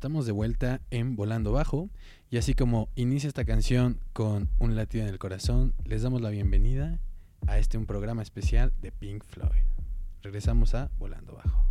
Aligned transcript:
Estamos 0.00 0.24
de 0.24 0.32
vuelta 0.32 0.80
en 0.90 1.14
Volando 1.14 1.52
Bajo. 1.52 1.90
Y 2.30 2.38
así 2.38 2.54
como 2.54 2.88
inicia 2.94 3.28
esta 3.28 3.44
canción 3.44 4.00
con 4.14 4.48
un 4.58 4.74
latido 4.74 5.04
en 5.04 5.10
el 5.10 5.18
corazón, 5.18 5.74
les 5.84 6.00
damos 6.00 6.22
la 6.22 6.30
bienvenida 6.30 6.98
a 7.46 7.58
este 7.58 7.76
un 7.76 7.84
programa 7.84 8.22
especial 8.22 8.72
de 8.80 8.92
Pink 8.92 9.22
Floyd. 9.22 9.60
Regresamos 10.22 10.74
a 10.74 10.90
Volando 10.98 11.34
Bajo. 11.34 11.66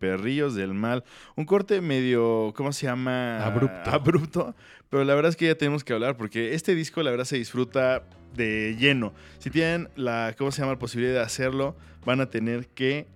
Perrillos 0.00 0.56
del 0.56 0.74
mal. 0.74 1.04
Un 1.36 1.44
corte 1.44 1.80
medio, 1.80 2.52
¿cómo 2.56 2.72
se 2.72 2.86
llama? 2.86 3.44
Abrupto. 3.44 3.90
Abrupto. 3.90 4.54
Pero 4.88 5.04
la 5.04 5.14
verdad 5.14 5.28
es 5.28 5.36
que 5.36 5.46
ya 5.46 5.54
tenemos 5.54 5.84
que 5.84 5.92
hablar 5.92 6.16
porque 6.16 6.54
este 6.54 6.74
disco 6.74 7.00
la 7.04 7.12
verdad 7.12 7.24
se 7.24 7.36
disfruta 7.36 8.02
de 8.34 8.76
lleno. 8.76 9.12
Si 9.38 9.50
tienen 9.50 9.88
la, 9.94 10.34
¿cómo 10.36 10.50
se 10.50 10.62
llama? 10.62 10.72
La 10.72 10.78
posibilidad 10.80 11.14
de 11.14 11.20
hacerlo, 11.20 11.76
van 12.04 12.20
a 12.20 12.26
tener 12.26 12.66
que 12.68 13.06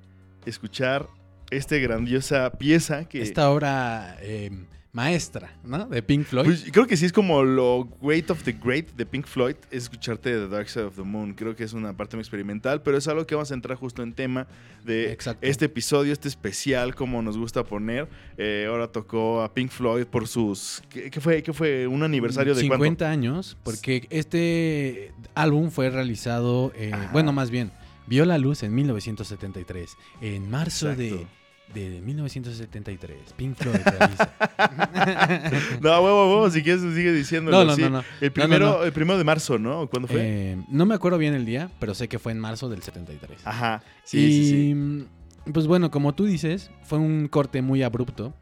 escuchar 0.47 1.09
esta 1.51 1.77
grandiosa 1.77 2.51
pieza 2.53 3.09
que... 3.09 3.23
Esta 3.23 3.51
obra 3.51 4.17
eh, 4.21 4.51
maestra, 4.95 5.51
¿no? 5.65 5.87
De 5.87 6.03
Pink 6.03 6.25
Floyd. 6.25 6.45
Pues, 6.47 6.65
creo 6.71 6.87
que 6.87 6.97
sí 6.97 7.05
es 7.05 7.13
como 7.13 7.43
lo 7.43 7.89
great 8.01 8.31
of 8.31 8.45
the 8.45 8.53
great 8.53 8.95
de 8.95 9.05
Pink 9.05 9.27
Floyd, 9.27 9.57
es 9.73 9.83
escucharte 9.83 10.31
The 10.31 10.49
Dark 10.49 10.69
Side 10.69 10.85
of 10.85 10.95
the 10.95 11.03
Moon. 11.03 11.35
Creo 11.35 11.57
que 11.57 11.65
es 11.65 11.73
una 11.73 11.97
parte 11.97 12.17
muy 12.17 12.23
experimental, 12.23 12.81
pero 12.81 12.97
es 12.97 13.09
algo 13.09 13.27
que 13.27 13.35
vamos 13.35 13.51
a 13.51 13.55
entrar 13.55 13.77
justo 13.77 14.05
en 14.05 14.13
tema 14.13 14.47
de 14.85 15.11
Exacto. 15.11 15.45
este 15.45 15.65
episodio, 15.65 16.13
este 16.13 16.29
especial, 16.29 16.95
como 16.95 17.21
nos 17.23 17.37
gusta 17.37 17.65
poner. 17.65 18.09
Eh, 18.39 18.67
ahora 18.69 18.87
tocó 18.87 19.43
a 19.43 19.53
Pink 19.53 19.71
Floyd 19.71 20.07
por 20.07 20.29
sus... 20.29 20.81
¿Qué, 20.89 21.11
qué 21.11 21.21
fue? 21.21 21.43
¿Qué 21.43 21.53
fue? 21.53 21.89
¿Un 21.89 22.05
aniversario 22.05 22.55
de 22.55 22.61
50 22.61 22.79
cuánto? 22.79 23.07
años, 23.07 23.57
porque 23.65 24.07
este 24.11 25.13
álbum 25.35 25.71
fue 25.73 25.91
realizado, 25.91 26.73
eh, 26.77 26.93
bueno, 27.13 27.33
más 27.33 27.51
bien, 27.51 27.73
vio 28.07 28.25
la 28.25 28.39
luz 28.39 28.63
en 28.63 28.73
1973, 28.73 29.97
en 30.21 30.49
marzo 30.49 30.93
Exacto. 30.93 31.17
de 31.17 31.27
1973. 31.75 33.33
Pink 33.37 33.57
Floyd. 33.57 33.77
No, 35.81 36.01
huevo, 36.01 36.29
huevo, 36.35 36.51
si 36.51 36.63
quieres 36.63 36.83
sigue 36.83 37.13
diciéndolo. 37.13 37.59
No, 37.59 37.65
no, 37.65 37.75
sí. 37.77 37.83
no, 37.83 37.91
no. 37.91 38.05
El 38.21 38.33
primero, 38.33 38.67
No, 38.67 38.79
no, 38.79 38.85
el 38.85 38.93
primero 38.93 39.19
de 39.19 39.25
marzo, 39.25 39.59
¿no? 39.59 39.89
¿Cuándo 39.89 40.09
fue? 40.09 40.21
Eh, 40.23 40.57
no 40.69 40.87
me 40.87 40.95
acuerdo 40.95 41.19
bien 41.19 41.35
el 41.35 41.45
día, 41.45 41.71
pero 41.81 41.95
sé 41.95 42.09
que 42.09 42.19
fue 42.19 42.33
en 42.33 42.41
marzo 42.41 42.69
del 42.69 42.83
73. 42.83 43.39
Ajá. 43.45 43.83
Sí, 44.05 44.19
y, 44.19 44.45
sí, 44.45 44.51
sí. 45.47 45.53
pues 45.53 45.67
bueno, 45.67 45.91
como 45.91 46.15
tú 46.15 46.25
dices, 46.25 46.71
fue 46.85 46.99
un 46.99 47.29
corte 47.29 47.63
muy 47.63 47.83
abrupto. 47.83 48.35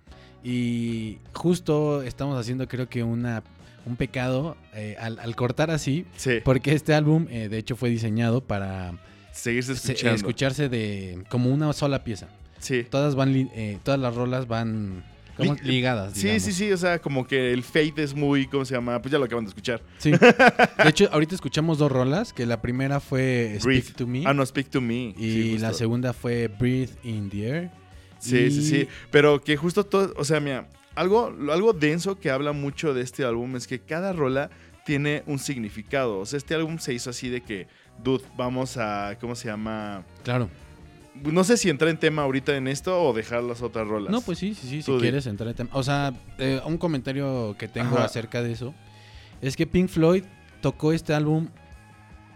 Y 0.45 1.19
justo 1.35 2.03
estamos 2.03 2.39
haciendo, 2.39 2.67
creo 2.69 2.89
que 2.89 3.03
una, 3.05 3.43
un 3.87 3.97
pecado 3.97 4.57
eh, 4.75 4.97
al, 5.01 5.19
al 5.21 5.37
cortar 5.37 5.71
así, 5.71 6.05
Sí, 6.17 6.39
porque 6.45 6.73
este 6.75 6.95
álbum, 6.95 7.27
eh, 7.31 7.49
de 7.49 7.59
hecho, 7.59 7.77
fue 7.77 7.91
diseñado 7.91 8.41
para 8.43 8.93
seguirse 9.33 9.75
se- 9.77 9.93
escuchando. 9.93 10.17
escucharse 10.17 10.69
de 10.69 11.23
como 11.29 11.51
una 11.51 11.73
sola 11.73 12.03
pieza. 12.05 12.29
Sí. 12.63 12.85
Todas 12.89 13.15
van, 13.15 13.35
eh, 13.55 13.79
todas 13.83 14.01
las 14.01 14.15
rolas 14.15 14.47
van 14.49 15.05
como 15.37 15.55
Li- 15.55 15.61
ligadas. 15.63 16.13
Sí, 16.15 16.21
digamos. 16.23 16.43
sí, 16.43 16.53
sí, 16.53 16.73
o 16.73 16.77
sea, 16.77 16.99
como 17.01 17.27
que 17.27 17.53
el 17.53 17.63
fade 17.63 17.95
es 17.97 18.15
muy, 18.15 18.47
¿cómo 18.47 18.65
se 18.65 18.75
llama? 18.75 19.01
Pues 19.03 19.11
ya 19.13 19.19
lo 19.19 19.25
acaban 19.25 19.45
de 19.45 19.49
escuchar. 19.49 19.81
Sí. 19.99 20.11
De 20.13 20.89
hecho, 20.89 21.09
ahorita 21.13 21.35
escuchamos 21.35 21.79
dos 21.79 21.91
rolas, 21.91 22.33
que 22.33 22.47
la 22.47 22.61
primera 22.63 23.01
fue 23.01 23.57
Speak 23.61 23.65
Breathe. 23.65 23.93
to 23.97 24.07
Me 24.07 24.25
Ah, 24.27 24.33
no, 24.35 24.45
Speak 24.47 24.69
to 24.69 24.81
Me. 24.81 25.15
y 25.17 25.17
Sí, 25.17 25.59
la 25.59 25.73
segunda 25.73 26.13
fue 26.13 26.49
Breathe 26.49 26.93
in 27.03 27.29
the 27.31 27.49
Air. 27.49 27.71
Sí, 28.19 28.51
sí, 28.51 28.63
sí. 28.63 28.89
Pero 29.11 29.43
que 29.43 29.57
justo 29.57 29.85
todo, 29.85 30.13
o 30.17 30.25
sea, 30.25 30.39
mira, 30.39 30.69
algo, 30.95 31.35
algo 31.51 31.73
denso 31.73 32.21
que 32.21 32.31
habla 32.31 32.53
mucho 32.53 32.95
de 32.95 33.03
este 33.03 33.25
álbum 33.25 33.57
es 33.57 33.67
que 33.67 33.81
cada 33.81 34.13
rola 34.13 34.51
tiene 34.85 35.23
un 35.27 35.39
significado. 35.39 36.19
O 36.21 36.27
sea, 36.27 36.37
este 36.37 36.55
álbum 36.55 36.79
se 36.79 36.93
hizo 36.95 37.11
así 37.11 37.29
de 37.31 37.41
que, 37.41 37.67
dude, 38.05 38.23
vamos 38.37 38.77
a, 38.77 39.17
¿cómo 39.21 39.35
se 39.35 39.49
llama? 39.49 40.05
Claro. 40.23 40.49
No 41.15 41.45
sé 41.45 41.57
si 41.57 41.69
entrar 41.69 41.91
en 41.91 41.99
tema 41.99 42.23
ahorita 42.23 42.57
en 42.57 42.69
esto 42.69 43.03
o 43.03 43.13
dejar 43.13 43.43
las 43.43 43.61
otras 43.63 43.87
rolas. 43.87 44.11
No, 44.11 44.21
pues 44.23 44.39
sí, 44.39 44.55
sí, 44.55 44.67
sí, 44.67 44.83
si 44.83 44.87
Tú 44.93 44.99
quieres 44.99 45.27
entrar 45.27 45.49
en 45.51 45.55
tema. 45.55 45.71
O 45.75 45.83
sea, 45.83 46.15
eh, 46.39 46.61
un 46.65 46.79
comentario 46.79 47.55
que 47.59 47.69
tengo 47.69 47.97
Ajá. 47.97 48.05
acerca 48.07 48.43
de 48.43 48.53
eso 48.53 48.75
es 49.43 49.57
que 49.57 49.67
Pink 49.67 49.89
Floyd 49.89 50.25
tocó 50.63 50.93
este 50.93 51.13
álbum 51.15 51.49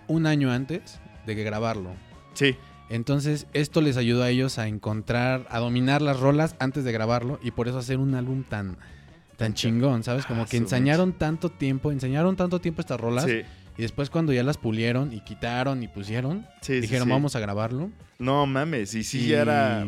un 0.08 0.26
año 0.26 0.52
antes 0.52 1.00
de 1.26 1.34
que 1.34 1.42
grabarlo. 1.42 1.90
Sí, 2.34 2.56
Entonces, 2.90 3.46
esto 3.54 3.80
les 3.80 3.96
ayudó 3.96 4.22
a 4.22 4.30
ellos 4.30 4.58
a 4.58 4.68
encontrar, 4.68 5.46
a 5.50 5.58
dominar 5.58 6.02
las 6.02 6.20
rolas 6.20 6.54
antes 6.60 6.84
de 6.84 6.92
grabarlo 6.92 7.40
y 7.42 7.50
por 7.50 7.66
eso 7.66 7.78
hacer 7.78 7.98
un 7.98 8.14
álbum 8.14 8.44
tan 8.44 8.76
tan 9.36 9.52
chingón, 9.54 10.02
¿sabes? 10.02 10.24
Como 10.24 10.42
Ah, 10.42 10.46
que 10.48 10.56
ensañaron 10.56 11.12
tanto 11.12 11.50
tiempo, 11.50 11.90
enseñaron 11.92 12.36
tanto 12.36 12.58
tiempo 12.60 12.80
estas 12.80 12.98
rolas 13.00 13.24
sí. 13.24 13.42
Y 13.78 13.82
después 13.82 14.10
cuando 14.10 14.32
ya 14.32 14.42
las 14.42 14.56
pulieron 14.58 15.12
y 15.12 15.20
quitaron 15.20 15.82
y 15.82 15.88
pusieron, 15.88 16.46
Sí, 16.60 16.80
dijeron, 16.80 17.06
sí. 17.06 17.10
vamos 17.12 17.36
a 17.36 17.40
grabarlo. 17.40 17.90
No 18.18 18.46
mames, 18.46 18.94
y 18.94 19.04
sí 19.04 19.24
y 19.24 19.28
ya 19.28 19.42
era 19.42 19.86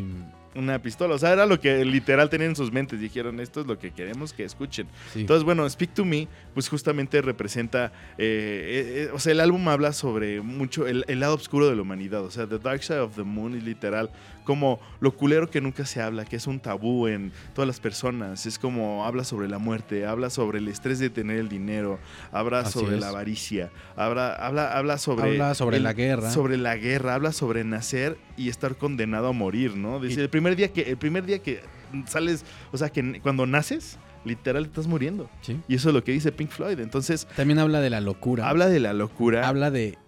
una 0.55 0.81
pistola. 0.82 1.14
O 1.14 1.19
sea, 1.19 1.32
era 1.32 1.46
lo 1.46 1.61
que 1.61 1.85
literal 1.85 2.29
tenían 2.31 2.50
en 2.50 2.56
sus 2.56 2.73
mentes. 2.73 3.00
Dijeron, 3.00 3.38
esto 3.38 3.61
es 3.61 3.67
lo 3.67 3.79
que 3.79 3.93
queremos 3.93 4.32
que 4.32 4.44
escuchen. 4.44 4.87
Entonces, 5.14 5.44
bueno, 5.44 5.69
Speak 5.70 5.94
to 5.94 6.05
Me, 6.05 6.26
pues 6.52 6.69
justamente 6.69 7.23
representa, 7.23 7.93
eh, 8.19 9.06
eh, 9.06 9.11
o 9.14 9.19
sea, 9.19 9.32
el 9.32 9.40
álbum 9.40 9.67
habla 9.69 9.93
sobre 9.93 10.40
mucho 10.40 10.87
el, 10.87 11.05
el 11.08 11.20
lado 11.20 11.35
oscuro 11.37 11.69
de 11.70 11.76
la 11.76 11.82
humanidad, 11.82 12.23
o 12.25 12.31
sea, 12.31 12.46
The 12.46 12.58
Dark 12.58 12.82
Side 12.82 12.99
of 13.00 13.14
the 13.14 13.23
Moon 13.23 13.55
es 13.55 13.62
literal 13.62 14.11
como 14.49 14.81
lo 15.00 15.12
culero 15.15 15.50
que 15.50 15.61
nunca 15.61 15.85
se 15.85 16.00
habla, 16.00 16.25
que 16.25 16.37
es 16.37 16.47
un 16.47 16.59
tabú 16.59 17.06
en 17.06 17.33
todas 17.55 17.67
las 17.67 17.81
personas, 17.81 18.47
es 18.47 18.59
como 18.59 19.05
habla 19.05 19.23
sobre 19.25 19.47
la 19.47 19.59
muerte, 19.59 20.06
habla 20.06 20.31
sobre 20.31 20.59
el 20.59 20.69
estrés 20.69 20.99
de 20.99 21.11
tener 21.11 21.37
el 21.37 21.50
dinero, 21.50 21.99
habla 22.33 22.61
Así 22.61 22.73
sobre 22.79 22.95
es. 22.95 23.00
la 23.03 23.11
avaricia, 23.11 23.71
habla, 23.95 24.33
habla, 24.33 24.73
habla 24.79 24.97
sobre... 24.97 25.25
Habla 25.33 25.55
sobre 25.55 25.81
la 25.81 25.93
guerra. 25.93 26.31
Sobre 26.31 26.56
la 26.56 26.77
guerra, 26.77 27.15
habla 27.15 27.33
sobre 27.33 27.62
nacer 27.62 28.17
y 28.39 28.49
estar 28.49 28.77
condenado 28.77 29.29
a 29.29 29.33
morir, 29.33 29.77
¿no? 29.77 30.00
Dice, 30.00 30.21
Y- 30.21 30.23
el 30.23 30.31
primer 30.31 30.56
día 30.56 30.73
que, 30.73 30.81
el 30.81 30.97
primer 30.97 31.27
día 31.27 31.41
que 31.41 31.61
sales, 32.06 32.43
o 32.73 32.79
sea, 32.79 32.89
que 32.89 33.21
cuando 33.21 33.45
naces, 33.45 33.99
literal 34.25 34.65
estás 34.65 34.87
muriendo. 34.87 35.29
Sí. 35.43 35.61
Y 35.69 35.75
eso 35.75 35.91
es 35.91 35.95
lo 35.95 36.03
que 36.03 36.12
dice 36.12 36.33
Pink 36.33 36.49
Floyd. 36.49 36.81
Entonces, 36.81 37.29
También 37.37 37.59
habla 37.59 37.81
de 37.83 37.91
la 37.91 38.00
locura. 38.00 38.49
habla 38.49 38.67
de 38.69 38.81
la 38.81 38.95
locura. 38.95 39.47
habla 39.47 39.71
de 39.71 39.99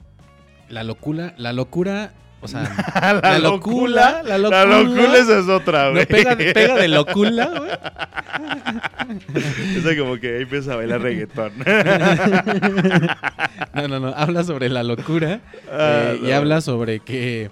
la 0.70 0.82
locura, 0.82 1.34
la 1.36 1.52
locura, 1.52 2.14
o 2.42 2.48
sea, 2.48 2.62
la, 3.22 3.22
la 3.22 3.38
locura. 3.38 3.40
locura, 3.40 4.22
la 4.22 4.38
La 4.38 4.64
locura. 4.64 4.82
locura 4.82 5.18
esa 5.18 5.38
es 5.40 5.48
otra, 5.48 5.84
no, 5.86 5.92
güey. 5.92 6.06
pega, 6.06 6.34
de- 6.34 6.52
pega 6.52 6.76
de 6.76 6.88
locura, 6.88 7.46
güey. 7.58 7.70
Esa 9.76 9.96
como 9.98 10.16
que 10.18 10.36
ahí 10.36 10.42
empieza 10.42 10.72
a 10.72 10.76
bailar 10.76 11.00
reggaetón. 11.02 11.52
No, 13.74 13.88
no, 13.88 14.00
no, 14.00 14.08
habla 14.08 14.44
sobre 14.44 14.68
la 14.68 14.82
locura 14.82 15.40
Ah, 15.70 16.12
eh, 16.14 16.20
y 16.22 16.26
no. 16.28 16.34
habla 16.34 16.60
sobre 16.60 17.00
que 17.00 17.50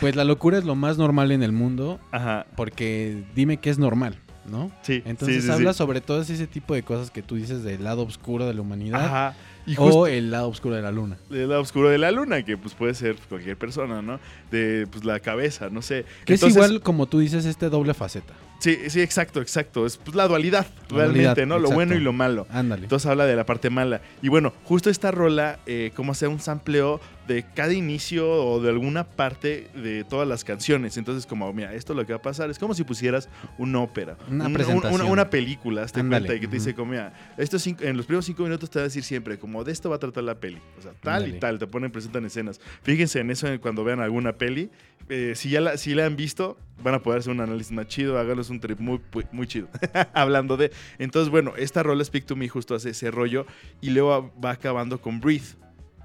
pues 0.00 0.16
la 0.16 0.24
locura 0.24 0.58
es 0.58 0.64
lo 0.64 0.74
más 0.74 0.98
normal 0.98 1.32
en 1.32 1.42
el 1.42 1.52
mundo 1.52 2.00
Ajá. 2.12 2.46
porque 2.56 3.24
dime 3.34 3.58
qué 3.58 3.70
es 3.70 3.78
normal, 3.78 4.16
¿no? 4.46 4.70
Sí. 4.82 5.02
Entonces 5.04 5.42
sí, 5.42 5.48
sí, 5.48 5.52
habla 5.52 5.72
sí. 5.72 5.78
sobre 5.78 6.00
todo 6.00 6.20
ese 6.22 6.46
tipo 6.46 6.74
de 6.74 6.82
cosas 6.82 7.10
que 7.10 7.22
tú 7.22 7.36
dices 7.36 7.62
del 7.62 7.84
lado 7.84 8.02
oscuro 8.02 8.46
de 8.46 8.54
la 8.54 8.60
humanidad 8.62 9.04
Ajá. 9.04 9.34
Y 9.66 9.74
o 9.78 10.06
el 10.06 10.30
lado 10.30 10.48
oscuro 10.48 10.74
de 10.74 10.82
la 10.82 10.90
luna. 10.90 11.16
el 11.30 11.48
lado 11.48 11.60
oscuro 11.60 11.88
de 11.88 11.98
la 11.98 12.10
luna, 12.10 12.42
que 12.42 12.56
pues 12.56 12.74
puede 12.74 12.94
ser 12.94 13.16
cualquier 13.28 13.56
persona, 13.56 14.02
¿no? 14.02 14.18
De 14.50 14.86
pues 14.90 15.04
la 15.04 15.20
cabeza, 15.20 15.68
no 15.70 15.82
sé. 15.82 16.04
Que 16.24 16.34
Entonces, 16.34 16.56
es 16.56 16.56
igual 16.56 16.80
como 16.82 17.06
tú 17.06 17.18
dices 17.18 17.44
este 17.44 17.68
doble 17.68 17.94
faceta. 17.94 18.34
Sí, 18.60 18.78
sí, 18.88 19.00
exacto, 19.00 19.40
exacto. 19.40 19.86
Es 19.86 19.96
pues, 19.96 20.14
la 20.14 20.28
dualidad, 20.28 20.66
La 20.90 20.96
realmente, 20.96 21.24
dualidad, 21.24 21.46
¿no? 21.46 21.58
Lo 21.58 21.70
bueno 21.70 21.94
y 21.94 22.00
lo 22.00 22.12
malo. 22.12 22.46
Ándale. 22.50 22.82
Entonces 22.82 23.10
habla 23.10 23.24
de 23.24 23.34
la 23.34 23.46
parte 23.46 23.70
mala. 23.70 24.02
Y 24.20 24.28
bueno, 24.28 24.52
justo 24.64 24.90
esta 24.90 25.10
rola, 25.10 25.60
eh, 25.66 25.92
como 25.96 26.12
hacer 26.12 26.28
un 26.28 26.40
sampleo 26.40 27.00
de 27.30 27.44
cada 27.54 27.72
inicio 27.72 28.28
o 28.28 28.60
de 28.60 28.70
alguna 28.70 29.04
parte 29.04 29.68
de 29.74 30.02
todas 30.04 30.26
las 30.26 30.42
canciones. 30.42 30.96
Entonces, 30.96 31.26
como, 31.26 31.52
mira, 31.52 31.72
esto 31.74 31.94
lo 31.94 32.04
que 32.04 32.12
va 32.12 32.18
a 32.18 32.22
pasar 32.22 32.50
es 32.50 32.58
como 32.58 32.74
si 32.74 32.82
pusieras 32.82 33.28
una 33.56 33.78
ópera. 33.80 34.16
Una 34.28 34.46
Un- 34.46 34.52
presentación. 34.52 35.00
Una, 35.00 35.04
una 35.10 35.30
película, 35.30 35.82
hazte 35.82 36.00
Ándale, 36.00 36.26
cuenta, 36.26 36.36
y 36.36 36.40
que 36.40 36.48
te 36.48 36.56
dice, 36.56 36.74
como, 36.74 36.90
mira, 36.92 37.12
cinco- 37.58 37.84
en 37.84 37.96
los 37.96 38.06
primeros 38.06 38.24
cinco 38.24 38.42
minutos 38.42 38.68
te 38.68 38.78
va 38.78 38.82
a 38.82 38.88
decir 38.88 39.04
siempre, 39.04 39.38
como, 39.38 39.62
de 39.62 39.70
esto 39.72 39.88
va 39.90 39.96
a 39.96 39.98
tratar 40.00 40.24
la 40.24 40.34
peli. 40.40 40.58
O 40.78 40.82
sea, 40.82 40.92
tal 41.00 41.28
y 41.28 41.38
tal, 41.38 41.58
te 41.58 41.66
ponen, 41.66 41.90
presentan 41.92 42.24
escenas. 42.24 42.60
Fíjense 42.82 43.20
en 43.20 43.30
eso 43.30 43.46
cuando 43.60 43.84
vean 43.84 44.00
alguna 44.00 44.32
peli. 44.32 44.68
Eh, 45.08 45.32
si 45.34 45.50
ya 45.50 45.60
la, 45.60 45.76
si 45.76 45.94
la 45.94 46.06
han 46.06 46.16
visto, 46.16 46.56
van 46.84 46.94
a 46.94 47.02
poder 47.02 47.20
hacer 47.20 47.32
un 47.32 47.40
análisis 47.40 47.72
más 47.72 47.86
chido, 47.88 48.18
háganos 48.18 48.48
un 48.50 48.60
trip 48.60 48.78
muy, 48.80 49.00
muy 49.32 49.46
chido. 49.46 49.68
Hablando 50.14 50.56
de. 50.56 50.70
Entonces, 50.98 51.30
bueno, 51.30 51.52
esta 51.56 51.82
rola 51.82 52.04
Speak 52.04 52.26
to 52.26 52.36
Me 52.36 52.48
justo 52.48 52.74
hace 52.74 52.90
ese 52.90 53.10
rollo 53.10 53.44
y 53.80 53.90
luego 53.90 54.32
va 54.44 54.50
acabando 54.52 55.00
con 55.00 55.20
Breathe, 55.20 55.56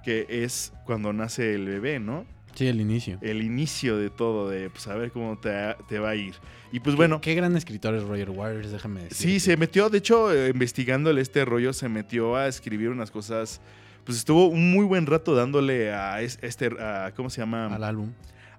que 0.06 0.26
es 0.30 0.72
cuando 0.86 1.12
nace 1.12 1.56
el 1.56 1.66
bebé, 1.66 2.00
¿no? 2.00 2.26
Sí, 2.54 2.68
el 2.68 2.80
inicio. 2.80 3.18
El 3.22 3.42
inicio 3.44 3.98
de 3.98 4.10
todo, 4.10 4.50
de 4.50 4.70
pues 4.70 4.88
a 4.88 4.96
ver 4.96 5.12
cómo 5.12 5.38
te, 5.38 5.52
te 5.90 6.00
va 6.00 6.12
a 6.12 6.16
ir. 6.16 6.36
Y 6.72 6.80
pues 6.80 6.96
bueno. 6.96 7.20
Qué 7.20 7.36
gran 7.36 7.58
escritor 7.58 7.94
es 7.96 8.04
Roger 8.04 8.30
Waters, 8.30 8.72
déjame 8.72 9.04
decir. 9.04 9.18
Sí, 9.18 9.40
se 9.42 9.58
metió, 9.58 9.90
de 9.90 9.98
hecho, 9.98 10.32
eh, 10.34 10.52
investigándole 10.54 11.20
este 11.22 11.44
rollo, 11.44 11.74
se 11.74 11.90
metió 11.90 12.38
a 12.38 12.48
escribir 12.48 12.90
unas 12.90 13.12
cosas. 13.12 13.60
Pues 14.06 14.18
estuvo 14.20 14.48
un 14.48 14.72
muy 14.72 14.86
buen 14.86 15.06
rato 15.06 15.36
dándole 15.36 15.92
a 15.92 16.22
es- 16.22 16.40
este, 16.42 16.68
a, 16.80 17.12
¿cómo 17.16 17.30
se 17.30 17.42
llama? 17.42 17.74
al 17.76 17.84
álbum. 17.84 18.12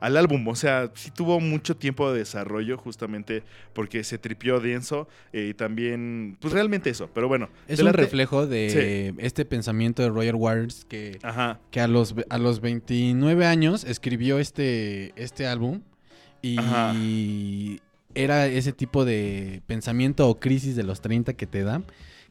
Al 0.06 0.16
álbum. 0.16 0.46
O 0.48 0.54
sea, 0.56 0.90
sí 0.94 1.10
tuvo 1.10 1.40
mucho 1.40 1.76
tiempo 1.76 2.10
de 2.12 2.20
desarrollo 2.20 2.76
justamente 2.78 3.42
porque 3.72 4.04
se 4.04 4.18
tripió 4.18 4.60
denso 4.60 5.08
eh, 5.32 5.48
y 5.50 5.54
también, 5.54 6.36
pues 6.40 6.52
realmente 6.54 6.90
eso. 6.90 7.10
Pero 7.12 7.28
bueno. 7.28 7.48
Es 7.68 7.80
un 7.80 7.86
te- 7.86 7.92
reflejo 7.92 8.46
de 8.46 9.14
este 9.18 9.44
pensamiento 9.44 10.02
de 10.02 10.08
Roger 10.10 10.34
Waters 10.34 10.84
que, 10.88 11.18
Ajá. 11.22 11.58
que 11.70 11.80
a, 11.80 11.88
los, 11.88 12.14
a 12.30 12.38
los 12.38 12.60
29 12.60 13.46
años 13.46 13.84
escribió 13.84 14.38
este, 14.38 15.12
este 15.16 15.46
álbum 15.46 15.80
y 16.42 16.58
Ajá. 16.58 16.94
era 18.14 18.46
ese 18.46 18.72
tipo 18.72 19.04
de 19.04 19.62
pensamiento 19.66 20.28
o 20.28 20.38
crisis 20.40 20.76
de 20.76 20.82
los 20.84 21.00
30 21.00 21.34
que 21.34 21.46
te 21.46 21.62
da. 21.64 21.82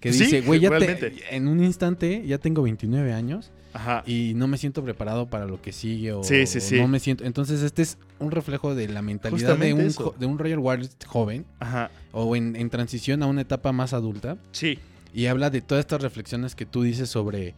Que 0.05 0.13
Sí, 0.13 0.23
dice, 0.25 0.41
güey, 0.41 0.59
ya 0.59 0.69
te- 0.77 1.13
en 1.35 1.47
un 1.47 1.63
instante 1.63 2.23
ya 2.27 2.37
tengo 2.37 2.61
29 2.61 3.11
años 3.11 3.51
Ajá. 3.73 4.03
y 4.05 4.33
no 4.35 4.47
me 4.47 4.57
siento 4.57 4.83
preparado 4.83 5.27
para 5.27 5.45
lo 5.45 5.61
que 5.61 5.71
sigue 5.71 6.11
o, 6.13 6.23
Sí, 6.23 6.45
sí, 6.45 6.77
o 6.77 6.81
no 6.83 6.87
me 6.87 6.99
siento. 6.99 7.23
Entonces 7.25 7.61
este 7.63 7.81
es 7.81 7.97
un 8.19 8.29
reflejo 8.31 8.75
de 8.75 8.87
la 8.87 9.01
mentalidad 9.01 9.57
de 9.57 9.73
un, 9.73 9.91
jo- 9.91 10.13
de 10.19 10.25
un 10.27 10.37
Roger 10.37 10.59
Waters 10.59 10.95
joven 11.07 11.45
Ajá. 11.59 11.89
o 12.11 12.35
en, 12.35 12.55
en 12.55 12.69
transición 12.69 13.23
a 13.23 13.25
una 13.25 13.41
etapa 13.41 13.71
más 13.71 13.93
adulta. 13.93 14.37
Sí. 14.51 14.77
Y 15.13 15.25
habla 15.25 15.49
de 15.49 15.61
todas 15.61 15.81
estas 15.83 16.01
reflexiones 16.01 16.53
que 16.55 16.65
tú 16.65 16.83
dices 16.83 17.09
sobre 17.09 17.55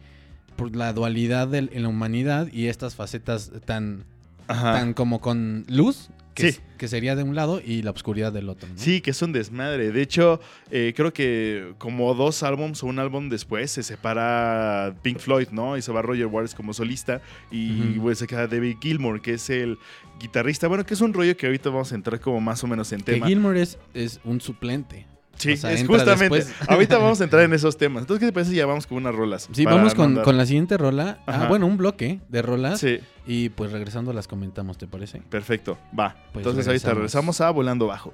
por 0.56 0.74
la 0.74 0.92
dualidad 0.92 1.54
en 1.54 1.82
la 1.82 1.88
humanidad 1.88 2.48
y 2.52 2.66
estas 2.68 2.94
facetas 2.94 3.52
tan, 3.64 4.04
Ajá. 4.46 4.72
tan 4.72 4.94
como 4.94 5.20
con 5.20 5.64
luz, 5.68 6.08
que, 6.38 6.52
Sí. 6.52 6.58
es- 6.60 6.62
que 6.78 6.88
sería 6.88 7.16
de 7.16 7.22
un 7.24 7.34
lado, 7.34 7.60
y 7.64 7.82
la 7.82 7.90
oscuridad 7.90 8.32
del 8.32 8.48
otro. 8.48 8.68
¿no? 8.68 8.74
Sí, 8.78 9.00
que 9.00 9.10
es 9.10 9.20
un 9.22 9.32
desmadre. 9.32 9.90
De 9.90 10.00
hecho, 10.02 10.40
eh, 10.70 10.92
creo 10.96 11.12
que 11.12 11.74
como 11.78 12.14
dos 12.14 12.42
álbums 12.42 12.82
o 12.82 12.86
un 12.86 12.98
álbum 12.98 13.28
después 13.28 13.70
se 13.70 13.82
separa 13.82 14.94
Pink 15.02 15.18
Floyd, 15.18 15.48
¿no? 15.50 15.76
Y 15.76 15.82
se 15.82 15.92
va 15.92 16.02
Roger 16.02 16.26
Waters 16.26 16.54
como 16.54 16.72
solista 16.72 17.20
y 17.50 17.98
pues, 17.98 18.18
se 18.18 18.26
queda 18.26 18.46
David 18.46 18.76
Gilmour, 18.80 19.20
que 19.20 19.34
es 19.34 19.50
el 19.50 19.78
guitarrista. 20.20 20.68
Bueno, 20.68 20.84
que 20.86 20.94
es 20.94 21.00
un 21.00 21.12
rollo 21.12 21.36
que 21.36 21.46
ahorita 21.46 21.70
vamos 21.70 21.92
a 21.92 21.94
entrar 21.94 22.20
como 22.20 22.40
más 22.40 22.62
o 22.64 22.66
menos 22.66 22.92
en 22.92 23.00
Que 23.00 23.14
tema. 23.14 23.26
Gilmore 23.26 23.60
es, 23.62 23.78
es 23.94 24.20
un 24.24 24.40
suplente. 24.40 25.06
Sí, 25.38 25.52
O 25.52 25.56
sea, 25.56 25.72
es 25.72 25.86
justamente. 25.86 26.36
después. 26.36 26.54
Ahorita 26.68 26.98
vamos 26.98 27.20
a 27.20 27.24
entrar 27.24 27.42
en 27.44 27.52
esos 27.52 27.76
temas. 27.78 28.02
Entonces, 28.02 28.20
¿qué 28.20 28.26
te 28.26 28.32
parece 28.32 28.50
si 28.50 28.56
ya 28.56 28.66
vamos 28.66 28.86
con 28.86 28.98
unas 28.98 29.14
rolas? 29.14 29.48
Sí, 29.52 29.64
vamos 29.64 29.94
con, 29.94 30.16
con 30.22 30.36
la 30.36 30.44
siguiente 30.46 30.76
rola. 30.76 31.18
Ajá. 31.26 31.44
Ah, 31.44 31.48
bueno, 31.48 31.66
un 31.66 31.76
bloque 31.76 32.20
de 32.28 32.42
rolas. 32.42 32.80
Sí, 32.80 32.98
Y 33.26 33.48
pues 33.50 33.70
regresando 33.72 34.12
las 34.12 34.26
comentamos, 34.28 34.78
¿te 34.78 34.86
parece? 34.86 35.20
perfecto. 35.30 35.78
Va. 35.98 36.16
Pues 36.32 36.44
Entonces, 36.44 36.66
ahorita 36.66 36.88
regresamos. 36.88 36.96
regresamos 36.96 37.40
a 37.40 37.50
Volando 37.50 37.86
Bajo. 37.86 38.12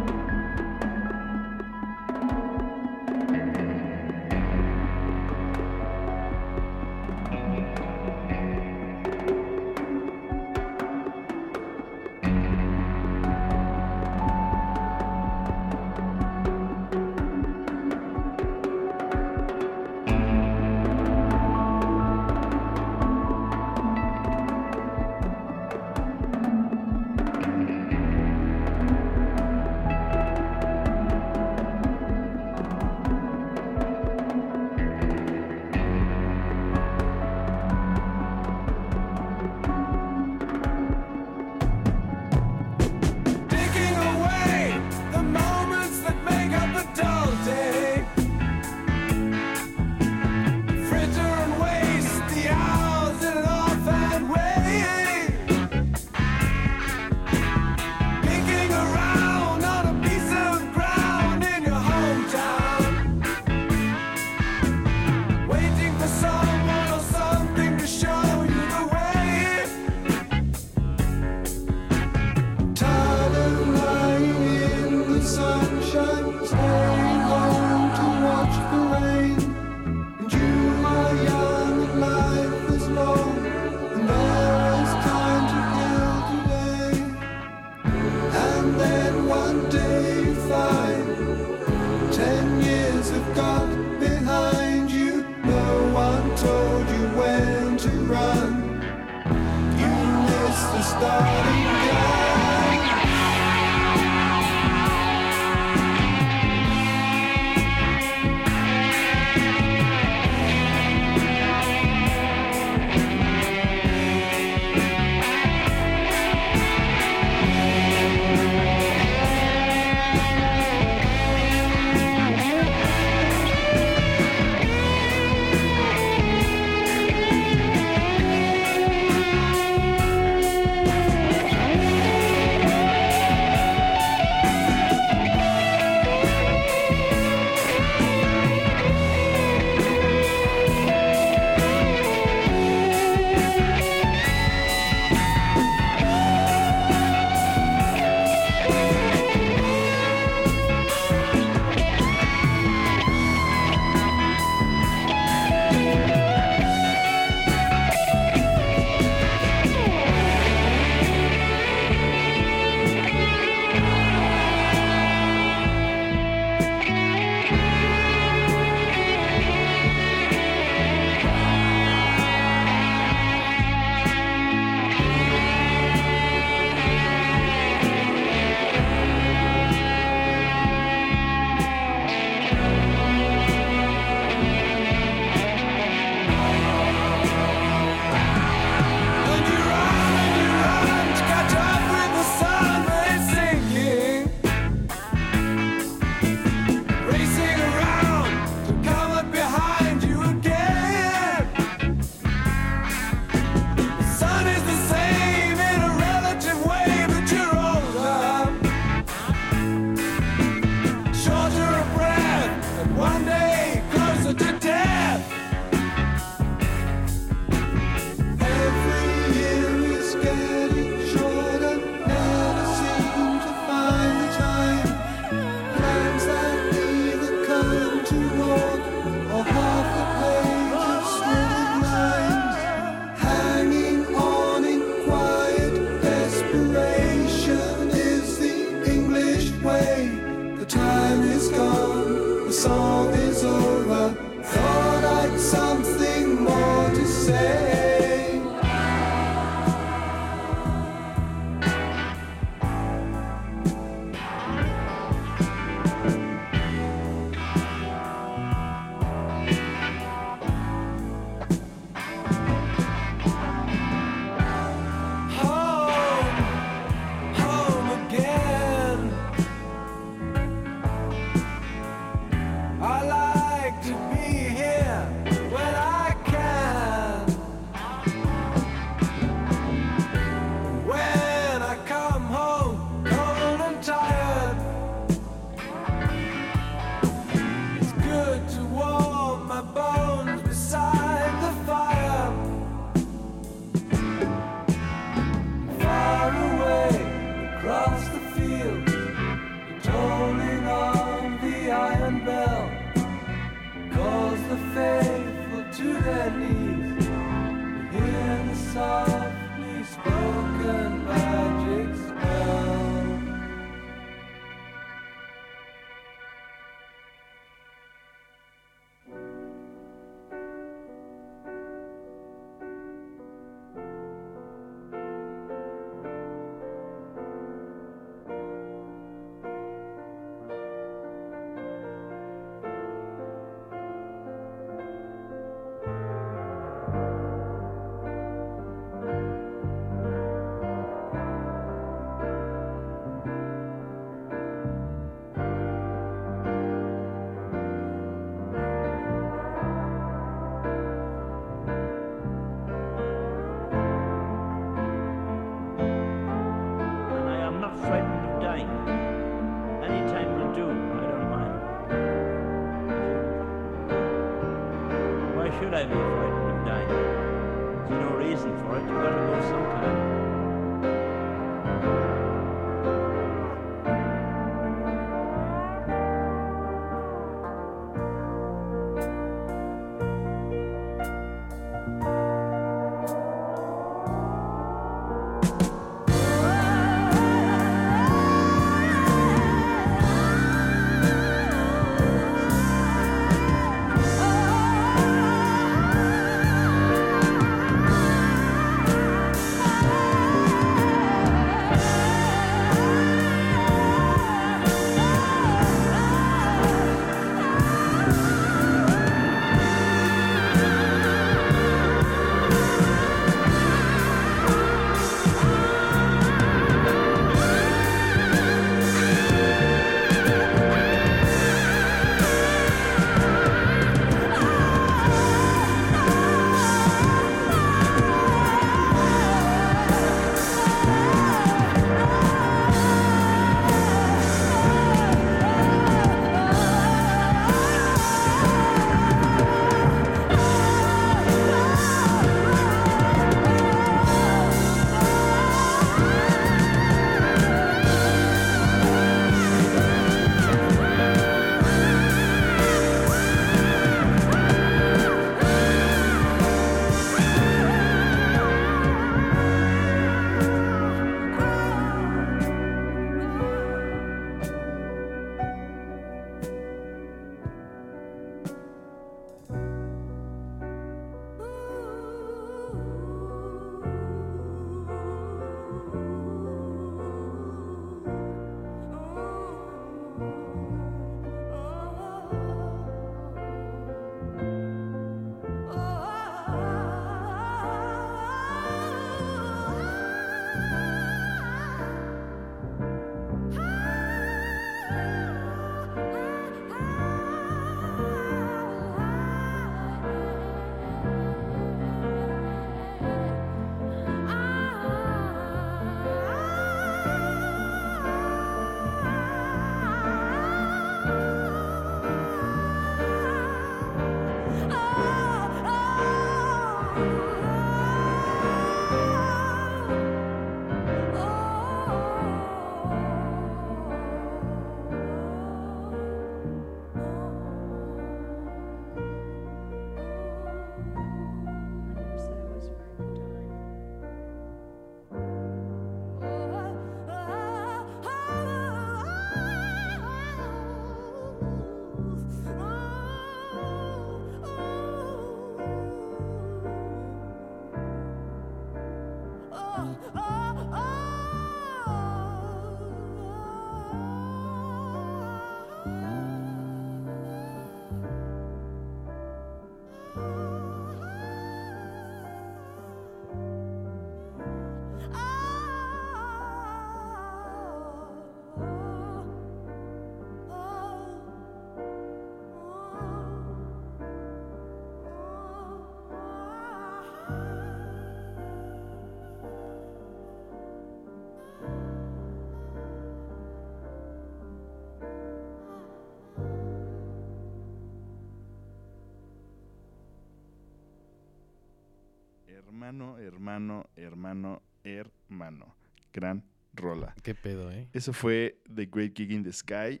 Hermano, 592.70 593.18
hermano, 593.18 593.86
hermano, 593.96 594.62
hermano. 594.84 595.74
Gran 596.12 596.44
rola. 596.72 597.14
Qué 597.22 597.34
pedo, 597.34 597.70
¿eh? 597.72 597.88
Eso 597.92 598.12
fue 598.12 598.60
The 598.72 598.86
Great 598.86 599.16
Gig 599.16 599.32
in 599.32 599.42
the 599.42 599.52
Sky. 599.52 600.00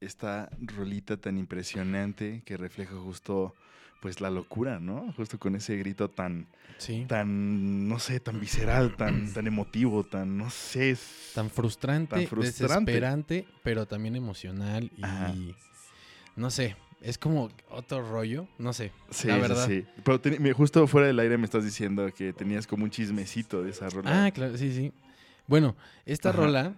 Esta 0.00 0.50
rolita 0.58 1.16
tan 1.16 1.38
impresionante 1.38 2.42
que 2.44 2.56
refleja 2.58 2.94
justo 2.96 3.54
pues 4.02 4.20
la 4.20 4.30
locura, 4.30 4.80
¿no? 4.80 5.12
Justo 5.14 5.38
con 5.38 5.56
ese 5.56 5.76
grito 5.78 6.08
tan, 6.10 6.46
Sí. 6.78 7.04
tan, 7.06 7.86
no 7.88 7.98
sé, 7.98 8.18
tan 8.20 8.38
visceral, 8.40 8.96
tan, 8.96 9.30
tan 9.34 9.46
emotivo, 9.46 10.04
tan, 10.04 10.36
no 10.38 10.48
sé. 10.50 10.96
Tan 11.34 11.48
frustrante, 11.50 12.16
Tan 12.16 12.26
frustrante. 12.26 12.92
desesperante, 12.92 13.46
pero 13.62 13.86
también 13.86 14.16
emocional 14.16 14.90
y 14.96 15.04
Ajá. 15.04 15.34
no 16.36 16.50
sé, 16.50 16.76
es 17.00 17.18
como 17.18 17.50
otro 17.70 18.08
rollo, 18.08 18.46
no 18.58 18.72
sé, 18.72 18.92
Sí, 19.10 19.28
la 19.28 19.36
verdad. 19.38 19.66
sí. 19.66 19.86
Pero 20.04 20.54
justo 20.54 20.86
fuera 20.86 21.06
del 21.06 21.18
aire 21.18 21.38
me 21.38 21.44
estás 21.44 21.64
diciendo 21.64 22.08
que 22.14 22.32
tenías 22.32 22.66
como 22.66 22.84
un 22.84 22.90
chismecito 22.90 23.62
de 23.62 23.70
esa 23.70 23.88
rola. 23.88 24.26
Ah, 24.26 24.30
claro, 24.30 24.56
sí, 24.56 24.72
sí. 24.72 24.92
Bueno, 25.46 25.76
esta 26.06 26.28
Ajá. 26.30 26.38
rola, 26.38 26.74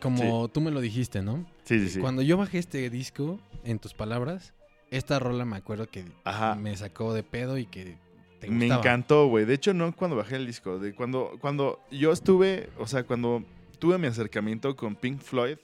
como 0.00 0.48
tú 0.48 0.60
me 0.60 0.70
lo 0.70 0.80
dijiste, 0.80 1.22
¿no? 1.22 1.46
sí, 1.64 1.78
sí, 1.80 1.88
sí. 1.88 2.00
Cuando 2.00 2.22
yo 2.22 2.36
bajé 2.36 2.58
este 2.58 2.88
disco, 2.90 3.40
en 3.64 3.78
tus 3.78 3.94
palabras, 3.94 4.52
esta 4.90 5.18
rola 5.18 5.44
me 5.44 5.56
acuerdo 5.56 5.88
que 5.88 6.04
Ajá. 6.24 6.54
me 6.54 6.76
sacó 6.76 7.14
de 7.14 7.22
pedo 7.22 7.58
y 7.58 7.66
que 7.66 7.96
te 8.40 8.48
Me 8.50 8.66
encantó, 8.68 9.26
güey. 9.26 9.44
De 9.44 9.54
hecho, 9.54 9.74
no 9.74 9.94
cuando 9.94 10.16
bajé 10.16 10.36
el 10.36 10.46
disco. 10.46 10.78
De 10.78 10.94
cuando, 10.94 11.32
cuando 11.40 11.80
yo 11.90 12.12
estuve, 12.12 12.70
o 12.78 12.86
sea, 12.86 13.04
cuando 13.04 13.44
tuve 13.78 13.98
mi 13.98 14.06
acercamiento 14.06 14.76
con 14.76 14.94
Pink 14.96 15.20
Floyd, 15.20 15.58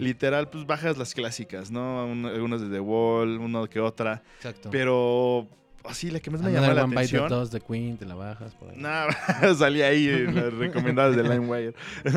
Literal, 0.00 0.48
pues 0.50 0.66
bajas 0.66 0.96
las 0.98 1.14
clásicas, 1.14 1.70
¿no? 1.70 2.06
Un- 2.06 2.26
algunas 2.26 2.60
de 2.60 2.68
The 2.68 2.80
Wall, 2.80 3.38
uno 3.38 3.66
que 3.68 3.80
otra. 3.80 4.22
exacto. 4.36 4.68
Pero 4.70 5.48
así, 5.84 6.10
la 6.10 6.20
que 6.20 6.30
más 6.30 6.40
me 6.42 6.52
llamó 6.52 6.66
la 6.72 6.84
One 6.84 6.90
Bite 6.96 7.16
atención. 7.16 7.28
Dust 7.28 7.52
de 7.52 7.60
Queen, 7.60 7.96
te 7.98 8.04
la 8.06 8.14
bajas 8.14 8.54
por 8.54 8.70
ahí. 8.70 8.76
Nah, 8.78 9.08
salí 9.58 9.82
ahí 9.82 10.08
en 10.08 10.34
las 10.34 10.52
recomendadas 10.52 11.16
de 11.16 11.22
LimeWire. 11.22 11.74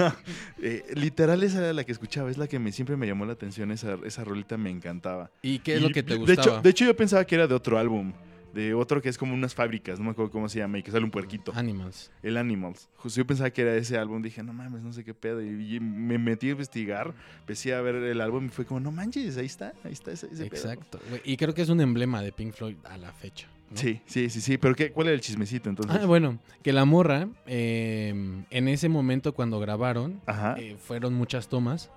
Eh, 0.62 0.84
literal, 0.96 1.44
esa 1.44 1.60
era 1.60 1.74
la 1.74 1.84
que 1.84 1.92
escuchaba. 1.92 2.30
Es 2.32 2.38
la 2.38 2.48
que 2.48 2.58
me, 2.60 2.72
siempre 2.72 2.98
me 2.98 3.06
llamó 3.08 3.26
la 3.26 3.34
atención. 3.34 3.72
Esa, 3.72 3.96
esa 4.06 4.24
rolita 4.24 4.58
me 4.58 4.70
encantaba. 4.70 5.30
¿Y 5.42 5.60
qué 5.60 5.76
es 5.76 5.80
Y 5.80 5.84
lo 5.84 5.90
que 5.92 6.02
te 6.04 6.14
de 6.14 6.20
gustaba? 6.20 6.42
hecho, 6.42 6.62
de 6.62 6.70
hecho, 6.70 6.86
yo 6.86 6.96
pensaba 6.96 7.24
que 7.26 7.36
era 7.36 7.48
de 7.48 7.54
otro 7.54 7.78
álbum. 7.78 8.12
De 8.54 8.74
otro 8.74 9.02
que 9.02 9.10
es 9.10 9.18
como 9.18 9.34
unas 9.34 9.54
fábricas, 9.54 10.00
no 10.00 10.06
me 10.06 10.12
acuerdo 10.12 10.32
cómo 10.32 10.50
se 10.50 10.60
llama, 10.60 10.80
y 10.80 10.84
que 10.84 10.92
sale 10.92 11.04
un 11.04 11.12
puerquito. 11.12 11.52
Animals. 11.56 12.12
El 12.24 12.38
Animals. 12.38 12.90
Justo 12.96 13.20
yo 13.20 13.28
pensaba 13.28 13.50
que 13.50 13.62
era 13.62 13.76
ese 13.76 13.98
álbum. 13.98 14.22
Dije, 14.22 14.42
no 14.44 14.54
mames, 14.54 14.82
no 14.82 14.94
sé 14.94 15.04
qué 15.04 15.14
pedo. 15.14 15.42
Y, 15.42 15.80
me 15.80 16.18
metí 16.18 16.48
a 16.48 16.52
investigar, 16.52 17.14
empecé 17.40 17.74
a 17.74 17.82
ver 17.82 17.96
el 17.96 18.22
álbum 18.22 18.46
y 18.46 18.50
fue 18.50 18.66
como, 18.66 18.80
no 18.80 18.92
manches, 18.92 19.38
ahí 19.38 19.46
está, 19.46 19.74
ahí 19.84 19.94
está 19.94 20.12
ese, 20.12 20.28
ese 20.28 20.46
pedo". 20.46 20.56
Exacto. 20.56 21.00
Y 21.24 21.38
creo 21.38 21.54
que 21.54 21.62
es 21.62 21.70
un 21.70 21.82
emblema 21.82 22.22
de 22.22 22.32
Pink 22.32 22.54
Floyd 22.54 22.78
a 22.86 22.98
la 22.98 23.12
fecha. 23.12 23.48
¿no? 23.70 23.78
Sí, 23.78 24.02
sí, 24.06 24.30
sí, 24.30 24.42
sí. 24.42 24.58
Pero 24.58 24.76
¿qué, 24.76 24.92
¿cuál 24.92 25.08
era 25.08 25.16
el 25.16 25.22
chismecito 25.22 25.70
entonces? 25.70 26.00
Ah, 26.02 26.06
bueno, 26.06 26.40
que 26.64 26.74
la 26.74 26.86
morra, 26.86 27.28
eh, 27.46 28.44
en 28.50 28.68
ese 28.68 28.90
momento 28.90 29.34
cuando 29.34 29.60
grabaron, 29.60 30.22
eh, 30.58 30.78
fueron 30.80 31.14
muchas 31.14 31.48
tomas. 31.48 31.92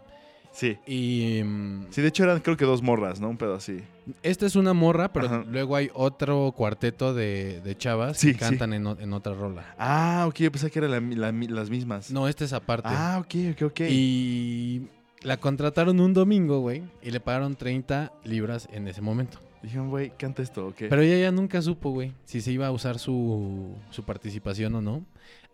Sí. 0.53 0.79
Y 0.87 1.43
mm, 1.45 1.87
Sí, 1.91 2.03
de 2.03 2.09
hecho 2.09 2.25
eran 2.25 2.41
creo 2.41 2.57
que 2.57 2.65
dos 2.65 2.83
morras, 2.83 3.21
¿no? 3.21 3.29
Un 3.31 3.37
pedo 3.37 3.55
así. 3.55 3.81
esta 4.23 4.47
es 4.47 4.57
una 4.57 4.73
morra, 4.75 5.13
pero 5.13 5.27
Ajá. 5.27 5.45
luego 5.49 5.77
hay 5.77 5.91
otro 5.95 6.53
cuarteto 6.57 7.15
de, 7.15 7.61
de 7.63 7.77
chavas 7.77 8.17
Sí, 8.19 8.33
que 8.33 8.39
cantan 8.39 8.73
en, 8.73 8.87
en 8.87 9.13
otra 9.13 9.35
rola. 9.35 9.75
Ah, 9.79 10.25
ok, 10.29 10.37
yo 10.37 10.53
pensé 10.53 10.71
que 10.71 10.81
eran 10.81 10.91
la 10.91 11.31
la 11.31 11.47
las 11.49 11.71
mismas. 11.71 12.11
No, 12.11 12.27
esta 12.29 12.45
es 12.45 12.53
aparte. 12.53 12.89
Ah, 12.91 13.19
ok, 13.21 13.35
ok, 13.53 13.63
ok. 13.71 13.81
Y 13.89 14.83
la 15.23 15.37
contrataron 15.37 16.01
un 16.01 16.15
domingo, 16.15 16.61
güey, 16.61 16.83
y 17.03 17.11
le 17.11 17.21
pagaron 17.21 17.55
30 17.55 18.13
libras 18.25 18.69
en 18.73 18.89
ese 18.89 19.01
momento. 19.03 19.39
Dijeron, 19.63 19.91
güey, 19.91 20.11
canta 20.17 20.43
esto, 20.43 20.69
ok. 20.69 20.77
Pero 20.89 21.03
ella 21.03 21.19
ya 21.19 21.31
nunca 21.31 21.61
supo, 21.61 21.91
güey, 21.91 22.13
si 22.25 22.41
se 22.41 22.51
iba 22.51 22.67
a 22.67 22.71
usar 22.71 22.99
su, 22.99 23.75
su 23.91 24.03
participación 24.05 24.75
o 24.77 24.81
no. 24.81 25.05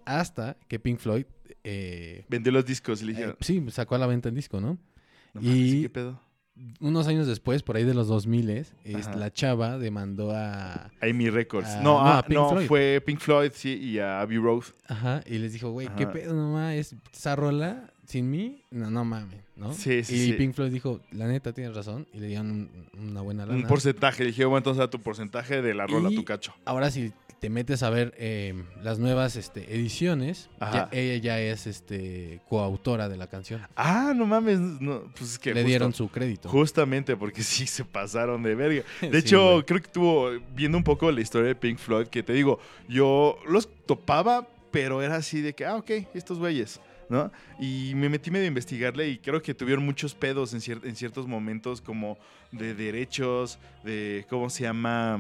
Hasta 0.07 0.57
que 0.69 0.79
Pink 0.79 0.99
Floyd, 0.99 1.27
eh, 1.65 2.25
Vendió 2.29 2.53
los 2.53 2.65
discos 2.65 3.03
le 3.03 3.13
eh, 3.21 3.35
sí, 3.41 3.63
sacó 3.71 3.97
a 3.97 3.99
la 3.99 4.07
venta 4.07 4.29
el 4.31 4.35
disco, 4.35 4.61
¿no? 4.61 4.79
no 5.35 5.41
y- 5.43 5.83
¿qué 5.83 5.91
pedo? 5.91 6.21
Unos 6.81 7.07
años 7.07 7.27
después, 7.27 7.63
por 7.63 7.77
ahí 7.77 7.85
de 7.85 7.93
los 7.93 8.09
2000, 8.09 8.49
es, 8.49 8.73
la 9.15 9.31
chava 9.31 9.77
demandó 9.77 10.31
a... 10.35 10.91
Amy 11.03 11.29
Records. 11.29 11.69
Ah, 11.69 11.81
no, 11.83 12.03
no, 12.03 12.09
ah, 12.09 12.19
a 12.21 12.23
Pink 12.23 12.35
no, 12.41 12.49
Floyd. 12.49 12.67
fue 12.67 13.03
Pink 13.05 13.19
Floyd, 13.21 13.51
sí, 13.55 13.75
y 13.75 13.99
a 13.99 14.23
Abbey 14.23 14.39
Road. 14.39 14.63
Ajá, 14.89 15.23
y 15.27 15.37
les 15.37 15.53
dijo, 15.53 15.71
güey, 15.71 15.87
¿qué 15.99 16.07
pedo 16.07 16.33
nomás? 16.33 16.73
¿Es 16.77 16.97
esa 17.13 17.37
rola 17.37 17.93
sin 18.07 18.31
mí? 18.31 18.63
No, 18.71 18.91
no 18.91 19.05
mames, 19.05 19.43
¿no? 19.55 19.75
Sí, 19.75 20.03
sí, 20.03 20.15
y 20.15 20.19
sí. 20.29 20.33
Pink 20.33 20.55
Floyd 20.55 20.71
dijo, 20.73 21.03
la 21.13 21.27
neta, 21.27 21.53
tienes 21.53 21.75
razón, 21.77 22.07
y 22.15 22.21
le 22.21 22.29
dieron 22.29 22.51
un- 22.51 22.89
una 23.11 23.21
buena 23.21 23.45
lana. 23.45 23.59
Un 23.59 23.67
porcentaje. 23.67 24.23
Le 24.25 24.29
dije, 24.31 24.47
bueno, 24.47 24.59
entonces 24.59 24.83
a 24.83 24.89
tu 24.89 24.99
porcentaje 24.99 25.61
de 25.61 25.75
la 25.75 25.87
rola, 25.87 26.11
Y- 26.11 26.15
tu 26.17 26.25
cacho. 26.25 26.55
Ahora 26.65 26.91
si 26.91 27.13
te 27.41 27.51
metes 27.51 27.83
a 27.83 27.91
ver 27.91 28.15
eh, 28.17 28.55
las 28.83 28.99
nuevas 28.99 29.37
este, 29.37 29.75
ediciones, 29.75 30.49
ya- 30.61 30.89
ella 30.91 31.17
ya 31.19 31.41
es 31.41 31.67
este, 31.67 32.41
coautora 32.49 33.09
de 33.09 33.17
la 33.19 33.27
canción. 33.27 33.61
Ah, 33.77 34.13
no 34.17 34.25
mames. 34.27 34.59
No, 34.59 35.03
pues 35.17 35.33
es 35.33 35.39
que 35.39 35.51
Le 35.51 35.61
justo- 35.61 35.69
dieron 35.69 35.93
su 35.93 36.09
crédito. 36.09 36.49
Justamente 36.49 37.17
porque 37.17 37.43
sí 37.45 37.67
se 37.67 37.85
pasaron 37.85 38.43
de 38.43 38.55
verga. 38.55 38.83
De 39.03 39.11
Sí, 39.11 39.17
hecho, 39.29 39.53
güey. 39.53 39.63
creo 39.65 39.81
que 39.81 39.87
estuvo 39.87 40.31
viendo 40.55 40.79
un 40.79 40.85
poco 40.85 41.11
la 41.13 41.21
historia 41.21 41.49
de 41.49 41.55
Pink 41.55 41.79
Floyd, 41.79 42.07
que 42.09 42.23
te 42.23 42.33
digo, 42.33 42.59
yo 42.89 43.39
los 43.49 43.69
topaba, 43.87 44.49
pero 44.71 45.03
era 45.03 45.17
así 45.17 45.41
de 45.43 45.53
que, 45.55 45.65
ah, 45.67 45.77
ok, 45.77 45.91
estos 46.15 46.39
güeyes, 46.39 46.81
¿no? 47.09 47.31
Y 47.61 47.93
me 47.97 48.09
metí 48.09 48.31
medio 48.31 48.47
a 48.47 48.49
investigarle 48.49 49.09
y 49.09 49.19
creo 49.19 49.41
que 49.43 49.55
tuvieron 49.55 49.85
muchos 49.85 50.15
pedos 50.15 50.53
en, 50.55 50.61
cier- 50.61 50.85
en 50.85 50.97
ciertos 50.97 51.27
momentos 51.27 51.81
como 51.81 52.19
de 52.51 52.75
derechos, 52.75 53.59
de, 53.85 54.25
¿cómo 54.31 54.49
se 54.51 54.65
llama? 54.65 55.19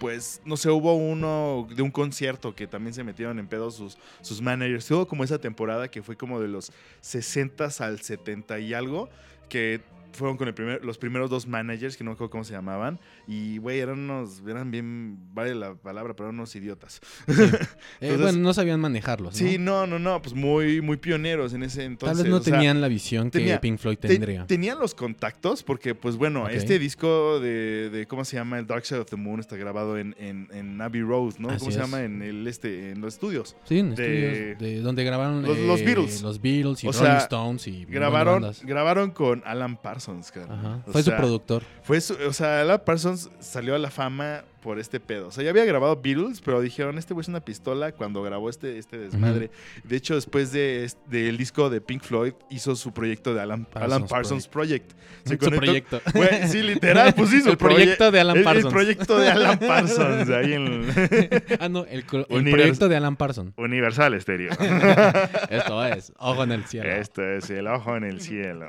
Pues, 0.00 0.40
no 0.46 0.56
sé, 0.56 0.70
hubo 0.70 0.94
uno 0.94 1.68
de 1.76 1.82
un 1.82 1.90
concierto 1.90 2.54
que 2.54 2.66
también 2.66 2.94
se 2.94 3.04
metieron 3.04 3.38
en 3.38 3.46
pedos 3.46 3.74
sus, 3.74 3.98
sus 4.22 4.40
managers. 4.40 4.86
Tuvo 4.86 5.06
como 5.06 5.24
esa 5.24 5.38
temporada 5.38 5.90
que 5.90 6.02
fue 6.02 6.16
como 6.16 6.40
de 6.40 6.48
los 6.48 6.72
60 7.02 7.68
al 7.80 8.00
70 8.00 8.60
y 8.60 8.72
algo, 8.72 9.10
que 9.50 9.82
fueron 10.12 10.36
con 10.36 10.48
el 10.48 10.54
primer, 10.54 10.84
los 10.84 10.98
primeros 10.98 11.30
dos 11.30 11.46
managers, 11.46 11.96
que 11.96 12.04
no 12.04 12.10
me 12.10 12.14
acuerdo 12.14 12.30
cómo 12.30 12.44
se 12.44 12.52
llamaban, 12.52 12.98
y 13.26 13.58
güey, 13.58 13.78
eran 13.80 13.98
unos, 14.00 14.42
eran 14.46 14.70
bien, 14.70 15.18
vale 15.34 15.54
la 15.54 15.74
palabra, 15.74 16.14
pero 16.14 16.28
eran 16.28 16.36
unos 16.36 16.54
idiotas. 16.56 17.00
Eh, 17.26 17.32
entonces- 18.00 18.20
bueno, 18.20 18.38
no 18.38 18.54
sabían 18.54 18.80
manejarlos. 18.80 19.32
¿no? 19.32 19.38
Sí, 19.48 19.58
no, 19.58 19.86
no, 19.86 19.98
no, 19.98 20.20
pues 20.22 20.34
muy, 20.34 20.80
muy 20.80 20.96
pioneros 20.96 21.52
en 21.54 21.62
ese 21.62 21.84
entonces. 21.84 22.16
Tal 22.18 22.24
vez 22.24 22.30
no 22.30 22.38
o 22.38 22.42
sea, 22.42 22.54
tenían 22.54 22.80
la 22.80 22.88
visión 22.88 23.30
que 23.30 23.58
Pink 23.60 23.78
Floyd 23.78 23.98
te- 23.98 24.08
tendría. 24.08 24.46
tenían 24.46 24.78
los 24.78 24.94
contactos, 24.94 25.62
porque 25.62 25.94
pues 25.94 26.16
bueno, 26.16 26.48
este 26.48 26.78
disco 26.78 27.40
de, 27.40 27.90
de, 27.90 28.06
¿cómo 28.06 28.24
se 28.24 28.36
llama? 28.36 28.58
El 28.58 28.66
Dark 28.66 28.84
Side 28.84 29.00
of 29.00 29.10
the 29.10 29.16
Moon 29.16 29.40
está 29.40 29.56
grabado 29.56 29.98
en, 29.98 30.14
en, 30.18 30.48
en 30.52 30.80
Abbey 30.80 31.02
Road, 31.02 31.34
¿no? 31.38 31.48
Así 31.50 31.58
¿Cómo 31.60 31.70
se 31.70 31.78
llama? 31.78 32.02
En 32.02 32.22
el 32.22 32.46
este, 32.46 32.90
en 32.90 33.00
los 33.00 33.14
estudios. 33.14 33.56
sí, 33.64 33.78
en 33.78 33.94
de- 33.94 34.50
estudios 34.52 34.58
de 34.58 34.80
donde 34.80 35.04
grabaron 35.04 35.42
Los- 35.42 35.56
eh, 35.58 35.66
los 35.66 35.82
Beatles. 35.84 36.22
los 36.22 36.40
Beatles 36.40 36.84
y 36.84 36.88
O 36.88 36.92
Rolling 36.92 37.04
sea, 37.06 37.18
Stones 37.18 37.66
y 37.66 37.84
Grabaron, 37.84 38.52
grabaron 38.64 39.10
con 39.10 39.42
Alan 39.44 39.76
Parsons, 39.76 39.99
cara. 40.32 40.82
Fue 40.86 41.02
sea, 41.02 41.16
su 41.16 41.20
productor. 41.20 41.62
Fue 41.82 42.00
su- 42.00 42.16
o 42.28 42.32
sea, 42.32 42.60
Alan 42.60 42.80
Parsons 42.84 43.30
salió 43.40 43.74
a 43.74 43.78
la 43.78 43.90
fama 43.90 44.44
por 44.62 44.78
este 44.78 45.00
pedo. 45.00 45.28
O 45.28 45.30
sea, 45.30 45.42
ya 45.44 45.50
había 45.50 45.64
grabado 45.64 46.00
Beatles, 46.02 46.40
pero 46.40 46.60
dijeron, 46.60 46.98
este 46.98 47.14
güey 47.14 47.22
es 47.22 47.28
una 47.28 47.40
pistola 47.40 47.92
cuando 47.92 48.22
grabó 48.22 48.50
este, 48.50 48.78
este 48.78 48.98
desmadre. 48.98 49.50
De 49.84 49.96
hecho, 49.96 50.14
después 50.14 50.52
de, 50.52 50.84
es- 50.84 50.98
del 51.06 51.36
disco 51.36 51.70
de 51.70 51.80
Pink 51.80 52.02
Floyd, 52.02 52.34
hizo 52.50 52.76
su 52.76 52.92
proyecto 52.92 53.34
de 53.34 53.40
Alan 53.40 53.64
Parsons, 53.64 53.84
Alan 53.84 54.00
Parsons 54.08 54.46
Parsons 54.46 54.48
Project. 54.48 54.92
Se 55.24 55.34
Su 55.34 55.38
conectó- 55.38 55.56
proyecto. 55.64 56.00
Güey, 56.14 56.48
sí, 56.48 56.62
literal, 56.62 57.14
pues 57.14 57.30
sí, 57.30 57.40
su 57.40 57.50
El 57.50 57.56
proyecto 57.56 58.10
de 58.10 58.20
Alan 58.20 58.36
el- 58.36 58.40
El, 58.40 58.44
Parsons. 58.44 58.72
proyecto 58.74 59.18
de 59.18 59.28
Alan 59.30 59.58
Parsons, 59.58 60.28
ahí 60.30 60.52
en 60.52 60.86
ah, 61.60 61.68
no, 61.68 61.84
el, 61.86 62.04
el 62.28 62.50
proyecto 62.50 62.88
de 62.88 62.96
Alan 62.96 63.16
Parsons. 63.16 63.52
Universal 63.56 64.20
Stereo. 64.20 64.50
Esto 65.50 65.84
es, 65.86 66.12
ojo 66.18 66.42
en 66.44 66.52
el 66.52 66.64
cielo. 66.66 66.88
Esto 66.90 67.22
es 67.24 67.48
el 67.50 67.66
ojo 67.66 67.96
en 67.96 68.04
el 68.04 68.20
cielo. 68.20 68.68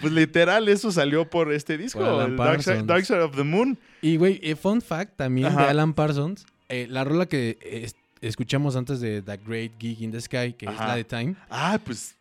pues 0.00 0.12
literal, 0.12 0.68
eso 0.68 0.92
salió 0.92 1.28
por 1.28 1.52
este 1.52 1.78
disco, 1.78 2.00
Por 2.00 2.28
el 2.28 2.36
Dark 2.36 2.62
Side, 2.62 2.74
Parsons. 2.74 2.86
Dark 2.86 3.04
Side 3.06 3.20
of 3.22 3.36
the 3.36 3.42
Moon. 3.42 3.53
Y, 4.02 4.16
güey, 4.16 4.40
eh, 4.42 4.56
fun 4.56 4.80
fact 4.82 5.16
también 5.16 5.48
Ajá. 5.48 5.64
de 5.64 5.68
Alan 5.70 5.94
Parsons. 5.94 6.46
eh, 6.68 6.86
la 6.88 7.04
rola 7.04 7.26
que 7.26 7.58
eh, 7.60 7.82
es- 7.84 7.96
escuchamos 8.20 8.74
antes 8.76 9.00
de 9.00 9.20
The 9.22 9.36
Great 9.38 9.72
Gig 9.78 10.02
in 10.02 10.10
the 10.12 10.20
Sky, 10.20 10.54
que 10.54 10.66
es 10.66 10.78
la 10.78 10.96
de 10.96 11.04
Time. 11.04 11.36
Ah, 11.50 11.78
pues 11.84 12.16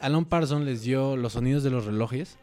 Alan 0.00 0.24
Parsons 0.26 0.64
les 0.64 0.82
dio 0.82 1.16
los 1.16 1.32
sonidos 1.34 1.62
de 1.62 1.70
los 1.70 1.84
relojes. 1.86 2.38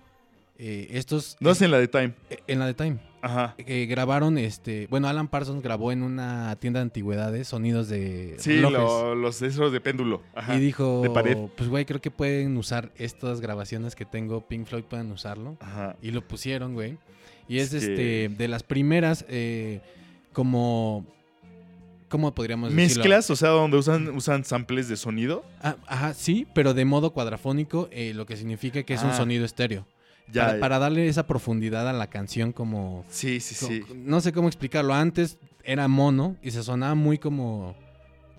estos 0.57 1.35
no 1.39 1.51
es 1.51 1.61
en 1.61 1.71
la 1.71 1.79
de 1.79 1.87
Time. 1.87 2.13
en 2.47 2.59
la 2.59 2.65
de 2.67 2.73
Time. 2.73 2.99
Ajá. 3.21 3.55
eh, 3.57 3.85
grabaron 3.85 4.37
este. 4.37 4.87
Bueno, 4.89 5.07
Alan 5.07 5.27
Parsons 5.29 5.61
grabó 5.63 5.91
en 5.93 6.03
una 6.03 6.55
tienda 6.59 6.79
de 6.79 6.83
antigüedades 6.83 7.47
sonidos 7.47 7.87
de 7.87 8.35
Sí, 8.39 8.55
relojes. 8.55 8.79
lo- 8.79 9.15
los 9.15 9.41
esos 9.41 9.71
de 9.71 9.79
péndulo. 9.79 10.21
Ajá. 10.35 10.55
y 10.55 10.59
dijo, 10.59 11.01
de 11.03 11.09
pared. 11.09 11.37
pues 11.55 11.69
güey, 11.69 11.85
creo 11.85 12.01
que 12.01 12.11
pueden 12.11 12.57
usar 12.57 12.91
estas 12.97 13.39
grabaciones 13.39 13.95
que 13.95 14.03
tengo, 14.05 14.41
Pink 14.41 14.65
Floyd 14.67 14.83
pueden 14.83 15.11
usarlo. 15.11 15.55
Ajá. 15.61 15.95
Y 16.01 16.11
lo 16.11 16.21
pusieron, 16.27 16.73
güey. 16.73 16.97
Y 17.47 17.59
es, 17.59 17.73
Es 17.73 17.85
que- 17.85 18.25
este 18.25 18.35
de 18.35 18.47
las 18.47 18.63
primeras 18.63 19.25
eh, 19.29 19.81
como 20.31 21.05
¿cómo 22.09 22.33
podríamos 22.35 22.69
decirlo? 22.73 23.03
Mezclas, 23.03 23.29
o 23.31 23.35
sea, 23.35 23.49
donde 23.49 23.77
usan, 23.77 24.09
usan 24.09 24.45
samples 24.45 24.87
de 24.87 24.97
sonido. 24.97 25.43
Ah, 25.61 25.77
ajá, 25.87 26.13
sí, 26.13 26.45
pero 26.53 26.73
de 26.75 26.85
modo 26.85 27.11
cuadrafónico, 27.11 27.89
eh, 27.91 28.13
lo 28.13 28.25
que 28.27 28.37
significa 28.37 28.83
que 28.83 28.93
es 28.93 29.01
un 29.03 29.09
Ah. 29.09 29.17
sonido 29.17 29.45
estéreo. 29.45 29.87
Ya, 30.31 30.43
para, 30.43 30.53
ya. 30.53 30.59
para 30.59 30.79
darle 30.79 31.07
esa 31.07 31.25
profundidad 31.27 31.89
a 31.89 31.91
la 31.93 32.07
canción 32.11 32.53
como... 32.53 33.03
Sí, 33.09 33.39
sí, 33.39 33.55
sí. 33.55 33.81
No 33.95 34.21
sé 34.21 34.31
cómo 34.31 34.47
explicarlo. 34.47 34.93
Antes 34.93 35.37
era 35.63 35.87
mono 35.87 36.37
y 36.43 36.51
se 36.51 36.61
sonaba 36.63 36.93
muy 36.95 37.17
como... 37.17 37.75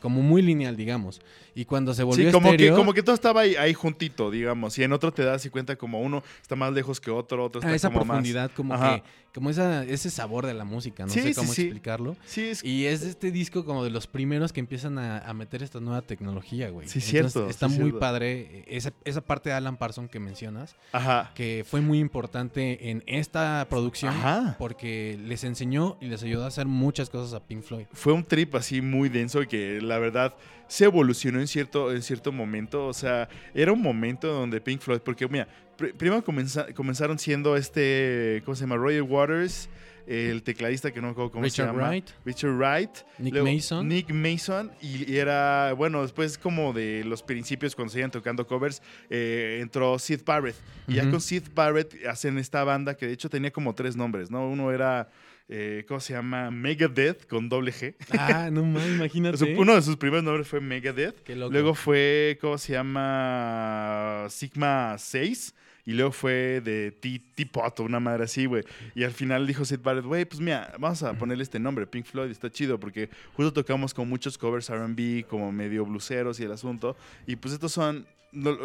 Como 0.05 0.21
muy 0.21 0.43
lineal, 0.43 0.77
digamos. 0.77 1.23
Y 1.55 1.64
cuando 1.64 1.95
se 1.95 2.03
volvió 2.03 2.27
Sí, 2.27 2.31
como 2.33 2.51
que, 2.51 2.57
estéreo, 2.57 2.77
como 2.77 2.93
que 2.93 3.03
todo 3.03 3.14
estaba 3.14 3.40
ahí, 3.40 3.57
ahí 3.57 3.73
juntito, 3.73 4.31
digamos. 4.31 4.77
Y 4.79 4.83
en 4.83 4.93
otro 4.93 5.14
te 5.14 5.25
das 5.25 5.37
así 5.37 5.49
cuenta 5.49 5.77
como 5.77 6.03
uno 6.03 6.23
está 6.43 6.57
más 6.57 6.75
lejos 6.75 7.01
que 7.01 7.11
otro, 7.11 7.43
otro 7.47 7.61
está 7.62 7.71
ah, 7.73 7.75
esa 7.75 7.88
como 7.88 8.01
más. 8.01 8.07
profundidad, 8.09 8.51
como 8.55 8.75
Ajá. 8.75 8.97
que... 8.97 9.25
Como 9.35 9.51
esa, 9.51 9.83
ese 9.83 10.11
sabor 10.11 10.47
de 10.47 10.55
la 10.55 10.62
música, 10.64 11.07
no 11.07 11.12
Sí, 11.12 11.21
sé 11.21 11.35
cómo 11.35 11.53
sí. 11.53 11.62
explicarlo. 11.62 12.17
Sí, 12.25 12.43
es 12.43 12.62
Y 12.62 12.87
es 12.87 13.03
este 13.03 13.33
disco 13.33 13.64
como 13.64 13.83
de 13.83 13.90
los 13.90 14.07
primeros 14.07 14.53
que 14.53 14.61
empiezan 14.61 14.97
a, 14.97 15.19
a 15.19 15.35
meter 15.35 15.61
esta 15.64 15.81
nueva 15.81 16.03
tecnología, 16.03 16.71
güey. 16.71 16.87
Sí, 16.87 17.01
Entonces, 17.01 17.11
cierto, 17.33 17.51
Está 17.51 17.67
muy 17.67 17.77
cierto. 17.79 17.99
padre 17.99 18.64
esa, 18.69 18.93
esa 19.05 19.23
parte 19.23 19.49
de 19.51 19.57
Alan 19.57 19.77
Parsons 19.77 20.09
que 20.09 20.21
mencionas, 20.21 20.77
Ajá. 20.93 21.33
que 21.35 21.64
fue 21.69 21.81
muy 21.81 21.99
importante 21.99 22.90
en 22.90 23.03
esta 23.07 23.67
producción 23.69 24.14
Ajá. 24.14 24.55
porque 24.57 25.19
les 25.25 25.43
enseñó 25.43 25.97
y 26.01 26.07
les 26.07 26.23
ayudó 26.23 26.45
a 26.45 26.47
hacer 26.47 26.67
muchas 26.67 27.11
cosas 27.11 27.35
a 27.35 27.45
Pink 27.45 27.64
Floyd. 27.64 27.87
Fue 27.93 28.12
un 28.12 28.23
trip 28.23 28.55
así 28.55 28.83
muy 28.83 29.09
denso 29.09 29.43
y 29.43 29.49
que 29.49 29.81
la 29.81 29.94
verdad 29.99 30.35
se 30.67 30.85
evolucionó 30.87 31.41
en 31.41 31.47
cierto, 31.47 31.93
en 31.93 32.03
cierto 32.03 32.33
momento. 32.33 32.87
O 32.87 32.95
sea, 32.95 33.29
era 33.55 33.73
un 33.73 33.83
momento 33.83 34.29
donde 34.33 34.61
Pink 34.61 34.81
Floyd, 34.81 35.01
porque 35.01 35.29
mira, 35.29 35.47
pr- 35.79 35.95
primero 35.95 36.25
comenza- 36.25 36.73
comenzaron 36.75 37.19
siendo 37.19 37.57
este, 37.57 38.43
¿cómo 38.45 38.55
se 38.55 38.63
llama? 38.63 38.77
Roger 38.77 39.03
Waters, 39.03 39.69
el 40.07 40.43
tecladista 40.43 40.91
que 40.93 41.01
no 41.01 41.07
me 41.09 41.13
acuerdo 41.13 41.31
cómo 41.31 41.45
Richard 41.45 41.67
se 41.69 41.73
llama. 41.73 41.89
Wright, 41.89 42.11
Richard 42.27 42.51
Wright. 42.57 42.91
Nick 43.19 43.33
Luego, 43.35 43.51
Mason. 43.53 43.89
Nick 43.89 44.11
Mason. 44.11 44.71
Y, 44.83 45.11
y 45.13 45.17
era, 45.17 45.73
bueno, 45.75 46.03
después 46.03 46.37
como 46.39 46.73
de 46.75 47.05
los 47.05 47.23
principios 47.23 47.75
cuando 47.75 47.93
seguían 47.93 48.11
tocando 48.11 48.47
covers, 48.47 48.83
eh, 49.09 49.59
entró 49.63 49.99
Sid 49.99 50.21
Barrett. 50.27 50.57
Y 50.89 50.95
ya 50.95 51.11
con 51.11 51.21
Sid 51.21 51.45
Barrett 51.55 52.07
hacen 52.07 52.37
esta 52.39 52.65
banda 52.65 52.95
que 52.97 53.07
de 53.07 53.13
hecho 53.15 53.31
tenía 53.31 53.51
como 53.51 53.75
tres 53.75 53.97
nombres, 53.97 54.31
¿no? 54.31 54.47
Uno 54.49 54.73
era, 54.73 55.09
eh, 55.49 55.85
¿cómo 55.89 56.01
se 56.01 56.13
llama? 56.15 56.51
Megadeth 56.51 57.27
con 57.27 57.49
doble 57.49 57.73
G. 57.73 57.95
Ah, 58.19 58.49
no 58.51 58.65
mames, 58.65 58.89
imagínate. 58.97 59.55
Uno 59.57 59.75
de 59.75 59.83
sus 59.83 59.97
primeros 59.97 60.25
nombres 60.25 60.49
fue 60.49 60.61
Megadeth. 60.61 61.23
Qué 61.23 61.37
loco. 61.37 61.53
Luego 61.53 61.75
fue, 61.75 62.39
¿cómo 62.41 62.57
se 62.59 62.73
llama? 62.75 64.27
Sigma 64.31 64.97
6. 64.99 65.55
Y 65.87 65.93
luego 65.93 66.13
fue 66.13 66.63
de 66.65 66.93
T- 66.93 67.21
Teapot, 67.35 67.81
una 67.81 68.01
madre 68.01 68.25
así, 68.25 68.47
güey. 68.47 68.65
Y 68.95 69.05
al 69.05 69.11
final 69.13 69.47
dijo 69.47 69.67
Sid 69.67 69.81
Barrett, 69.83 70.07
güey, 70.07 70.25
pues 70.25 70.41
mira, 70.41 70.73
vamos 70.79 71.03
a 71.03 71.13
ponerle 71.13 71.43
este 71.43 71.59
nombre, 71.59 71.87
Pink 71.87 72.07
Floyd, 72.07 72.31
está 72.31 72.51
chido, 72.51 72.81
porque 72.81 73.11
justo 73.35 73.53
tocamos 73.53 73.93
con 73.93 74.09
muchos 74.09 74.39
covers 74.39 74.71
RB, 74.71 75.27
como 75.29 75.53
medio 75.53 75.85
bluseros 75.85 76.41
y 76.41 76.45
el 76.45 76.53
asunto. 76.53 76.97
Y 77.27 77.37
pues 77.37 77.53
estos 77.53 77.73
son, 77.73 78.07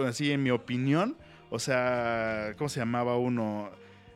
así 0.08 0.32
en 0.32 0.44
mi 0.44 0.50
opinión, 0.50 1.18
o 1.50 1.60
sea, 1.60 2.54
¿cómo 2.58 2.70
se 2.70 2.80
llamaba 2.80 3.18
uno? 3.18 3.70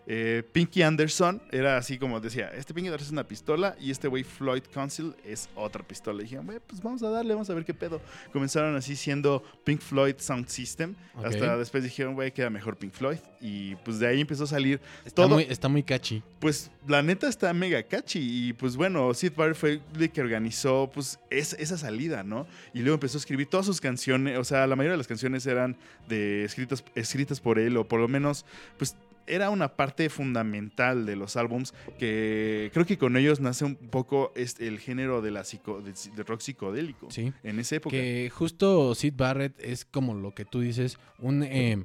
Eh, 0.05 0.43
Pinky 0.51 0.81
Anderson 0.81 1.41
era 1.51 1.77
así 1.77 1.97
como 1.97 2.19
decía, 2.19 2.51
este 2.55 2.73
Pinky 2.73 2.87
Anderson 2.89 3.05
es 3.07 3.11
una 3.13 3.27
pistola 3.27 3.75
y 3.79 3.89
este 3.91 4.07
güey 4.07 4.23
Floyd 4.23 4.63
Council 4.73 5.15
es 5.25 5.49
otra 5.55 5.81
pistola. 5.83 6.21
Y 6.21 6.23
dije, 6.23 6.37
güey, 6.39 6.59
pues 6.65 6.81
vamos 6.81 7.01
a 7.03 7.09
darle, 7.09 7.33
vamos 7.33 7.49
a 7.49 7.53
ver 7.53 7.63
qué 7.65 7.73
pedo. 7.73 8.01
Comenzaron 8.31 8.75
así 8.75 8.95
siendo 8.95 9.43
Pink 9.63 9.79
Floyd 9.79 10.15
Sound 10.17 10.47
System. 10.49 10.95
Hasta 11.23 11.57
después 11.57 11.83
dijeron, 11.83 12.15
güey, 12.15 12.31
queda 12.31 12.49
mejor 12.49 12.75
Pink 12.77 12.93
Floyd. 12.93 13.17
Y 13.39 13.75
pues 13.77 13.99
de 13.99 14.07
ahí 14.07 14.21
empezó 14.21 14.45
a 14.45 14.47
salir 14.47 14.79
está, 15.05 15.23
todo. 15.23 15.35
muy, 15.35 15.43
está 15.49 15.67
muy 15.67 15.83
catchy. 15.83 16.23
Pues 16.39 16.71
la 16.87 17.01
neta 17.01 17.27
está 17.27 17.53
mega 17.53 17.81
catchy. 17.83 18.19
Y 18.49 18.53
pues 18.53 18.75
bueno, 18.75 19.13
Sid 19.13 19.33
Barrett 19.35 19.57
fue 19.57 19.81
el 19.99 20.11
que 20.11 20.21
organizó 20.21 20.89
pues 20.93 21.19
es- 21.29 21.53
esa 21.53 21.77
salida, 21.77 22.23
¿no? 22.23 22.47
Y 22.73 22.79
luego 22.79 22.95
empezó 22.95 23.17
a 23.17 23.19
escribir 23.19 23.47
todas 23.47 23.65
sus 23.65 23.79
canciones. 23.81 24.37
O 24.37 24.43
sea, 24.43 24.65
la 24.67 24.75
mayoría 24.75 24.93
de 24.93 24.97
las 24.97 25.07
canciones 25.07 25.45
eran 25.45 25.77
de 26.07 26.43
escritas, 26.45 26.83
escritas 26.95 27.39
por 27.39 27.59
él, 27.59 27.75
o 27.77 27.87
por 27.87 27.99
lo 27.99 28.07
menos, 28.07 28.45
pues 28.77 28.95
era 29.27 29.49
una 29.49 29.75
parte 29.75 30.09
fundamental 30.09 31.05
de 31.05 31.15
los 31.15 31.37
álbums 31.37 31.73
que 31.97 32.69
creo 32.73 32.85
que 32.85 32.97
con 32.97 33.15
ellos 33.17 33.39
nace 33.39 33.65
un 33.65 33.75
poco 33.75 34.31
este, 34.35 34.67
el 34.67 34.79
género 34.79 35.21
de 35.21 35.31
la 35.31 35.41
psico- 35.43 35.81
de, 35.81 35.93
de 36.15 36.23
rock 36.23 36.41
psicodélico 36.41 37.09
Sí. 37.11 37.31
en 37.43 37.59
esa 37.59 37.77
época. 37.77 37.95
Que 37.95 38.29
justo 38.33 38.93
Sid 38.95 39.13
Barrett 39.15 39.53
es 39.59 39.85
como 39.85 40.13
lo 40.13 40.33
que 40.33 40.45
tú 40.45 40.59
dices, 40.61 40.97
un, 41.19 41.43
eh, 41.43 41.83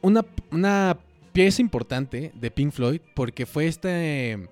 una, 0.00 0.24
una 0.50 0.98
pieza 1.32 1.60
importante 1.62 2.32
de 2.34 2.50
Pink 2.50 2.72
Floyd 2.72 3.00
porque 3.14 3.46
fue 3.46 3.66
este, 3.66 4.48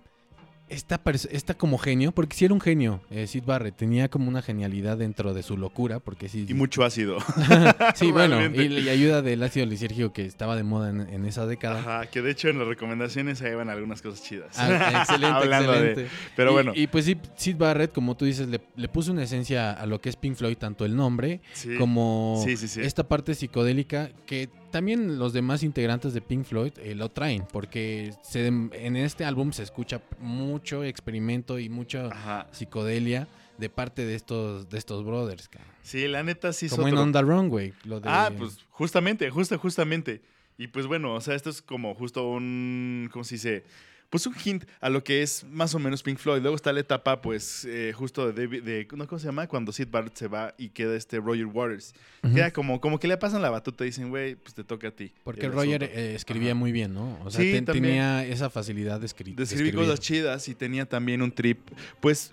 esta, 0.68 1.00
esta 1.30 1.54
como 1.54 1.78
genio, 1.78 2.12
porque 2.12 2.34
sí 2.36 2.44
era 2.44 2.52
un 2.54 2.60
genio, 2.60 3.00
eh, 3.10 3.26
Sid 3.26 3.44
Barrett, 3.44 3.76
tenía 3.76 4.08
como 4.08 4.28
una 4.28 4.42
genialidad 4.42 4.98
dentro 4.98 5.32
de 5.32 5.42
su 5.42 5.56
locura, 5.56 6.00
porque 6.00 6.28
sí... 6.28 6.44
Y 6.48 6.54
mucho 6.54 6.84
ácido. 6.84 7.18
sí, 7.94 8.10
bueno, 8.10 8.44
y, 8.44 8.62
y 8.80 8.88
ayuda 8.88 9.22
del 9.22 9.42
ácido 9.42 9.64
lisérgico 9.66 10.12
que 10.12 10.24
estaba 10.24 10.56
de 10.56 10.64
moda 10.64 10.90
en, 10.90 11.00
en 11.02 11.24
esa 11.24 11.46
década. 11.46 11.78
Ajá, 11.80 12.06
que 12.06 12.20
de 12.22 12.32
hecho 12.32 12.48
en 12.48 12.58
las 12.58 12.66
recomendaciones 12.66 13.40
ahí 13.42 13.54
van 13.54 13.70
algunas 13.70 14.02
cosas 14.02 14.22
chidas. 14.24 14.58
Ah, 14.58 15.00
excelente, 15.00 15.26
Hablando 15.36 15.72
de- 15.72 15.78
excelente. 15.90 16.10
pero 16.34 16.50
Y- 16.50 16.54
bueno. 16.54 16.72
Y, 16.74 16.86
pues 16.88 17.04
sí, 17.04 17.16
Sid 17.36 17.56
Barrett, 17.56 17.92
como 17.92 18.16
tú 18.16 18.24
dices, 18.24 18.48
le, 18.48 18.60
le 18.74 18.88
puso 18.88 19.12
una 19.12 19.22
esencia 19.22 19.72
a 19.72 19.86
lo 19.86 20.00
que 20.00 20.08
es 20.08 20.16
Pink 20.16 20.34
Floyd, 20.36 20.56
tanto 20.56 20.84
el 20.84 20.96
nombre 20.96 21.40
sí. 21.52 21.76
como 21.78 22.42
Sí, 22.44 22.56
sí, 22.56 22.66
sí. 22.68 22.80
esta 22.80 23.06
parte 23.06 23.34
psicodélica 23.34 24.10
que 24.26 24.48
también 24.70 25.18
los 25.18 25.32
demás 25.32 25.62
integrantes 25.62 26.12
de 26.14 26.20
Pink 26.20 26.44
Floyd 26.44 26.72
eh, 26.78 26.94
lo 26.94 27.08
traen, 27.10 27.44
porque 27.52 28.12
se- 28.22 28.46
en 28.46 28.96
este 28.96 29.24
álbum 29.24 29.52
se 29.52 29.62
escucha 29.62 30.00
mucho 30.20 30.84
experimento 30.84 31.58
y 31.58 31.68
mucha 31.68 32.06
Ajá. 32.08 32.46
psicodelia 32.52 33.28
de 33.58 33.68
parte 33.70 34.04
de 34.04 34.14
estos, 34.14 34.68
de 34.68 34.78
estos 34.78 35.04
brothers. 35.04 35.48
Sí, 35.82 36.06
la 36.08 36.22
neta 36.22 36.52
sí 36.52 36.68
como 36.68 36.88
en 36.88 36.94
otro- 36.94 37.02
On 37.04 37.12
The 37.12 37.22
Run, 37.22 37.48
güey. 37.48 37.72
lo 37.84 38.00
de- 38.00 38.08
Ah, 38.08 38.30
pues 38.36 38.58
justamente, 38.70 39.30
justo, 39.30 39.58
justamente. 39.58 40.20
Y 40.58 40.68
pues 40.68 40.86
bueno, 40.86 41.14
o 41.14 41.20
sea, 41.20 41.34
esto 41.34 41.50
es 41.50 41.62
como 41.62 41.94
justo 41.94 42.28
un, 42.28 43.08
¿cómo 43.12 43.24
se 43.24 43.34
dice? 43.36 43.64
Pues 44.08 44.26
un 44.26 44.34
hint 44.44 44.64
a 44.80 44.88
lo 44.88 45.02
que 45.02 45.22
es 45.22 45.44
más 45.50 45.74
o 45.74 45.78
menos 45.80 46.02
Pink 46.02 46.18
Floyd. 46.18 46.40
Luego 46.40 46.54
está 46.54 46.72
la 46.72 46.80
etapa, 46.80 47.20
pues, 47.20 47.64
eh, 47.64 47.92
justo 47.94 48.30
de 48.30 48.40
David, 48.46 48.62
de, 48.62 48.86
¿no? 48.94 49.06
¿cómo 49.08 49.18
se 49.18 49.26
llama? 49.26 49.46
Cuando 49.48 49.72
Sid 49.72 49.88
Barrett 49.90 50.14
se 50.16 50.28
va 50.28 50.54
y 50.56 50.68
queda 50.68 50.94
este 50.96 51.18
Roger 51.18 51.46
Waters. 51.46 51.92
Ujú. 52.22 52.34
Queda 52.34 52.52
como, 52.52 52.80
como 52.80 53.00
que 53.00 53.08
le 53.08 53.16
pasan 53.16 53.42
la 53.42 53.50
batuta 53.50 53.82
y 53.84 53.88
dicen, 53.88 54.08
güey, 54.10 54.36
pues 54.36 54.54
te 54.54 54.62
toca 54.62 54.88
a 54.88 54.90
ti. 54.92 55.12
Porque 55.24 55.48
Roger 55.48 55.82
eh, 55.82 56.14
escribía 56.14 56.52
Ajá. 56.52 56.54
muy 56.60 56.70
bien, 56.70 56.94
¿no? 56.94 57.18
O 57.24 57.30
sea, 57.30 57.40
Sí, 57.40 57.50
ten- 57.52 57.64
también. 57.64 57.84
tenía 57.84 58.24
esa 58.26 58.48
facilidad 58.48 59.00
de, 59.00 59.06
escri- 59.08 59.30
de 59.30 59.34
de 59.34 59.42
escribir 59.42 59.66
escribir. 59.66 59.74
cosas 59.88 59.98
chidas 60.00 60.48
y 60.48 60.54
tenía 60.54 60.86
también 60.86 61.20
un 61.20 61.32
trip. 61.32 61.58
Pues 62.00 62.32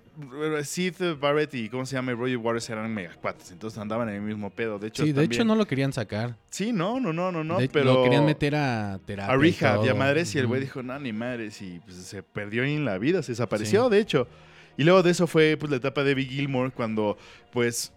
Sid 0.64 0.96
Barrett 1.20 1.54
y 1.56 1.70
¿cómo 1.70 1.86
se 1.86 1.96
llama? 1.96 2.12
Roger 2.14 2.38
Waters 2.38 2.70
eran 2.70 2.94
mega 2.94 3.14
cuates, 3.16 3.52
entonces 3.52 3.80
andaban 3.80 4.10
en 4.10 4.16
el 4.16 4.22
mismo 4.22 4.50
pedo. 4.52 4.78
De 4.80 4.88
hecho, 4.88 5.04
Sí, 5.04 5.12
de 5.12 5.24
hecho 5.24 5.44
no 5.44 5.56
lo 5.56 5.66
querían 5.66 5.92
sacar. 5.92 6.36
Sí, 6.50 6.72
no, 6.72 7.00
no, 7.00 7.12
no, 7.14 7.32
no, 7.32 7.44
no, 7.44 7.58
De- 7.58 7.68
pero 7.70 7.86
Lo 7.94 8.04
querían 8.04 8.26
meter 8.26 8.56
a 8.56 9.00
terapia. 9.06 9.34
a 9.34 9.38
rehab 9.38 9.86
y 9.86 9.90
a 9.90 9.96
madres 9.96 10.34
y 10.36 10.40
el 10.40 10.48
güey 10.48 10.62
dijo, 10.62 10.84
no, 10.84 11.00
ni 11.00 11.12
madres 11.14 11.62
y 11.62 11.80
pues, 11.80 11.96
se 11.98 12.22
perdió 12.22 12.64
en 12.64 12.86
la 12.86 12.98
vida, 12.98 13.24
se 13.24 13.32
desapareció, 13.32 13.90
de 13.90 14.00
hecho. 14.00 14.28
Y 14.78 14.84
luego 14.84 15.04
de 15.04 15.12
eso 15.12 15.28
fue 15.28 15.56
pues 15.60 15.70
la 15.72 15.78
etapa 15.78 16.04
de 16.04 16.12
David 16.12 16.30
Gilmour 16.30 16.72
cuando 16.74 17.18
pues 17.52 17.94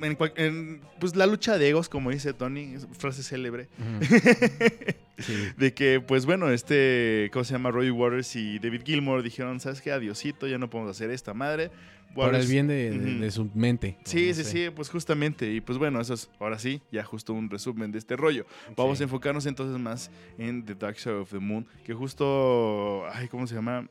en, 0.00 0.16
en, 0.36 0.80
pues 1.00 1.14
la 1.16 1.26
lucha 1.26 1.58
de 1.58 1.68
egos, 1.68 1.88
como 1.88 2.10
dice 2.10 2.32
Tony, 2.32 2.74
frase 2.98 3.22
célebre. 3.22 3.68
Sí. 5.18 5.34
de 5.56 5.74
que 5.74 6.00
pues 6.00 6.26
bueno, 6.26 6.48
este, 6.50 7.28
¿cómo 7.32 7.42
se 7.44 7.52
llama? 7.52 7.72
Roy 7.72 7.90
Waters 7.90 8.36
y 8.36 8.60
David 8.60 8.82
Gilmour 8.84 9.24
dijeron, 9.24 9.58
¿sabes 9.58 9.80
qué? 9.82 9.90
Adiosito, 9.90 10.46
ya 10.46 10.58
no 10.58 10.70
podemos 10.70 10.92
hacer 10.92 11.10
esta 11.10 11.34
madre. 11.34 11.72
Por 12.14 12.32
el 12.34 12.42
Waters- 12.42 12.48
bien 12.48 12.68
de, 12.68 13.28
su 13.32 13.50
mente. 13.52 13.98
Sí, 14.04 14.28
no 14.28 14.34
sí, 14.34 14.44
sé. 14.44 14.44
sí, 14.44 14.70
pues 14.74 14.88
justamente. 14.88 15.52
Y 15.52 15.60
pues 15.60 15.76
bueno, 15.76 16.00
eso 16.00 16.14
es 16.14 16.30
ahora 16.38 16.56
sí, 16.60 16.80
ya 16.92 17.02
justo 17.02 17.32
un 17.32 17.50
resumen 17.50 17.90
de 17.90 17.98
este 17.98 18.14
rollo. 18.16 18.46
Vamos 18.76 18.98
Sí. 18.98 19.02
a 19.02 19.06
enfocarnos 19.06 19.44
entonces 19.46 19.76
más 19.80 20.08
en 20.38 20.64
The 20.64 20.76
Dark 20.76 21.00
Side 21.00 21.16
of 21.16 21.30
the 21.30 21.40
Moon, 21.40 21.66
que 21.84 21.94
justo, 21.94 23.04
ay, 23.12 23.26
¿cómo 23.26 23.48
se 23.48 23.56
llama? 23.56 23.88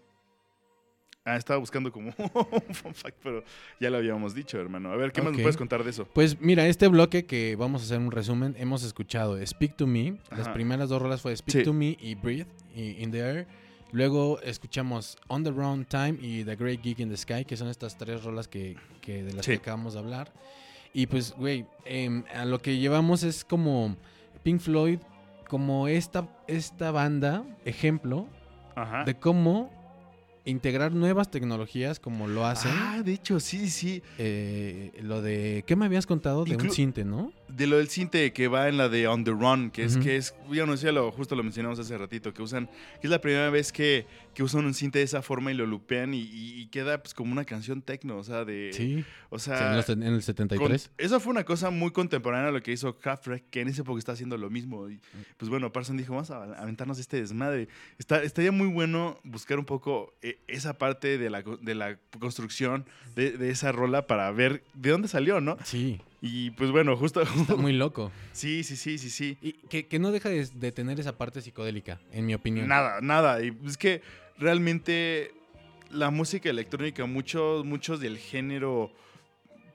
Ah, 1.28 1.36
estaba 1.36 1.60
buscando 1.60 1.92
como 1.92 2.14
un 2.18 2.74
fun 2.74 2.94
fact, 2.94 3.18
pero 3.22 3.44
ya 3.82 3.90
lo 3.90 3.98
habíamos 3.98 4.34
dicho, 4.34 4.58
hermano. 4.62 4.92
A 4.92 4.96
ver, 4.96 5.12
¿qué 5.12 5.22
más 5.22 5.32
Ok. 5.32 5.38
me 5.38 5.44
puedes 5.44 5.58
contar 5.58 5.84
de 5.84 5.90
eso? 5.90 6.08
Pues 6.14 6.40
mira, 6.40 6.66
este 6.68 6.88
bloque 6.88 7.26
que 7.26 7.58
vamos 7.58 7.82
a 7.82 7.86
hacer 7.86 8.00
un 8.00 8.12
resumen, 8.12 8.56
hemos 8.58 8.84
escuchado 8.84 9.38
Speak 9.46 9.76
to 9.76 9.88
Me. 9.88 10.18
Las 10.32 10.42
Ajá. 10.42 10.54
primeras 10.54 10.88
dos 10.88 11.02
rolas 11.02 11.22
fue 11.22 11.36
Speak 11.36 11.58
Sí. 11.58 11.64
to 11.64 11.74
Me 11.74 11.98
y 12.00 12.16
Breathe 12.16 12.48
y 12.74 13.04
In 13.04 13.12
the 13.12 13.20
Air. 13.20 13.48
Luego 13.92 14.40
escuchamos 14.42 15.18
On 15.28 15.44
the 15.44 15.52
Round 15.52 15.88
Time 15.88 16.18
y 16.22 16.44
The 16.46 16.56
Great 16.56 16.82
Geek 16.82 17.00
in 17.00 17.10
the 17.10 17.18
Sky, 17.18 17.44
que 17.46 17.58
son 17.58 17.68
estas 17.68 17.98
tres 17.98 18.24
rolas 18.24 18.48
que, 18.48 18.78
que 19.02 19.24
de 19.24 19.34
las 19.34 19.46
Sí. 19.46 19.52
que 19.52 19.58
acabamos 19.58 19.94
de 19.96 20.00
hablar. 20.00 20.32
Y 20.94 21.08
pues, 21.08 21.34
güey, 21.38 21.66
em, 21.86 22.24
a 22.34 22.46
lo 22.46 22.60
que 22.60 22.78
llevamos 22.78 23.24
es 23.24 23.44
como 23.44 23.98
Pink 24.44 24.60
Floyd, 24.62 25.00
como 25.50 25.88
esta, 25.90 26.28
esta 26.48 26.92
banda, 26.92 27.44
ejemplo 27.66 28.28
Ajá. 28.76 29.04
de 29.04 29.16
cómo 29.16 29.72
integrar 30.48 30.94
nuevas 30.94 31.30
tecnologías 31.30 32.00
como 32.00 32.28
lo 32.28 32.46
hacen. 32.46 32.72
Ah, 32.74 33.02
de 33.04 33.14
hecho, 33.14 33.40
sí, 33.40 33.70
sí. 33.70 34.02
Eh, 34.18 34.92
lo 35.02 35.22
de. 35.22 35.64
¿Qué 35.68 35.76
me 35.76 35.86
habías 35.86 36.06
contado? 36.06 36.46
De 36.46 36.56
un 36.56 36.72
cinte, 36.72 37.04
¿no? 37.04 37.32
De 37.50 37.68
lo 37.68 37.78
del 37.78 37.88
cinte 37.88 38.34
que 38.34 38.48
va 38.48 38.68
en 38.70 38.78
la 38.78 38.90
de 38.90 39.08
On 39.08 39.24
the 39.24 39.32
Run, 39.32 39.72
que 39.72 39.84
es, 39.84 39.98
que 39.98 40.16
es, 40.18 40.36
ya 40.52 40.66
no 40.66 40.76
sé, 40.78 40.92
lo, 40.92 41.12
justo 41.12 41.36
lo 41.36 41.44
mencionamos 41.44 41.80
hace 41.80 41.98
ratito, 41.98 42.34
que 42.34 42.42
usan, 42.42 42.68
que 43.00 43.08
es 43.08 43.10
la 43.10 43.22
primera 43.22 43.50
vez 43.50 43.72
que, 43.72 44.06
que 44.34 44.44
usan 44.44 44.66
un 44.66 44.74
cinte 44.74 45.00
de 45.00 45.06
esa 45.06 45.22
forma 45.22 45.52
y 45.52 45.56
lo 45.56 45.66
lupean 45.66 46.14
y, 46.14 46.22
y- 46.22 46.68
queda 46.68 47.02
pues 47.02 47.14
como 47.14 47.32
una 47.32 47.46
canción 47.46 47.82
tecno, 47.82 48.18
o 48.18 48.24
sea, 48.26 48.44
de... 48.44 48.72
Sí, 48.74 49.06
O 49.30 49.40
sea, 49.40 49.72
en 49.88 50.04
el 50.04 50.12
con- 50.12 50.22
73. 50.22 50.92
eso 50.98 51.20
fue 51.22 51.32
una 51.32 51.46
cosa 51.46 51.70
muy 51.70 51.92
contemporánea 51.92 52.50
a 52.50 52.52
lo 52.52 52.62
que 52.62 52.74
hizo 52.74 52.98
Kraftwerk, 53.00 53.50
que 53.50 53.62
en 53.62 53.70
esa 53.70 53.84
época 53.84 53.98
está 54.00 54.12
haciendo 54.12 54.38
lo 54.38 54.50
mismo. 54.50 54.90
Y, 54.90 55.00
pues 55.38 55.50
bueno, 55.50 55.72
Parson 55.72 55.96
dijo, 55.96 56.14
vamos 56.14 56.30
a 56.32 56.44
aventarnos 56.62 57.00
este 57.00 57.22
desmadre. 57.22 57.70
Está, 57.98 58.22
estaría 58.22 58.52
muy 58.52 58.68
bueno 58.68 59.18
buscar 59.24 59.58
un 59.60 59.66
poco 59.66 60.14
eh, 60.22 60.40
esa 60.48 60.78
parte 60.78 61.18
de 61.18 61.30
la, 61.30 61.42
de 61.62 61.76
la 61.76 61.98
construcción 62.20 62.86
de, 63.16 63.32
de 63.32 63.50
esa 63.50 63.72
rola 63.72 64.08
para 64.08 64.30
ver 64.32 64.64
de 64.74 64.90
dónde 64.92 65.08
salió, 65.08 65.40
¿no? 65.40 65.58
Sí, 65.64 66.02
Y 66.22 66.52
pues 66.52 66.72
bueno, 66.72 66.96
justo... 66.98 67.22
está 67.22 67.56
muy 67.58 67.74
loco. 67.74 68.12
sí, 68.32 68.64
sí, 68.64 68.76
sí, 68.76 68.98
sí, 68.98 69.10
sí. 69.10 69.38
Y 69.42 69.54
que, 69.54 69.88
que 69.88 70.00
no 70.00 70.12
deja 70.12 70.30
de, 70.30 70.46
de 70.46 70.72
tener 70.72 71.00
esa 71.00 71.18
parte 71.18 71.42
psicodélica, 71.42 72.00
en 72.12 72.26
mi 72.26 72.34
opinión. 72.34 72.68
Nada, 72.68 73.02
nada. 73.02 73.44
Y 73.44 73.56
es 73.66 73.78
que 73.78 74.02
realmente 74.38 75.32
la 75.92 76.10
música 76.10 76.50
electrónica, 76.50 77.06
muchos, 77.06 77.66
muchos 77.66 78.00
del 78.00 78.18
género, 78.18 78.92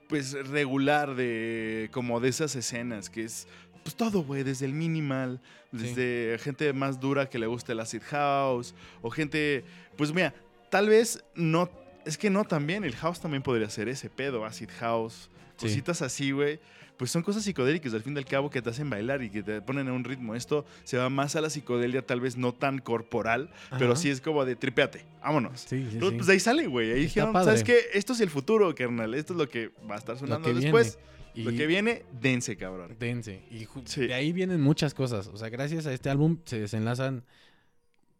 pues 0.09 0.33
regular 0.49 1.15
de 1.15 1.89
como 1.93 2.21
de 2.21 2.29
esas 2.29 2.55
escenas, 2.57 3.09
que 3.09 3.25
es 3.25 3.47
pues 3.83 3.97
todo, 3.97 4.23
güey, 4.23 4.43
desde 4.43 4.67
el 4.67 4.73
minimal, 4.73 5.41
desde 5.73 6.39
gente 6.39 6.73
más 6.73 7.01
dura 7.01 7.29
que 7.29 7.39
le 7.39 7.47
gusta 7.47 7.73
el 7.73 7.81
acid 7.81 8.03
house, 8.03 8.75
o 9.01 9.11
gente, 9.11 9.65
pues 9.97 10.13
mira, 10.13 10.35
tal 10.71 10.89
vez 10.89 11.25
no, 11.35 11.69
es 12.05 12.17
que 12.17 12.31
no 12.31 12.45
también, 12.45 12.85
el 12.85 12.95
house 12.95 13.21
también 13.21 13.43
podría 13.43 13.69
ser 13.71 13.89
ese 13.89 14.09
pedo, 14.09 14.45
acid 14.45 14.69
house, 14.79 15.31
Sí. 15.57 15.67
cositas 15.67 16.03
así, 16.03 16.31
güey. 16.33 16.61
Pues 16.99 17.11
son 17.11 17.23
cosas 17.23 17.43
psicodélicas 17.43 17.93
al 17.95 18.03
fin 18.03 18.15
y 18.15 18.19
al 18.19 18.25
cabo 18.27 18.49
que 18.51 18.63
te 18.63 18.71
hacen 18.71 18.89
bailar 18.89 19.23
y 19.23 19.31
que 19.31 19.43
te 19.43 19.61
ponen 19.63 19.89
a 19.89 19.93
un 19.93 20.05
ritmo. 20.05 20.35
Esto 20.37 20.65
se 20.85 20.99
va 20.99 21.09
más 21.09 21.35
a 21.35 21.41
la 21.41 21.51
psicodelia, 21.51 22.03
tal 22.07 22.21
vez 22.21 22.37
no 22.37 22.53
tan 22.53 22.79
corporal, 22.79 23.51
pero 23.79 23.97
sí 23.97 24.09
es 24.11 24.21
como 24.21 24.45
de 24.45 24.55
tripeate, 24.57 25.05
vámonos. 25.23 25.61
Sí, 25.63 25.85
sí, 25.89 25.95
Entonces. 25.95 26.19
Pues 26.19 26.29
ahí 26.29 26.39
sale, 26.39 26.67
güey. 26.69 26.93
Ahí 26.93 27.01
dijeron. 27.03 27.33
¿sabes 27.33 27.65
qué? 27.65 27.79
Esto 27.95 28.13
es 28.13 28.21
el 28.21 28.31
futuro, 28.31 28.73
carnal. 28.75 29.15
Esto 29.15 29.33
es 29.33 29.39
lo 29.39 29.49
que 29.49 29.71
va 29.91 29.97
a 29.97 29.99
estar 29.99 30.17
sonando 30.19 30.53
después. 30.53 30.99
viene. 31.35 31.51
Lo 31.51 31.57
que 31.57 31.67
viene, 31.67 32.05
dense, 32.21 32.57
cabrón. 32.57 32.95
dense. 33.01 33.43
Y 33.51 33.67
Sí. 33.87 34.07
de 34.07 34.15
ahí 34.15 34.33
vienen 34.33 34.61
muchas 34.61 34.93
cosas. 34.95 35.27
O 35.29 35.37
sea, 35.39 35.49
gracias 35.49 35.87
a 35.87 35.93
este 35.95 36.11
álbum 36.11 36.39
se 36.45 36.61
desenlazan 36.61 37.25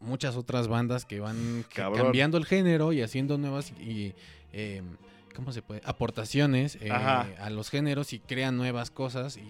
muchas 0.01 0.35
otras 0.35 0.67
bandas 0.67 1.05
que 1.05 1.21
van 1.21 1.65
Cabrón. 1.73 2.03
cambiando 2.05 2.37
el 2.39 2.47
género 2.47 2.93
y 2.93 3.03
haciendo 3.03 3.39
nuevas 3.39 3.73
y 3.81 4.15
eh, 4.53 4.83
¿cómo 5.33 5.53
se 5.53 5.63
puede? 5.63 5.81
aportaciones 5.85 6.79
eh, 6.81 6.91
a 6.91 7.51
los 7.51 7.71
géneros 7.71 8.13
y 8.13 8.19
crean 8.21 8.57
nuevas 8.57 8.91
cosas 8.91 9.37
y 9.37 9.47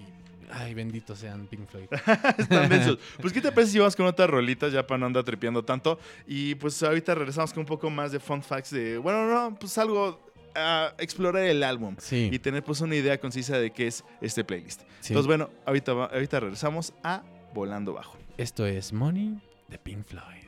ay, 0.52 0.74
benditos 0.74 1.18
sean 1.18 1.46
Pink 1.46 1.66
Floyd. 1.66 1.88
Están 2.38 2.68
densos. 2.68 2.98
Pues, 3.20 3.32
¿qué 3.32 3.40
te 3.40 3.50
parece 3.52 3.72
si 3.72 3.78
vamos 3.78 3.96
con 3.96 4.06
otras 4.06 4.28
rolitas 4.28 4.72
ya 4.72 4.86
para 4.86 4.98
no 4.98 5.06
andar 5.06 5.24
tripeando 5.24 5.64
tanto? 5.64 5.98
Y 6.26 6.54
pues 6.56 6.82
ahorita 6.82 7.14
regresamos 7.14 7.52
con 7.52 7.60
un 7.60 7.66
poco 7.66 7.90
más 7.90 8.12
de 8.12 8.20
fun 8.20 8.42
facts 8.42 8.70
de, 8.70 8.98
bueno, 8.98 9.26
no, 9.26 9.58
pues 9.58 9.76
algo 9.78 10.20
a 10.54 10.94
explorar 10.98 11.44
el 11.44 11.62
álbum. 11.62 11.96
Sí. 11.98 12.28
Y 12.30 12.38
tener 12.38 12.62
pues 12.62 12.80
una 12.80 12.94
idea 12.94 13.18
concisa 13.18 13.58
de 13.58 13.70
qué 13.70 13.86
es 13.86 14.04
este 14.20 14.44
playlist. 14.44 14.82
sí. 15.00 15.12
Entonces, 15.12 15.26
bueno, 15.26 15.50
ahorita, 15.64 15.92
ahorita 15.92 16.40
regresamos 16.40 16.92
a 17.02 17.22
Volando 17.54 17.94
Bajo. 17.94 18.18
Esto 18.36 18.66
es 18.66 18.92
Money 18.92 19.40
de 19.68 19.78
Pink 19.78 20.04
Floyd. 20.04 20.42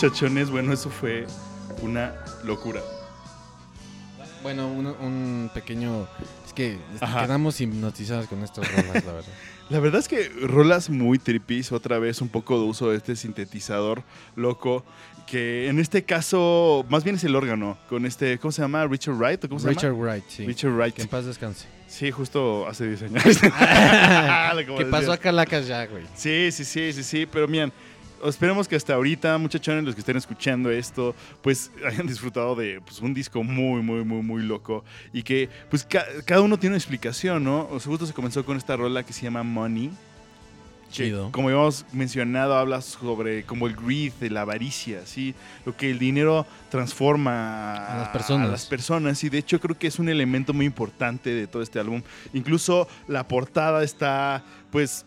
Muchachones, 0.00 0.48
bueno, 0.48 0.72
eso 0.72 0.90
fue 0.90 1.26
una 1.82 2.14
locura. 2.44 2.80
Bueno, 4.44 4.68
un, 4.68 4.86
un 4.86 5.50
pequeño... 5.52 6.06
Es 6.46 6.52
que 6.52 6.78
Ajá. 7.00 7.22
quedamos 7.22 7.60
hipnotizados 7.60 8.28
con 8.28 8.44
estas 8.44 8.70
rolas, 8.70 9.04
la 9.04 9.12
verdad. 9.12 9.32
La 9.70 9.80
verdad 9.80 10.00
es 10.00 10.08
que 10.08 10.30
rolas 10.40 10.88
muy 10.88 11.18
tripis, 11.18 11.72
otra 11.72 11.98
vez 11.98 12.22
un 12.22 12.30
poco 12.30 12.58
de 12.58 12.64
uso 12.64 12.90
de 12.90 12.96
este 12.96 13.16
sintetizador 13.16 14.02
loco, 14.34 14.82
que 15.26 15.68
en 15.68 15.78
este 15.78 16.04
caso 16.04 16.86
más 16.88 17.04
bien 17.04 17.16
es 17.16 17.24
el 17.24 17.36
órgano, 17.36 17.76
con 17.90 18.06
este, 18.06 18.38
¿cómo 18.38 18.50
se 18.50 18.62
llama? 18.62 18.86
Richard 18.86 19.16
Wright, 19.16 19.44
¿o 19.44 19.48
¿cómo 19.50 19.60
se 19.60 19.68
Richard 19.68 19.90
llama? 19.92 20.04
Wright, 20.04 20.24
sí. 20.28 20.46
Richard 20.46 20.70
Wright. 20.72 20.94
Que 20.94 21.02
en 21.02 21.08
paz 21.08 21.26
descanse. 21.26 21.66
Sí, 21.86 22.10
justo 22.10 22.66
hace 22.66 22.86
10 22.86 23.02
años. 23.02 23.22
¿Qué 24.78 24.86
pasó 24.90 25.12
a 25.12 25.18
Calacas 25.18 25.66
ya, 25.66 25.84
güey? 25.84 26.04
Sí, 26.14 26.50
sí, 26.50 26.64
sí, 26.64 26.94
sí, 26.94 27.02
sí, 27.02 27.26
pero 27.30 27.46
miren, 27.46 27.70
esperemos 28.24 28.66
que 28.68 28.76
hasta 28.76 28.94
ahorita, 28.94 29.36
muchachones, 29.38 29.84
los 29.84 29.94
que 29.94 30.00
estén 30.00 30.16
escuchando 30.16 30.70
esto, 30.70 31.14
pues 31.42 31.70
hayan 31.86 32.06
disfrutado 32.06 32.54
de 32.56 32.80
pues, 32.80 33.00
un 33.00 33.14
disco 33.14 33.42
muy, 33.42 33.82
muy, 33.82 34.04
muy, 34.04 34.22
muy 34.22 34.42
loco 34.42 34.84
y 35.12 35.22
que 35.22 35.48
pues 35.70 35.84
ca- 35.84 36.06
cada 36.24 36.40
uno 36.40 36.58
tiene 36.58 36.72
una 36.74 36.78
explicación, 36.78 37.44
¿no? 37.44 37.68
O 37.70 37.78
sea, 37.80 37.90
justo 37.90 38.06
se 38.06 38.12
comenzó 38.12 38.44
con 38.44 38.56
esta 38.56 38.76
rola 38.76 39.02
que 39.04 39.12
se 39.12 39.22
llama 39.22 39.42
Money. 39.42 39.90
que, 40.88 40.94
Chido. 41.04 41.30
como 41.32 41.48
habíamos 41.48 41.84
mencionado, 41.92 42.56
habla 42.56 42.80
sobre 42.80 43.42
como 43.44 43.66
el 43.66 43.76
greed, 43.76 44.12
la 44.30 44.40
avaricia, 44.40 45.04
¿sí? 45.04 45.34
Lo 45.66 45.76
que 45.76 45.90
el 45.90 45.98
dinero 45.98 46.46
transforma 46.70 47.74
A 47.86 47.98
las 47.98 48.08
personas. 48.08 48.48
a 48.48 48.50
las 48.50 48.66
personas. 48.66 49.22
Y 49.24 49.28
de 49.28 49.38
hecho 49.38 49.60
creo 49.60 49.78
que 49.78 49.86
es 49.86 49.98
un 49.98 50.08
elemento 50.08 50.54
muy 50.54 50.64
importante 50.66 51.30
de 51.30 51.46
todo 51.46 51.62
este 51.62 51.78
álbum. 51.78 52.02
Incluso 52.32 52.88
la 53.06 53.28
portada 53.28 53.82
está, 53.84 54.42
pues, 54.70 55.04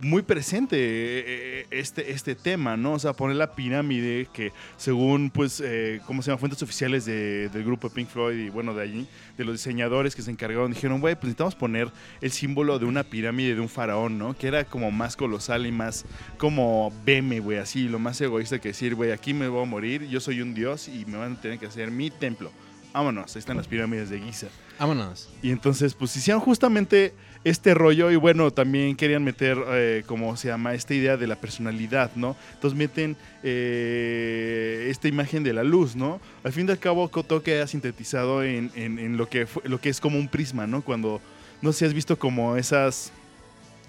muy 0.00 0.22
presente 0.22 0.76
eh, 0.78 1.66
este, 1.70 2.12
este 2.12 2.34
tema, 2.34 2.76
¿no? 2.76 2.92
O 2.94 2.98
sea, 2.98 3.12
poner 3.12 3.36
la 3.36 3.54
pirámide 3.54 4.28
que 4.32 4.52
según, 4.76 5.30
pues, 5.30 5.62
eh, 5.64 6.00
¿cómo 6.06 6.22
se 6.22 6.30
llama? 6.30 6.38
Fuentes 6.38 6.62
oficiales 6.62 7.04
de- 7.04 7.48
del 7.50 7.64
grupo 7.64 7.90
Pink 7.90 8.08
Floyd 8.08 8.38
y, 8.38 8.48
bueno, 8.50 8.74
de 8.74 8.82
allí, 8.82 9.06
de 9.36 9.44
los 9.44 9.54
diseñadores 9.54 10.16
que 10.16 10.22
se 10.22 10.30
encargaron, 10.30 10.72
dijeron, 10.72 11.00
güey, 11.00 11.14
pues 11.14 11.24
necesitamos 11.24 11.54
poner 11.54 11.90
el 12.20 12.30
símbolo 12.30 12.78
de 12.78 12.86
una 12.86 13.04
pirámide 13.04 13.54
de 13.54 13.60
un 13.60 13.68
faraón, 13.68 14.18
¿no? 14.18 14.36
Que 14.36 14.46
era 14.48 14.64
como 14.64 14.90
más 14.90 15.16
colosal 15.16 15.66
y 15.66 15.72
más 15.72 16.04
como 16.38 16.92
veme, 17.04 17.40
güey, 17.40 17.58
así, 17.58 17.88
lo 17.88 17.98
más 17.98 18.20
egoísta 18.20 18.58
que 18.60 18.68
decir, 18.68 18.94
güey, 18.94 19.12
aquí 19.12 19.34
me 19.34 19.48
voy 19.48 19.62
a 19.62 19.66
morir, 19.66 20.06
yo 20.08 20.20
soy 20.20 20.40
un 20.40 20.54
dios 20.54 20.88
y 20.88 21.04
me 21.06 21.18
van 21.18 21.34
a 21.34 21.40
tener 21.40 21.58
que 21.58 21.66
hacer 21.66 21.90
mi 21.90 22.10
templo. 22.10 22.50
Vámonos, 22.92 23.36
ahí 23.36 23.38
están 23.38 23.56
las 23.56 23.68
pirámides 23.68 24.10
de 24.10 24.18
Giza. 24.18 24.48
Vámonos. 24.78 25.28
Y 25.42 25.50
entonces, 25.52 25.94
pues 25.94 26.16
hicieron 26.16 26.40
justamente 26.42 27.14
este 27.42 27.72
rollo 27.74 28.10
y 28.10 28.16
bueno, 28.16 28.50
también 28.50 28.96
querían 28.96 29.24
meter, 29.24 29.56
eh, 29.68 30.02
como 30.06 30.36
se 30.36 30.48
llama, 30.48 30.74
esta 30.74 30.92
idea 30.94 31.16
de 31.16 31.26
la 31.26 31.36
personalidad, 31.36 32.10
¿no? 32.14 32.36
Entonces 32.54 32.76
meten 32.78 33.16
eh, 33.42 34.88
esta 34.90 35.08
imagen 35.08 35.42
de 35.42 35.52
la 35.52 35.64
luz, 35.64 35.96
¿no? 35.96 36.20
Al 36.44 36.52
fin 36.52 36.68
y 36.68 36.70
al 36.70 36.78
cabo, 36.78 37.08
todo 37.08 37.42
queda 37.42 37.66
sintetizado 37.66 38.42
en, 38.42 38.70
en- 38.74 38.98
en 38.98 39.16
lo, 39.16 39.28
que 39.28 39.46
fue- 39.46 39.62
lo 39.66 39.80
que 39.80 39.88
es 39.88 40.00
como 40.00 40.18
un 40.18 40.28
prisma, 40.28 40.66
¿no? 40.66 40.82
Cuando, 40.82 41.20
no 41.62 41.72
sé 41.72 41.80
si 41.80 41.84
has 41.86 41.94
visto 41.94 42.18
como 42.18 42.56
esas... 42.56 43.12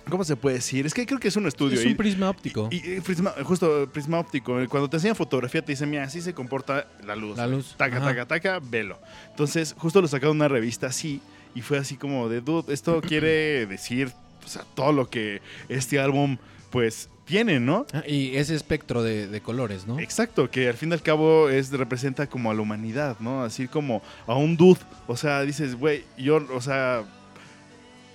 ¿Cómo 0.09 0.23
se 0.23 0.35
puede 0.35 0.55
decir? 0.55 0.85
Es 0.87 0.95
que 0.95 1.05
creo 1.05 1.19
que 1.19 1.27
es 1.27 1.35
un 1.35 1.45
estudio. 1.45 1.77
Es 1.79 1.85
y- 1.85 1.89
un 1.89 1.95
prisma 1.95 2.29
óptico. 2.29 2.69
y, 2.71 2.77
y 2.77 2.99
prisma- 3.01 3.35
justo 3.43 3.87
prisma 3.93 4.19
óptico. 4.19 4.57
Cuando 4.67 4.89
te 4.89 4.97
enseñan 4.97 5.15
fotografía 5.15 5.61
te 5.63 5.73
dicen, 5.73 5.91
mira, 5.91 6.03
así 6.03 6.21
se 6.21 6.33
comporta 6.33 6.87
la 7.05 7.15
luz. 7.15 7.37
La 7.37 7.45
luz. 7.45 7.75
Taca, 7.77 7.97
Ajá. 7.97 8.05
taca, 8.07 8.25
taca, 8.25 8.59
velo. 8.59 8.97
Entonces, 9.29 9.75
justo 9.77 10.01
lo 10.01 10.07
sacaron 10.07 10.37
de 10.39 10.45
una 10.45 10.47
revista 10.47 10.87
así 10.87 11.21
y 11.55 11.61
fue 11.61 11.77
así 11.77 11.97
como 11.97 12.29
de, 12.29 12.41
dude, 12.41 12.73
esto 12.73 13.01
quiere 13.07 13.65
decir 13.65 14.11
todo 14.73 14.91
lo 14.91 15.09
que 15.09 15.41
este 15.69 15.99
álbum, 15.99 16.37
pues, 16.69 17.09
tiene, 17.25 17.59
¿no? 17.59 17.85
Ah, 17.93 18.03
y 18.05 18.35
ese 18.35 18.55
espectro 18.55 19.03
de, 19.03 19.27
de 19.27 19.41
colores, 19.41 19.87
¿no? 19.87 19.99
Exacto, 19.99 20.49
que 20.49 20.67
al 20.67 20.73
fin 20.73 20.89
y 20.89 20.93
al 20.93 21.01
cabo 21.01 21.49
es, 21.49 21.71
representa 21.71 22.27
como 22.27 22.51
a 22.51 22.53
la 22.53 22.61
humanidad, 22.61 23.17
¿no? 23.19 23.43
Así 23.43 23.67
como 23.67 24.01
a 24.27 24.35
un 24.35 24.57
dude. 24.57 24.79
O 25.07 25.15
sea, 25.15 25.41
dices, 25.43 25.75
güey, 25.75 26.03
yo, 26.17 26.45
o 26.53 26.61
sea, 26.61 27.03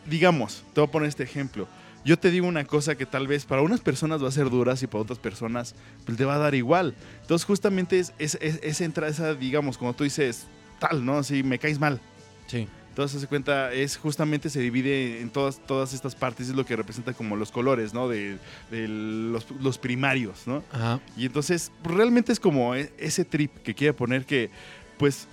digamos, 0.04 0.64
te 0.74 0.80
voy 0.80 0.88
a 0.88 0.92
poner 0.92 1.08
este 1.08 1.22
ejemplo. 1.22 1.66
Yo 2.04 2.18
te 2.18 2.30
digo 2.30 2.46
una 2.46 2.64
cosa 2.64 2.94
que 2.94 3.06
tal 3.06 3.26
vez 3.26 3.44
para 3.46 3.62
unas 3.62 3.80
personas 3.80 4.22
va 4.22 4.28
a 4.28 4.32
ser 4.32 4.48
duras 4.48 4.82
y 4.82 4.86
para 4.86 5.02
otras 5.02 5.18
personas 5.18 5.74
pues, 6.04 6.16
te 6.16 6.24
va 6.24 6.36
a 6.36 6.38
dar 6.38 6.54
igual. 6.54 6.94
Entonces, 7.22 7.44
justamente 7.44 7.98
es, 7.98 8.12
es, 8.18 8.38
es, 8.40 8.60
es 8.62 8.80
entrar 8.80 9.10
esa, 9.10 9.34
digamos, 9.34 9.76
como 9.76 9.92
tú 9.94 10.04
dices, 10.04 10.46
tal, 10.78 11.04
¿no? 11.04 11.22
Si 11.22 11.42
me 11.42 11.58
caes 11.58 11.80
mal. 11.80 12.00
Sí. 12.46 12.68
Entonces, 12.96 13.20
se 13.20 13.26
cuenta, 13.26 13.74
es 13.74 13.98
justamente 13.98 14.48
se 14.48 14.58
divide 14.58 15.20
en 15.20 15.28
todas, 15.28 15.60
todas 15.66 15.92
estas 15.92 16.14
partes, 16.14 16.48
es 16.48 16.54
lo 16.56 16.64
que 16.64 16.74
representa 16.76 17.12
como 17.12 17.36
los 17.36 17.50
colores, 17.52 17.92
¿no? 17.92 18.08
De, 18.08 18.38
de 18.70 18.88
los, 18.88 19.46
los 19.60 19.76
primarios, 19.76 20.46
¿no? 20.46 20.64
Ajá. 20.72 20.98
Y 21.14 21.26
entonces 21.26 21.70
realmente 21.84 22.32
es 22.32 22.40
como 22.40 22.74
e- 22.74 22.90
ese 22.96 23.26
trip 23.26 23.54
que 23.58 23.74
quiere 23.74 23.92
poner 23.92 24.24
que 24.24 24.48
pues 24.96 25.28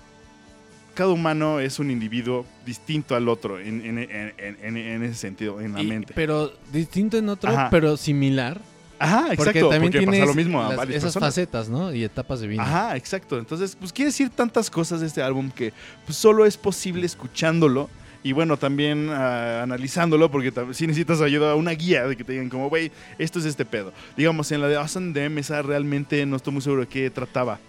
cada 0.94 1.12
humano 1.14 1.62
es 1.62 1.80
un 1.80 1.90
individuo 1.90 2.46
distinto 2.66 3.16
al 3.16 3.30
otro 3.30 3.58
en, 3.58 3.80
en- 3.86 3.98
en- 3.98 4.34
en- 4.62 4.76
en 4.78 5.04
ese 5.04 5.16
sentido, 5.16 5.62
en 5.62 5.72
la 5.72 5.82
Y- 5.84 5.88
mente. 5.88 6.12
Pero 6.14 6.52
distinto 6.74 7.18
en 7.18 7.30
otro, 7.30 7.50
Ajá. 7.50 7.70
pero 7.72 7.96
similar. 7.96 8.60
Ajá, 9.04 9.22
Porque 9.36 9.50
exacto, 9.52 9.70
también 9.70 9.92
porque 9.92 10.06
pasa 10.08 10.26
lo 10.26 10.34
mismo 10.34 10.62
a 10.64 10.68
las- 10.70 10.78
varias 10.78 10.98
esas 10.98 11.14
personas. 11.14 11.30
facetas, 11.36 11.70
¿no? 11.70 11.94
Y 11.94 12.04
etapas 12.04 12.40
de 12.42 12.48
vida. 12.48 12.62
Ajá, 12.64 12.96
exacto. 12.96 13.38
Entonces, 13.38 13.76
pues 13.80 13.92
quiere 13.92 14.08
decir 14.10 14.30
tantas 14.30 14.70
cosas 14.70 15.02
de 15.02 15.08
este 15.08 15.22
álbum 15.22 15.52
que 15.52 15.74
pues, 16.06 16.18
solo 16.18 16.46
es 16.46 16.58
posible 16.58 17.06
escuchándolo. 17.06 17.90
Y 18.26 18.32
bueno, 18.32 18.56
también 18.56 19.10
ah, 19.10 19.64
analizándolo, 19.64 20.32
porque 20.32 20.54
si 20.72 20.88
necesitas 20.88 21.20
ayuda, 21.20 21.56
una 21.56 21.72
guía 21.72 22.08
de 22.08 22.16
que 22.16 22.24
te 22.24 22.32
digan 22.32 22.48
como, 22.50 22.70
güey, 22.70 22.90
esto 23.20 23.38
es 23.40 23.44
este 23.46 23.66
pedo. 23.66 23.92
Digamos, 24.16 24.50
en 24.54 24.62
la 24.62 24.70
de 24.70 24.78
Awesome 24.78 25.12
Dem, 25.12 25.38
esa 25.40 25.62
realmente 25.62 26.26
no 26.26 26.38
estoy 26.38 26.54
muy 26.54 26.62
seguro 26.62 26.84
de 26.84 26.88
qué 26.88 27.10
trataba. 27.10 27.60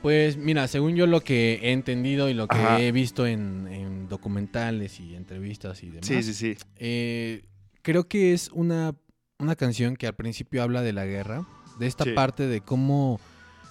Pues 0.00 0.38
mira, 0.38 0.66
según 0.68 0.96
yo 0.96 1.06
lo 1.06 1.20
que 1.20 1.60
he 1.62 1.72
entendido 1.72 2.30
y 2.30 2.32
lo 2.34 2.48
que 2.48 2.56
Ajá. 2.56 2.80
he 2.80 2.90
visto 2.92 3.26
en, 3.26 3.68
en 3.68 4.08
documentales 4.08 4.98
y 5.00 5.14
entrevistas 5.14 5.82
y 5.82 5.88
demás, 5.90 6.06
Sí, 6.06 6.22
sí, 6.22 6.32
sí. 6.32 6.56
eh, 6.78 7.44
creo 7.82 8.08
que 8.08 8.32
es 8.32 8.48
una, 8.54 8.94
una 9.40 9.56
canción 9.56 9.96
que 9.96 10.06
al 10.06 10.14
principio 10.14 10.62
habla 10.62 10.82
de 10.82 10.92
la 10.92 11.04
guerra, 11.06 11.44
de 11.78 11.86
esta 11.86 12.04
Sí. 12.04 12.12
parte 12.12 12.46
de 12.46 12.60
cómo 12.60 13.18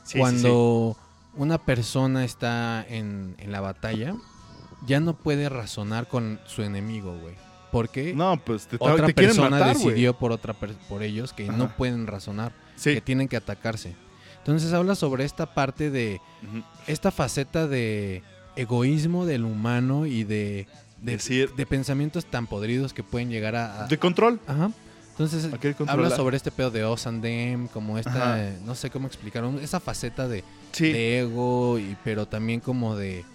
Sí, 0.04 0.14
sí, 0.14 0.20
cuando 0.20 0.98
una 1.36 1.58
persona 1.60 2.26
está 2.26 2.84
en, 2.88 3.36
en 3.38 3.52
la 3.52 3.62
batalla, 3.62 4.16
ya 4.88 5.00
no 5.00 5.14
puede 5.16 5.48
razonar 5.50 6.08
con 6.08 6.40
su 6.48 6.64
enemigo, 6.64 7.16
güey. 7.20 7.36
Porque. 7.72 8.14
No, 8.16 8.38
pues 8.44 8.66
te, 8.68 8.78
otra 8.80 9.06
te 9.08 9.14
persona 9.14 9.52
matar, 9.52 9.76
decidió 9.76 10.18
por 10.18 10.32
otra 10.32 10.54
por 10.56 11.04
ellos 11.04 11.34
que 11.34 11.46
no 11.48 11.76
pueden 11.78 12.08
razonar, 12.08 12.52
que 12.84 13.00
tienen 13.02 13.28
que 13.28 13.38
atacarse. 13.38 13.96
Entonces 14.40 14.74
habla 14.74 14.96
sobre 14.96 15.24
esta 15.26 15.54
parte 15.54 15.92
de 15.92 16.20
esta 16.88 17.12
faceta 17.12 17.68
de 17.68 18.24
egoísmo 18.56 19.26
del 19.28 19.46
humano 19.46 20.06
y 20.08 20.24
de 20.24 20.66
de, 21.02 21.14
Decir- 21.18 21.54
de 21.56 21.66
pensamientos 21.66 22.26
tan 22.26 22.46
podridos 22.48 22.94
que 22.94 23.04
pueden 23.04 23.30
llegar 23.30 23.56
a, 23.56 23.84
a- 23.84 23.88
De 23.88 23.98
control. 24.00 24.40
Ajá. 24.48 24.72
Entonces 25.20 25.50
habla 25.88 26.10
sobre 26.12 26.38
este 26.38 26.50
pedo 26.50 26.72
de 26.72 26.86
Us 26.86 27.06
and 27.06 27.22
Them, 27.22 27.68
como 27.68 27.98
esta, 27.98 28.36
Ajá. 28.36 28.50
no 28.66 28.74
sé 28.74 28.90
cómo 28.90 29.06
explicaron, 29.08 29.60
esa 29.60 29.82
faceta 29.82 30.28
de, 30.30 30.46
Sí. 30.72 30.94
de 30.94 31.20
ego, 31.20 31.78
y, 31.78 31.98
pero 32.06 32.26
también 32.26 32.62
como 32.62 32.96
de, 32.96 33.26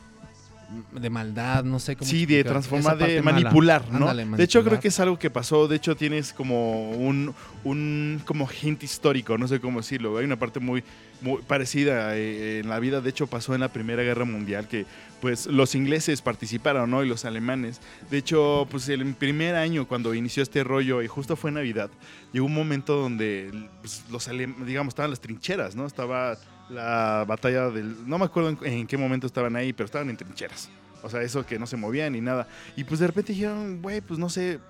de 0.99 1.11
maldad, 1.11 1.63
no 1.63 1.79
sé 1.79 1.95
cómo 1.95 2.11
Sí, 2.11 2.25
de 2.25 2.43
transformar, 2.43 2.97
de 2.97 3.21
mala. 3.21 3.39
manipular, 3.41 3.85
¿no? 3.91 4.09
Ándale, 4.09 4.25
De 4.25 4.45
hecho, 4.45 4.65
creo 4.65 4.81
que 4.81 4.89
es 4.89 4.99
algo 4.99 5.19
que 5.19 5.29
pasó. 5.29 5.69
De 5.69 5.77
hecho, 5.77 5.95
tienes 5.95 6.33
como 6.33 6.91
un, 6.93 7.35
un 7.65 8.23
como 8.25 8.49
hint 8.63 8.83
histórico, 8.83 9.37
no 9.37 9.47
sé 9.47 9.61
cómo 9.61 9.81
decirlo. 9.81 10.17
Hay 10.17 10.25
una 10.25 10.37
parte 10.39 10.61
muy, 10.61 10.83
muy 11.21 11.43
parecida 11.43 12.17
eh, 12.17 12.61
en 12.61 12.69
la 12.71 12.79
vida. 12.79 13.03
De 13.03 13.11
hecho, 13.11 13.27
pasó 13.27 13.55
en 13.55 13.61
la 13.61 13.69
Primera 13.69 14.03
Guerra 14.03 14.25
Mundial 14.25 14.67
que, 14.69 14.87
pues, 15.25 15.47
los 15.47 15.75
ingleses 15.75 16.21
participaron, 16.21 16.91
¿no? 16.91 17.03
Y 17.03 17.09
los 17.09 17.25
alemanes. 17.25 17.81
De 18.11 18.19
hecho, 18.19 18.69
pues, 18.71 18.91
el 18.91 19.15
primer 19.15 19.55
año 19.55 19.89
cuando 19.89 20.13
inició 20.13 20.43
este 20.43 20.63
rollo 20.63 21.01
y 21.01 21.07
justo 21.07 21.35
fue 21.35 21.51
Navidad, 21.51 21.89
llegó 22.31 22.45
un 22.45 22.53
momento 22.53 22.95
donde, 22.95 23.51
pues, 23.81 24.05
los 24.11 24.29
alemanes, 24.29 24.67
digamos, 24.67 24.91
estaban 24.91 25.09
las 25.09 25.21
trincheras, 25.21 25.77
¿no? 25.77 25.87
Estaba 25.87 26.37
la 26.69 27.25
batalla 27.27 27.71
del, 27.71 28.07
no 28.07 28.19
me 28.19 28.27
acuerdo 28.27 28.51
en, 28.51 28.59
en 28.71 28.87
qué 28.87 28.99
momento 28.99 29.27
estaban 29.27 29.57
ahí, 29.57 29.73
pero 29.73 29.87
estaban 29.87 30.11
en 30.11 30.19
trincheras. 30.19 30.69
O 31.03 31.09
sea, 31.09 31.23
eso 31.23 31.47
que 31.47 31.59
no 31.59 31.67
se 31.67 31.79
movían 31.79 32.13
ni 32.13 32.21
nada. 32.21 32.47
Y 32.77 32.85
pues 32.85 33.01
de 33.01 33.07
repente 33.07 33.33
dijeron, 33.33 33.81
güey, 33.81 34.03
pues 34.03 34.21
no 34.21 34.29
sé. 34.29 34.61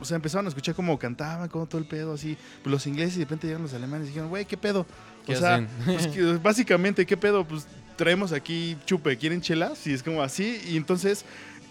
O 0.00 0.06
sea, 0.06 0.14
empezaron 0.14 0.46
a 0.46 0.48
escuchar 0.48 0.74
cómo 0.74 0.98
cantaban, 0.98 1.50
como 1.50 1.66
todo 1.66 1.82
el 1.82 1.86
pedo, 1.86 2.14
así. 2.14 2.34
Pues 2.62 2.72
los 2.72 2.86
ingleses 2.86 3.16
y 3.16 3.18
de 3.18 3.24
repente 3.26 3.46
llegaron 3.46 3.64
los 3.64 3.74
alemanes 3.74 4.06
y 4.06 4.08
dijeron, 4.08 4.30
güey, 4.30 4.46
¿qué 4.46 4.56
pedo? 4.56 4.86
¿Qué 5.26 5.34
o 5.34 5.38
sea, 5.38 5.68
pues, 5.84 6.42
básicamente, 6.42 7.04
¿qué 7.04 7.18
pedo? 7.18 7.46
Pues 7.46 7.66
traemos 7.98 8.32
aquí 8.32 8.78
chupe, 8.86 9.18
¿quieren 9.18 9.42
chelas? 9.42 9.86
Y 9.86 9.92
es 9.92 10.02
como 10.02 10.22
así. 10.22 10.58
Y 10.66 10.76
entonces, 10.78 11.26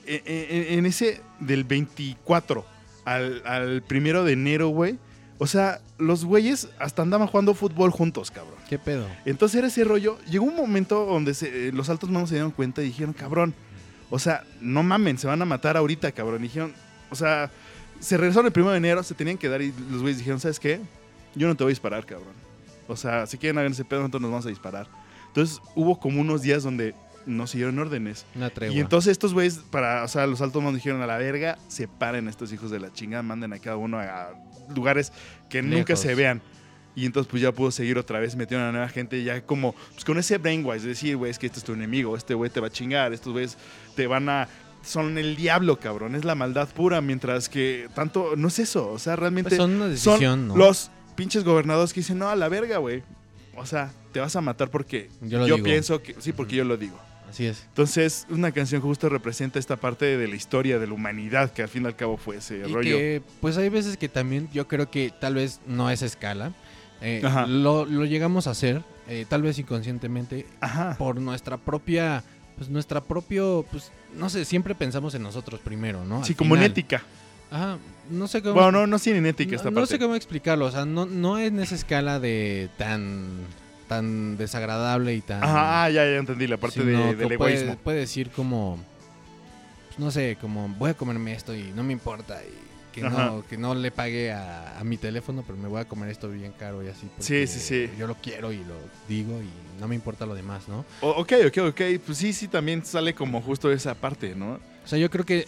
e- 0.06 0.22
e- 0.26 0.74
en, 0.78 0.86
ese 0.86 1.22
del 1.40 1.64
24 1.64 2.64
al, 3.06 3.42
al 3.46 3.82
primero 3.82 4.24
de 4.24 4.34
enero, 4.34 4.68
güey. 4.68 5.00
O 5.40 5.48
sea, 5.48 5.82
los 5.98 6.26
güeyes 6.26 6.68
hasta 6.80 7.02
andaban 7.02 7.28
jugando 7.28 7.54
fútbol 7.54 7.92
juntos, 7.92 8.30
cabrón. 8.32 8.56
¿Qué 8.70 8.78
pedo? 8.80 9.08
Entonces 9.26 9.58
era 9.60 9.68
ese 9.68 9.84
rollo. 9.84 10.18
Llegó 10.30 10.46
un 10.46 10.56
momento 10.56 11.06
donde 11.06 11.34
se- 11.34 11.70
eh, 11.70 11.72
los 11.72 11.90
altos 11.90 12.10
manos 12.10 12.30
se 12.30 12.36
dieron 12.36 12.52
cuenta 12.52 12.82
y 12.82 12.86
dijeron, 12.86 13.14
cabrón, 13.14 13.54
o 14.10 14.20
sea, 14.20 14.44
no 14.62 14.84
mamen, 14.84 15.18
se 15.18 15.28
van 15.28 15.42
a 15.42 15.46
matar 15.46 15.78
ahorita, 15.78 16.12
cabrón. 16.12 16.42
Y 16.42 16.48
dijeron, 16.48 16.74
o 17.10 17.16
sea, 17.16 17.50
se 18.00 18.18
regresaron 18.18 18.46
el 18.48 18.52
primero 18.52 18.72
de 18.72 18.78
enero, 18.78 19.02
se 19.04 19.14
tenían 19.16 19.38
que 19.38 19.48
dar 19.50 19.62
y 19.62 19.74
los 19.92 20.02
güeyes 20.02 20.18
dijeron, 20.20 20.40
¿sabes 20.40 20.60
qué? 20.60 20.80
Yo 21.36 21.48
no 21.48 21.56
te 21.56 21.64
voy 21.64 21.72
a 21.72 21.74
disparar, 21.74 22.06
cabrón. 22.06 22.34
O 22.88 22.96
sea, 22.96 23.28
si 23.28 23.38
quieren 23.38 23.58
hagan 23.60 23.72
ese 23.74 23.86
pedo, 23.86 24.00
nosotros 24.00 24.22
nos 24.22 24.32
vamos 24.32 24.46
a 24.46 24.50
disparar. 24.50 24.88
Entonces 25.38 25.62
hubo 25.76 26.00
como 26.00 26.20
unos 26.20 26.42
días 26.42 26.64
donde 26.64 26.96
no 27.28 27.46
siguieron 27.46 27.78
órdenes. 27.78 28.26
Una 28.34 28.50
tregua. 28.50 28.76
Y 28.76 28.80
entonces 28.80 29.12
estos 29.12 29.36
güeyes, 29.36 29.60
para, 29.70 30.04
o 30.04 30.08
sea, 30.08 30.26
los 30.26 30.42
altos 30.42 30.64
mandos 30.64 30.82
dijeron 30.82 31.00
a 31.04 31.06
la 31.06 31.20
verga, 31.20 31.60
separen 31.68 32.26
a 32.26 32.32
estos 32.32 32.52
hijos 32.52 32.72
de 32.72 32.80
la 32.80 32.92
chingada, 32.92 33.22
manden 33.22 33.54
a 33.54 33.60
cada 33.60 33.78
uno 33.78 34.00
a 34.00 34.32
lugares 34.74 35.14
que 35.48 35.62
nunca 35.62 35.94
Lejos. 35.94 36.00
se 36.00 36.16
vean. 36.16 36.42
Y 36.96 37.06
entonces 37.06 37.30
pues 37.30 37.44
ya 37.44 37.52
pudo 37.52 37.70
seguir 37.70 38.00
otra 38.00 38.20
vez, 38.20 38.36
metieron 38.36 38.66
a 38.66 38.72
nueva 38.72 38.90
gente 38.90 39.24
ya 39.24 39.46
como, 39.46 39.76
pues 39.92 40.04
con 40.04 40.18
ese 40.18 40.40
brainwash, 40.40 40.82
de 40.82 40.88
decir, 40.88 41.16
güey, 41.18 41.30
es 41.30 41.38
que 41.38 41.46
este 41.46 41.60
es 41.60 41.64
tu 41.64 41.74
enemigo, 41.74 42.18
este 42.18 42.34
güey 42.34 42.50
te 42.50 42.60
va 42.60 42.66
a 42.68 42.72
chingar, 42.72 43.14
estos 43.14 43.32
güeyes 43.32 43.60
te 43.96 44.08
van 44.08 44.30
a... 44.30 44.48
Son 44.82 45.20
el 45.20 45.36
diablo, 45.36 45.80
cabrón, 45.80 46.16
es 46.16 46.26
la 46.26 46.34
maldad 46.34 46.68
pura, 46.70 47.00
mientras 47.02 47.48
que 47.48 47.90
tanto, 47.94 48.34
no 48.36 48.48
es 48.48 48.58
eso, 48.58 48.90
o 48.90 48.98
sea, 48.98 49.16
realmente 49.16 49.50
Pues 49.50 49.58
son 49.58 49.76
una 49.76 49.96
son 49.98 50.14
decisión, 50.16 50.48
¿no? 50.48 50.58
los 50.58 50.90
pinches 51.16 51.44
gobernadores 51.44 51.94
que 51.94 52.00
dicen, 52.00 52.18
no, 52.18 52.28
a 52.28 52.36
la 52.36 52.50
verga, 52.50 52.78
güey. 52.80 53.04
O 53.56 53.66
sea, 53.66 53.92
te 54.18 54.22
vas 54.22 54.36
a 54.36 54.42
matar 54.42 54.72
porque 54.72 55.12
Yo 55.22 55.38
lo 55.38 55.46
yo 55.46 55.62
pienso 55.62 56.02
que, 56.02 56.16
sí, 56.18 56.34
porque 56.34 56.56
yo 56.56 56.64
lo 56.64 56.76
digo. 56.76 56.98
Así 57.30 57.46
es. 57.46 57.62
Entonces, 57.68 58.26
una 58.32 58.52
canción 58.52 58.82
justo 58.82 59.10
representa 59.10 59.60
esta 59.60 59.76
parte 59.76 60.18
de 60.18 60.28
la 60.28 60.36
historia 60.36 60.80
de 60.80 60.88
la 60.88 60.94
humanidad, 60.94 61.52
que 61.54 61.62
al 61.62 61.68
fin 61.70 61.84
y 61.84 61.86
al 61.86 61.96
cabo 61.96 62.18
fue 62.18 62.38
ese 62.38 62.58
Y 62.68 62.74
rollo. 62.74 62.98
que, 62.98 63.22
pues 63.42 63.58
hay 63.58 63.70
veces 63.70 63.96
que 63.96 64.10
también 64.10 64.50
yo 64.52 64.68
creo 64.68 64.90
que 64.90 65.14
tal 65.22 65.36
vez 65.36 65.60
no 65.68 65.86
a 65.88 65.94
esa 65.94 66.08
escala. 66.08 66.52
eh, 67.02 67.22
Ajá. 67.24 67.46
lo, 67.46 67.86
lo 67.86 68.06
llegamos 68.06 68.48
a 68.48 68.52
hacer, 68.52 68.82
eh, 69.08 69.28
tal 69.30 69.44
vez 69.44 69.60
inconscientemente, 69.60 70.48
Ajá. 70.62 70.96
por 70.98 71.22
nuestra 71.22 71.58
propia, 71.58 72.24
pues 72.58 72.70
nuestra 72.70 73.02
propio, 73.02 73.68
pues 73.72 73.92
no 74.16 74.32
sé, 74.32 74.46
siempre 74.46 74.74
pensamos 74.74 75.14
en 75.14 75.22
nosotros 75.22 75.60
primero, 75.60 76.04
¿no? 76.06 76.24
Sí, 76.26 76.34
Al 76.34 76.38
como 76.38 76.56
en 76.56 76.64
ética. 76.64 77.04
Ajá, 77.52 77.78
no 78.10 78.28
sé 78.28 78.42
cómo. 78.42 78.56
Bueno, 78.56 78.72
no, 78.72 78.88
no 78.88 78.98
tiene 78.98 79.30
ética 79.30 79.52
no, 79.52 79.58
esta 79.58 79.70
no 79.70 79.76
parte. 79.76 79.90
sé 79.94 80.00
cómo 80.00 80.16
explicarlo, 80.16 80.66
o 80.66 80.72
sea, 80.72 80.86
no, 80.86 81.06
no 81.06 81.38
en 81.38 81.60
esa 81.60 81.76
escala 81.76 82.20
de 82.20 82.70
tan, 82.80 83.42
tan 83.88 84.38
desagradable 84.38 85.14
y 85.16 85.22
tan. 85.22 85.44
Ajá, 85.44 85.84
ah, 85.86 85.90
ya, 85.90 86.04
ya 86.04 86.18
entendí 86.18 86.48
la 86.48 86.58
parte 86.58 86.84
de- 86.84 87.16
del 87.16 87.16
puede- 87.38 87.54
egoísmo. 87.56 87.76
Puede, 87.78 88.00
decir 88.00 88.30
como, 88.32 88.78
pues, 89.88 90.00
no 90.00 90.12
sé, 90.12 90.38
como 90.40 90.68
voy 90.70 90.92
a 90.92 90.94
comerme 90.94 91.34
esto 91.34 91.56
y 91.56 91.72
no 91.76 91.84
me 91.84 91.94
importa 91.94 92.42
y 92.44 92.68
que, 92.94 93.06
Ajá. 93.06 93.26
no, 93.28 93.46
que 93.48 93.58
no 93.58 93.76
le 93.76 93.92
pague 93.92 94.32
a, 94.32 94.80
a 94.80 94.84
mi 94.84 94.98
teléfono, 94.98 95.44
pero 95.46 95.58
me 95.58 95.68
voy 95.68 95.80
a 95.82 95.86
comer 95.86 96.10
esto 96.10 96.30
bien 96.30 96.52
caro 96.58 96.84
y 96.84 96.88
así. 96.88 97.08
Sí, 97.20 97.46
sí, 97.48 97.60
sí. 97.60 97.90
Yo 97.98 98.08
lo 98.08 98.16
quiero 98.16 98.52
y 98.52 98.58
lo 98.58 98.74
digo 99.08 99.40
y 99.42 99.80
no 99.80 99.88
me 99.88 99.96
importa 99.96 100.26
lo 100.26 100.34
demás, 100.36 100.68
¿no? 100.68 100.84
O- 101.02 101.12
ok, 101.12 101.34
ok, 101.48 101.58
ok. 101.70 101.82
Pues 102.06 102.18
sí, 102.18 102.34
sí, 102.34 102.48
también 102.48 102.84
sale 102.86 103.14
como 103.14 103.42
justo 103.42 103.72
esa 103.72 103.94
parte, 103.96 104.34
¿no? 104.36 104.54
O 104.84 104.88
sea, 104.88 104.98
yo 104.98 105.10
creo 105.12 105.26
que 105.26 105.46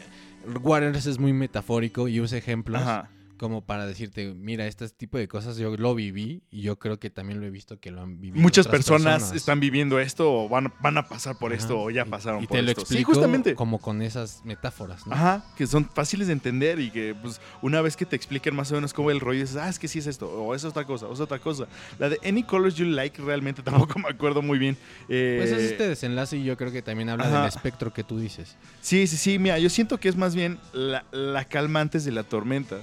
Waters 0.61 1.05
es 1.07 1.17
muy 1.19 1.33
metafórico 1.33 2.07
y 2.07 2.19
usa 2.21 2.37
ejemplos 2.37 2.81
Ajá. 2.81 3.09
Como 3.39 3.65
para 3.65 3.87
decirte, 3.87 4.33
mira, 4.35 4.67
este 4.67 4.87
tipo 4.89 5.17
de 5.17 5.27
cosas 5.27 5.57
yo 5.57 5.75
lo 5.75 5.95
viví 5.95 6.43
y 6.51 6.61
yo 6.61 6.77
creo 6.77 6.99
que 6.99 7.09
también 7.09 7.39
lo 7.39 7.47
he 7.47 7.49
visto 7.49 7.79
que 7.79 7.89
lo 7.89 8.01
han 8.01 8.21
vivido. 8.21 8.39
Muchas 8.41 8.67
otras 8.67 8.79
personas, 8.85 9.31
están 9.31 9.59
viviendo 9.59 9.99
esto 9.99 10.31
o 10.31 10.47
van, 10.49 10.71
van 10.81 10.97
a 10.99 11.07
pasar 11.07 11.37
por 11.37 11.51
Ajá. 11.53 11.59
esto 11.61 11.79
o 11.81 11.89
ya 11.89 12.03
Y- 12.05 12.09
pasaron 12.09 12.43
y 12.43 12.47
por 12.47 12.57
te 12.57 12.61
lo 12.63 12.69
esto. 12.69 12.81
Sí, 12.85 12.93
explico 12.95 13.13
justamente. 13.13 13.55
como 13.55 13.79
con 13.79 14.01
esas 14.03 14.41
metáforas, 14.45 15.07
¿no? 15.07 15.13
Ajá, 15.13 15.43
que 15.57 15.65
son 15.65 15.89
fáciles 15.89 16.27
de 16.27 16.33
entender 16.33 16.79
y 16.79 16.91
que 16.91 17.15
pues 17.19 17.41
una 17.63 17.81
vez 17.81 17.95
que 17.97 18.05
te 18.05 18.15
expliquen 18.15 18.55
más 18.55 18.71
o 18.71 18.75
menos 18.75 18.93
cómo 18.93 19.09
el 19.09 19.19
rollo 19.19 19.39
dices, 19.41 19.55
ah, 19.55 19.69
es 19.69 19.79
que 19.79 19.87
sí 19.87 19.99
es 19.99 20.05
esto, 20.07 20.29
o 20.29 20.53
es 20.53 20.63
otra 20.65 20.85
cosa, 20.85 21.07
o 21.07 21.13
es 21.13 21.19
otra 21.19 21.39
cosa. 21.39 21.67
La 21.97 22.09
de 22.09 22.19
Any 22.25 22.43
Colors 22.43 22.75
You 22.75 22.85
Like 22.85 23.21
realmente 23.21 23.63
tampoco 23.63 23.97
me 23.99 24.09
acuerdo 24.09 24.41
muy 24.41 24.59
bien. 24.59 24.77
Eh, 25.07 25.37
Pues 25.39 25.51
es 25.51 25.71
este 25.71 25.87
desenlace 25.87 26.37
y 26.37 26.43
yo 26.43 26.57
creo 26.57 26.71
que 26.71 26.81
también 26.81 27.09
habla 27.09 27.25
Ajá. 27.27 27.39
del 27.39 27.47
espectro 27.47 27.93
que 27.93 28.03
tú 28.03 28.19
dices. 28.19 28.57
Sí, 28.81 29.07
sí, 29.07 29.15
sí, 29.17 29.39
mira, 29.39 29.57
yo 29.59 29.69
siento 29.69 29.97
que 29.99 30.09
es 30.09 30.15
más 30.17 30.35
bien 30.35 30.59
la, 30.73 31.05
la 31.11 31.45
calma 31.45 31.79
antes 31.79 32.03
de 32.05 32.11
la 32.11 32.23
tormenta. 32.23 32.77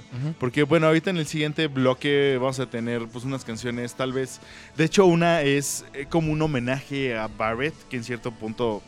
Porque 0.47 0.63
bueno, 0.63 0.87
ahorita 0.87 1.09
en 1.09 1.17
el 1.17 1.27
siguiente 1.27 1.67
bloque 1.67 2.37
vamos 2.39 2.57
a 2.61 2.69
tener 2.69 3.05
pues 3.09 3.25
unas 3.25 3.43
canciones 3.43 3.95
tal 3.95 4.13
vez... 4.13 4.39
De 4.77 4.85
hecho, 4.85 5.05
una 5.05 5.41
es 5.41 5.83
eh, 5.93 6.05
como 6.09 6.31
un 6.31 6.41
homenaje 6.41 7.17
a 7.17 7.27
Barrett, 7.27 7.73
que 7.89 7.97
en 7.97 8.05
cierto 8.05 8.31
punto 8.31 8.81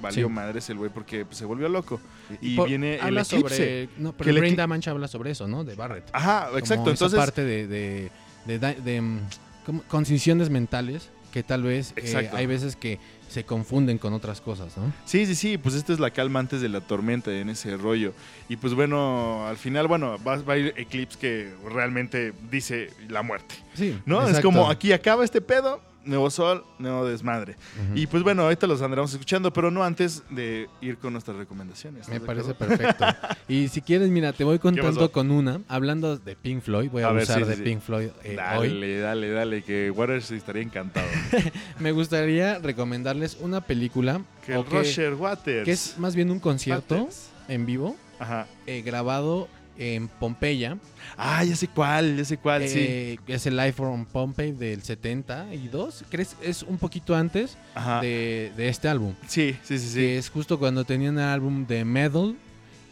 valió 0.00 0.26
Sí. 0.28 0.32
madres 0.32 0.70
el 0.70 0.78
güey 0.78 0.88
porque 0.90 1.26
pues, 1.26 1.36
se 1.36 1.44
volvió 1.44 1.68
loco. 1.68 2.00
Y 2.40 2.56
por- 2.56 2.66
viene 2.66 2.94
el 2.94 3.00
habla 3.02 3.20
eclipse. 3.20 3.54
sobre... 3.56 3.88
No, 3.98 4.12
que 4.12 4.18
pero 4.18 4.30
el 4.30 4.36
el 4.36 4.40
Brain 4.40 4.54
ecli- 4.54 4.56
Damage 4.56 4.88
habla 4.88 5.06
sobre 5.06 5.32
eso, 5.32 5.46
¿no? 5.46 5.64
De 5.64 5.74
Barrett. 5.74 6.08
Ajá, 6.14 6.46
Como 6.46 6.58
exacto. 6.58 6.82
esa 6.84 6.92
Entonces, 7.04 7.18
parte 7.18 7.44
de, 7.44 7.66
de, 7.66 8.10
de, 8.46 8.58
de, 8.58 9.00
mm, 9.02 9.18
como 9.66 9.82
condiciones 9.82 10.48
mentales 10.48 11.10
que 11.30 11.42
tal 11.42 11.62
vez 11.62 11.92
eh, 11.96 12.30
hay 12.32 12.46
veces 12.46 12.74
que 12.74 12.98
se 13.32 13.44
confunden 13.44 13.96
con 13.96 14.12
otras 14.12 14.42
cosas, 14.42 14.76
¿no? 14.76 14.92
Sí, 15.06 15.24
sí, 15.24 15.34
sí, 15.34 15.56
pues 15.56 15.74
esta 15.74 15.94
es 15.94 16.00
la 16.00 16.10
calma 16.10 16.38
antes 16.38 16.60
de 16.60 16.68
la 16.68 16.82
tormenta 16.82 17.32
en 17.32 17.48
ese 17.48 17.78
rollo. 17.78 18.12
Y 18.50 18.56
pues 18.56 18.74
bueno, 18.74 19.46
al 19.46 19.56
final, 19.56 19.88
bueno, 19.88 20.18
va, 20.22 20.36
va 20.36 20.52
a 20.52 20.58
ir 20.58 20.74
Eclipse 20.76 21.18
que 21.18 21.50
realmente 21.72 22.34
dice 22.50 22.90
la 23.08 23.22
muerte. 23.22 23.54
Sí. 23.72 23.98
¿No? 24.04 24.28
Es 24.28 24.40
como 24.40 24.68
aquí 24.70 24.92
acaba 24.92 25.24
este 25.24 25.40
pedo, 25.40 25.80
nuevo 26.04 26.30
sol, 26.30 26.64
nuevo 26.78 27.06
desmadre. 27.06 27.56
Y 27.94 28.06
pues 28.06 28.22
bueno, 28.22 28.42
ahorita 28.42 28.66
los 28.66 28.82
andremos 28.82 29.12
escuchando, 29.12 29.52
pero 29.52 29.70
no 29.70 29.84
antes 29.84 30.22
de 30.30 30.68
ir 30.80 30.98
con 30.98 31.12
nuestras 31.12 31.36
recomendaciones. 31.36 32.08
Me 32.08 32.16
¿estás 32.16 32.20
de 32.22 32.26
parece 32.26 32.50
acuerdo? 32.52 32.76
perfecto. 32.76 33.04
y 33.48 33.68
si 33.68 33.80
quieres, 33.82 34.08
mira, 34.10 34.32
te 34.32 34.44
voy 34.44 34.58
contando 34.58 35.10
con 35.12 35.30
una. 35.30 35.60
Hablando 35.68 36.16
de 36.18 36.36
Pink 36.36 36.62
Floyd, 36.62 36.90
voy 36.90 37.02
a, 37.02 37.08
A 37.08 37.12
usar 37.12 37.38
sí, 37.42 37.48
de 37.48 37.56
sí. 37.56 37.62
Pink 37.62 37.80
Floyd 37.80 38.08
eh, 38.24 38.36
hoy. 38.56 38.68
Dale, 38.68 38.98
dale, 38.98 39.30
dale, 39.30 39.62
que 39.62 39.90
Waters 39.90 40.30
estaría 40.30 40.62
encantado. 40.62 41.06
Me 41.78 41.92
gustaría 41.92 42.58
recomendarles 42.58 43.36
una 43.40 43.60
película 43.60 44.20
que 44.46 44.54
el 44.54 44.64
Roger 44.66 45.14
Waters. 45.14 45.64
que 45.64 45.72
es 45.72 45.98
más 45.98 46.14
bien 46.16 46.30
un 46.30 46.40
concierto 46.40 46.96
Waters. 46.96 47.30
en 47.48 47.66
vivo 47.66 47.96
Ajá. 48.18 48.46
eh, 48.66 48.82
grabado 48.82 49.48
en 49.78 50.08
Pompeya. 50.08 50.76
Ah, 51.16 51.42
ya 51.44 51.56
sé 51.56 51.68
cuál, 51.68 52.16
ya 52.16 52.24
sé 52.24 52.36
cuál, 52.38 52.68
sí. 52.68 52.78
Eh, 52.80 53.18
Es 53.26 53.46
el 53.46 53.56
Live 53.56 53.72
from 53.72 54.04
Pompeii 54.04 54.52
del 54.52 54.82
72. 54.82 56.04
¿Crees? 56.10 56.36
Es 56.42 56.62
un 56.62 56.78
poquito 56.78 57.14
antes 57.14 57.56
de, 58.00 58.52
de 58.56 58.68
este 58.68 58.88
álbum. 58.88 59.14
Sí, 59.26 59.56
sí, 59.62 59.78
sí, 59.78 59.88
sí. 59.88 59.94
Que 59.98 60.18
es 60.18 60.30
justo 60.30 60.58
cuando 60.58 60.84
tenían 60.84 61.18
el 61.18 61.24
álbum 61.24 61.66
de 61.66 61.84
Metal 61.84 62.34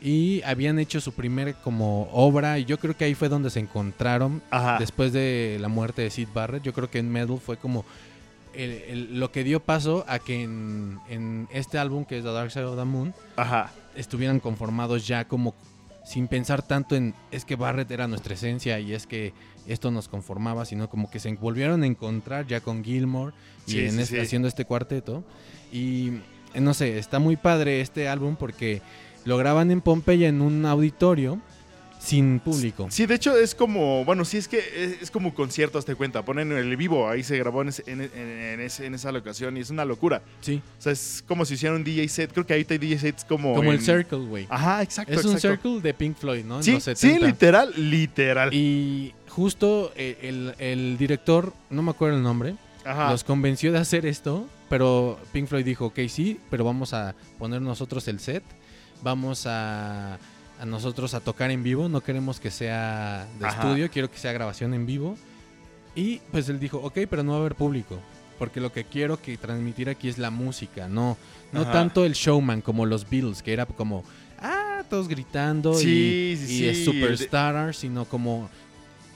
y 0.03 0.41
habían 0.43 0.79
hecho 0.79 1.01
su 1.01 1.13
primer 1.13 1.55
como 1.57 2.09
obra. 2.13 2.59
Y 2.59 2.65
yo 2.65 2.79
creo 2.79 2.97
que 2.97 3.05
ahí 3.05 3.15
fue 3.15 3.29
donde 3.29 3.51
se 3.51 3.61
encontraron 3.61 4.43
Ajá. 4.51 4.79
después 4.79 5.13
de 5.13 5.59
la 5.61 5.69
muerte 5.69 6.03
de 6.03 6.11
Sid 6.11 6.29
Barrett. 6.33 6.63
Yo 6.63 6.73
creo 6.73 6.91
que 6.91 6.99
en 6.99 7.11
Metal 7.13 7.39
fue 7.39 7.57
como 7.57 7.85
el- 8.55 8.71
el- 8.89 9.21
lo 9.21 9.31
que 9.31 9.45
dio 9.45 9.61
paso 9.61 10.05
a 10.09 10.19
que 10.19 10.43
en, 10.43 10.99
en 11.09 11.47
este 11.53 11.79
álbum 11.79 12.05
que 12.05 12.19
es 12.19 12.25
The 12.25 12.33
Dark 12.33 12.51
Side 12.51 12.65
of 12.65 12.77
the 12.79 12.85
Moon 12.85 13.15
Ajá. 13.37 13.71
estuvieran 13.95 14.41
conformados 14.41 15.07
ya 15.07 15.25
como 15.29 15.55
sin 16.05 16.29
pensar 16.29 16.63
tanto 16.63 16.97
en 16.97 17.15
es 17.31 17.45
que 17.45 17.57
Barrett 17.57 17.91
era 17.91 18.09
nuestra 18.09 18.35
esencia 18.35 18.81
y 18.81 18.95
es 18.95 19.07
que 19.07 19.33
esto 19.67 19.91
nos 19.91 20.09
conformaba, 20.09 20.65
sino 20.65 20.89
como 20.89 21.11
que 21.11 21.21
se 21.21 21.33
volvieron 21.35 21.83
a 21.83 21.87
encontrar 21.87 22.47
ya 22.47 22.61
con 22.61 22.83
Gilmore 22.83 23.33
y 23.67 23.73
Sí, 23.73 23.81
en 23.85 23.93
sí, 23.93 24.01
este- 24.01 24.17
sí. 24.17 24.21
haciendo 24.23 24.49
este 24.49 24.65
cuarteto. 24.65 25.23
Y 25.73 26.09
eh, 26.55 26.61
no 26.61 26.75
sé, 26.75 26.99
está 26.99 27.19
muy 27.19 27.37
padre 27.37 27.81
este 27.81 28.09
álbum 28.09 28.37
porque 28.37 28.83
lo 29.25 29.37
graban 29.37 29.71
en 29.71 29.81
Pompeya 29.83 30.29
en 30.29 30.41
un 30.41 30.65
auditorio 30.67 31.39
sin 32.01 32.41
público. 32.41 32.87
Sí, 32.91 33.05
de 33.05 33.15
hecho 33.15 33.37
es 33.37 33.55
como, 33.55 34.05
bueno, 34.07 34.25
sí 34.25 34.39
es 34.39 34.49
que 34.49 34.59
es, 34.59 35.03
es 35.03 35.11
como 35.11 35.35
concierto, 35.35 35.79
hazte 35.79 35.95
cuenta. 35.95 36.25
Ponen 36.25 36.51
el 36.51 36.75
vivo, 36.77 37.09
ahí 37.09 37.23
se 37.23 37.37
grabó 37.39 37.61
en, 37.63 37.69
ese- 37.69 37.85
en, 37.87 38.01
en- 38.01 38.11
en 38.15 38.61
ese- 38.61 38.87
en 38.87 38.95
esa 38.95 39.13
locación 39.13 39.57
y 39.57 39.61
es 39.61 39.69
una 39.71 39.85
locura. 39.85 40.23
Sí, 40.41 40.63
O 40.79 40.83
sea, 40.83 40.93
es 40.93 41.23
como 41.29 41.45
si 41.45 41.55
hicieran 41.55 41.77
un 41.77 41.85
DJ 41.85 42.09
set. 42.09 42.33
Creo 42.33 42.47
que 42.47 42.55
ahorita 42.55 42.73
hay 42.75 42.79
DJ 42.79 42.99
sets 42.99 43.25
como. 43.25 43.55
como 43.55 43.71
el 43.71 43.81
Circle, 43.81 44.19
güey. 44.27 44.47
Ajá, 44.49 44.83
exacto. 44.83 45.13
Es 45.13 45.25
un. 45.25 45.39
Circle 45.39 45.81
de 45.81 45.93
Pink 45.95 46.17
Floyd, 46.17 46.45
¿no? 46.45 46.63
Sí, 46.63 46.73
sí, 46.77 46.81
70. 46.81 47.27
literal, 47.27 47.73
literal. 47.77 48.55
Y 48.55 49.15
justo 49.29 49.93
eh, 49.95 50.19
el, 50.23 50.55
el 50.59 50.97
director, 50.99 51.53
no 51.69 51.83
me 51.83 51.91
acuerdo 51.91 52.17
el 52.17 52.23
nombre, 52.23 52.57
Ajá. 52.85 53.11
los 53.11 53.25
convenció 53.25 53.73
de 53.73 53.79
hacer 53.79 54.07
esto, 54.07 54.47
pero 54.71 55.19
Pink 55.33 55.49
Floyd 55.49 55.65
dijo, 55.65 55.87
ok, 55.87 56.01
sí, 56.09 56.41
pero 56.51 56.65
vamos 56.65 56.95
a 56.95 57.15
poner 57.39 57.61
nosotros 57.63 58.09
el 58.09 58.21
set, 58.21 58.43
vamos 59.03 59.45
a, 59.47 60.19
a 60.61 60.67
nosotros 60.67 61.15
a 61.15 61.21
tocar 61.21 61.51
en 61.51 61.63
vivo, 61.63 61.89
no 61.89 62.03
queremos 62.03 62.39
que 62.39 62.51
sea 62.51 63.27
de 63.39 63.47
Ajá. 63.47 63.63
estudio, 63.63 63.91
quiero 63.91 64.11
que 64.11 64.19
sea 64.19 64.33
grabación 64.33 64.75
en 64.75 64.85
vivo. 64.87 65.17
Y 65.95 66.19
pues 66.31 66.49
él 66.49 66.61
dijo, 66.61 66.79
ok, 66.79 66.99
pero 67.09 67.23
no 67.23 67.33
va 67.33 67.39
a 67.39 67.41
haber 67.41 67.55
público, 67.55 67.99
porque 68.39 68.61
lo 68.61 68.71
que 68.73 68.85
quiero 68.85 69.21
que 69.21 69.37
transmitir 69.37 69.89
aquí 69.89 70.09
es 70.09 70.19
la 70.19 70.31
música, 70.31 70.87
no, 70.89 71.17
no 71.53 71.63
Ajá. 71.63 71.73
tanto 71.73 72.05
el 72.05 72.13
showman 72.13 72.61
como 72.61 72.87
los 72.87 73.09
Beatles, 73.09 73.43
que 73.43 73.53
era 73.53 73.67
como, 73.67 74.05
ah, 74.41 74.83
todos 74.89 75.09
gritando 75.09 75.75
Sí, 75.75 76.33
y, 76.35 76.37
sí, 76.37 76.45
y 76.45 76.47
sí, 76.59 76.69
el 76.69 76.77
de- 76.77 76.85
superstar, 76.85 77.75
sino 77.75 78.05
como 78.05 78.49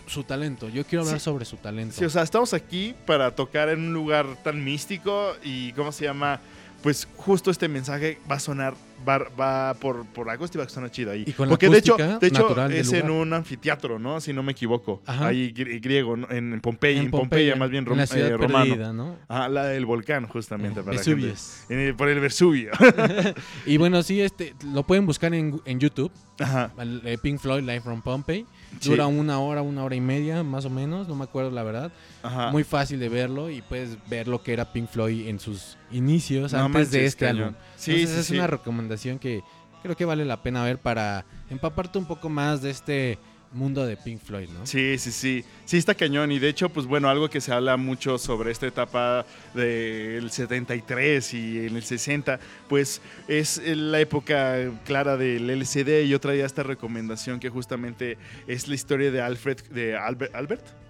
su 0.07 0.23
talento. 0.25 0.69
Yo 0.69 0.85
quiero 0.85 1.03
hablar 1.05 1.19
Sí. 1.21 1.25
sobre 1.25 1.45
su 1.45 1.57
talento. 1.59 1.95
Sí, 1.97 2.05
o 2.05 2.11
sea, 2.11 2.23
estamos 2.23 2.53
aquí 2.55 2.95
para 3.07 3.35
tocar 3.35 3.69
en 3.69 3.81
un 3.81 3.95
lugar 3.95 4.27
tan 4.43 4.63
místico 4.65 5.33
y, 5.45 5.73
¿cómo 5.73 5.93
se 5.93 6.05
llama? 6.05 6.41
Pues 6.83 7.09
justo 7.17 7.51
este 7.51 7.69
mensaje 7.69 8.19
va 8.31 8.37
a 8.37 8.41
sonar 8.41 8.75
va, 9.09 9.19
va 9.39 9.75
por, 9.75 10.05
por 10.07 10.29
agosto 10.31 10.57
y 10.57 10.59
va 10.59 10.65
a 10.65 10.67
estar 10.67 10.91
chido 10.91 11.11
ahí. 11.11 11.25
Y 11.27 11.33
con 11.33 11.49
la 11.49 11.53
Porque 11.53 11.69
de 11.69 11.79
hecho, 11.79 11.95
acústica 11.95 12.19
de 12.19 12.27
hecho 12.29 12.59
es 12.69 12.93
en 12.93 13.11
un 13.11 13.33
anfiteatro, 13.33 13.99
¿no? 13.99 14.21
Si 14.21 14.33
no 14.33 14.43
me 14.43 14.53
equivoco. 14.53 15.03
Ajá. 15.07 15.29
Ahí 15.29 15.53
gr- 15.53 15.81
griego, 15.83 16.17
¿no? 16.17 16.31
en 16.31 16.61
Pompeya, 16.61 17.01
en, 17.03 17.11
Pompeya, 17.11 17.57
más 17.57 17.71
bien 17.71 17.85
en 17.89 17.97
la 17.97 18.05
rom- 18.05 18.09
ciudad 18.09 18.29
eh, 18.29 18.37
romano. 18.37 18.65
perdida, 18.75 18.93
¿no? 18.93 19.17
Ah, 19.29 19.49
la 19.49 19.65
del 19.67 19.87
volcán, 19.87 20.27
justamente. 20.27 20.83
para 20.83 20.97
la 20.97 21.03
gente. 21.03 21.15
Vesuvius. 21.15 21.65
En 21.69 21.79
el- 21.81 21.95
por 21.95 22.09
el 22.09 22.21
Vesubio. 22.21 22.71
Y 23.67 23.77
bueno, 23.77 24.03
sí, 24.03 24.21
este, 24.21 24.55
lo 24.73 24.83
pueden 24.85 25.07
buscar 25.07 25.35
en, 25.35 25.61
en 25.65 25.81
YouTube, 25.81 26.11
Ajá. 26.39 26.73
eh, 27.05 27.19
Pink 27.23 27.39
Floyd 27.41 27.61
Live 27.63 27.81
from 27.81 28.03
Pompeii. 28.03 28.47
Sí. 28.81 28.91
Dura 28.91 29.07
una 29.07 29.39
hora, 29.39 29.63
una 29.63 29.85
hora 29.85 29.95
y 29.95 30.01
media, 30.01 30.43
más 30.43 30.65
o 30.65 30.71
menos, 30.71 31.07
no 31.07 31.15
me 31.15 31.25
acuerdo 31.25 31.51
la 31.53 31.63
verdad. 31.63 31.93
Ajá. 32.23 32.51
Muy 32.51 32.65
fácil 32.65 32.99
de 32.99 33.09
verlo 33.09 33.49
y 33.51 33.63
puedes 33.63 33.97
ver 34.09 34.27
lo 34.27 34.43
que 34.43 34.53
era 34.53 34.73
Pink 34.73 34.89
Floyd 34.89 35.29
en 35.29 35.39
sus 35.39 35.77
inicios, 35.93 36.53
No 36.53 36.65
antes 36.65 36.91
de 36.91 37.05
este 37.07 37.27
cañón. 37.27 37.43
álbum. 37.49 37.55
Sí, 37.77 37.93
Entonces 37.93 38.27
sí, 38.27 38.33
es 38.35 38.39
una 38.39 38.47
recomendación 38.49 38.84
que 39.19 39.43
creo 39.83 39.97
que 39.97 40.05
vale 40.05 40.25
la 40.25 40.43
pena 40.43 40.65
ver 40.65 40.79
para 40.79 41.25
empaparte 41.51 41.99
un 41.99 42.07
poco 42.07 42.29
más 42.29 42.63
de 42.63 42.71
este 42.71 43.19
mundo 43.55 43.87
de 43.87 43.97
Pink 43.97 44.21
Floyd, 44.21 44.49
¿no? 44.49 44.67
Sí, 44.67 44.99
sí, 44.99 45.13
sí. 45.13 45.45
Sí, 45.65 45.77
está 45.77 45.95
cañón. 45.95 46.33
Y 46.33 46.39
de 46.39 46.49
hecho, 46.49 46.69
pues 46.69 46.87
bueno, 46.87 47.09
algo 47.09 47.31
que 47.31 47.41
se 47.41 47.53
habla 47.53 47.77
mucho 47.77 48.19
sobre 48.19 48.51
esta 48.51 48.67
etapa 48.67 49.25
del 49.55 50.31
73 50.31 51.35
y 51.35 51.67
en 51.67 51.77
el 51.77 51.83
60, 51.83 52.41
pues 52.69 53.01
es 53.29 53.63
la 53.65 54.01
época 54.01 54.57
clara 54.85 55.17
del 55.17 55.49
LCD. 55.49 56.07
Yo 56.07 56.21
traía 56.21 56.47
esta 56.47 56.63
recomendación 56.63 57.41
que 57.41 57.49
justamente 57.49 58.19
es 58.47 58.69
la 58.69 58.75
historia 58.75 59.11
de 59.11 59.23
Alfred, 59.23 59.61
de 59.71 59.97
Albert, 59.97 60.35
¿Albert? 60.35 60.84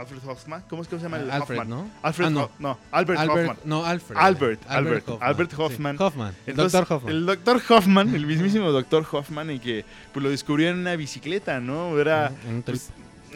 Alfred 0.00 0.18
Hoffman. 0.26 0.62
¿Cómo 0.68 0.82
es 0.82 0.88
que 0.88 0.96
se 0.96 1.02
llama? 1.02 1.18
el 1.18 1.30
Alfred, 1.30 1.58
Hoffman? 1.58 1.68
¿no? 1.68 1.90
Alfred, 2.02 2.26
Ah, 2.26 2.30
no. 2.30 2.50
No, 2.58 2.78
Albert, 2.90 3.20
Albert, 3.20 3.38
Hoffman. 3.50 3.56
no, 3.64 3.84
Alfred. 3.84 4.16
Albert, 4.18 4.62
Albert. 4.68 5.08
Albert 5.20 5.50
Sí, 5.50 5.56
Hoffman. 5.62 5.96
Hoffman. 6.00 6.34
El 6.46 6.56
doctor 6.56 6.86
Hoffman. 6.88 7.12
El 7.14 7.26
doctor 7.26 7.62
Hoffman, 7.68 8.14
el 8.14 8.26
mismísimo 8.26 8.70
doctor 8.72 9.06
Hoffman, 9.12 9.50
y 9.50 9.58
que 9.58 9.84
pues, 10.12 10.22
lo 10.22 10.30
descubrió 10.30 10.70
en 10.70 10.78
una 10.78 10.96
bicicleta, 10.96 11.60
¿no? 11.60 11.98
Era, 11.98 12.32
En 12.48 12.54
un 12.56 12.62
trip. 12.62 12.76
pues, 12.78 12.90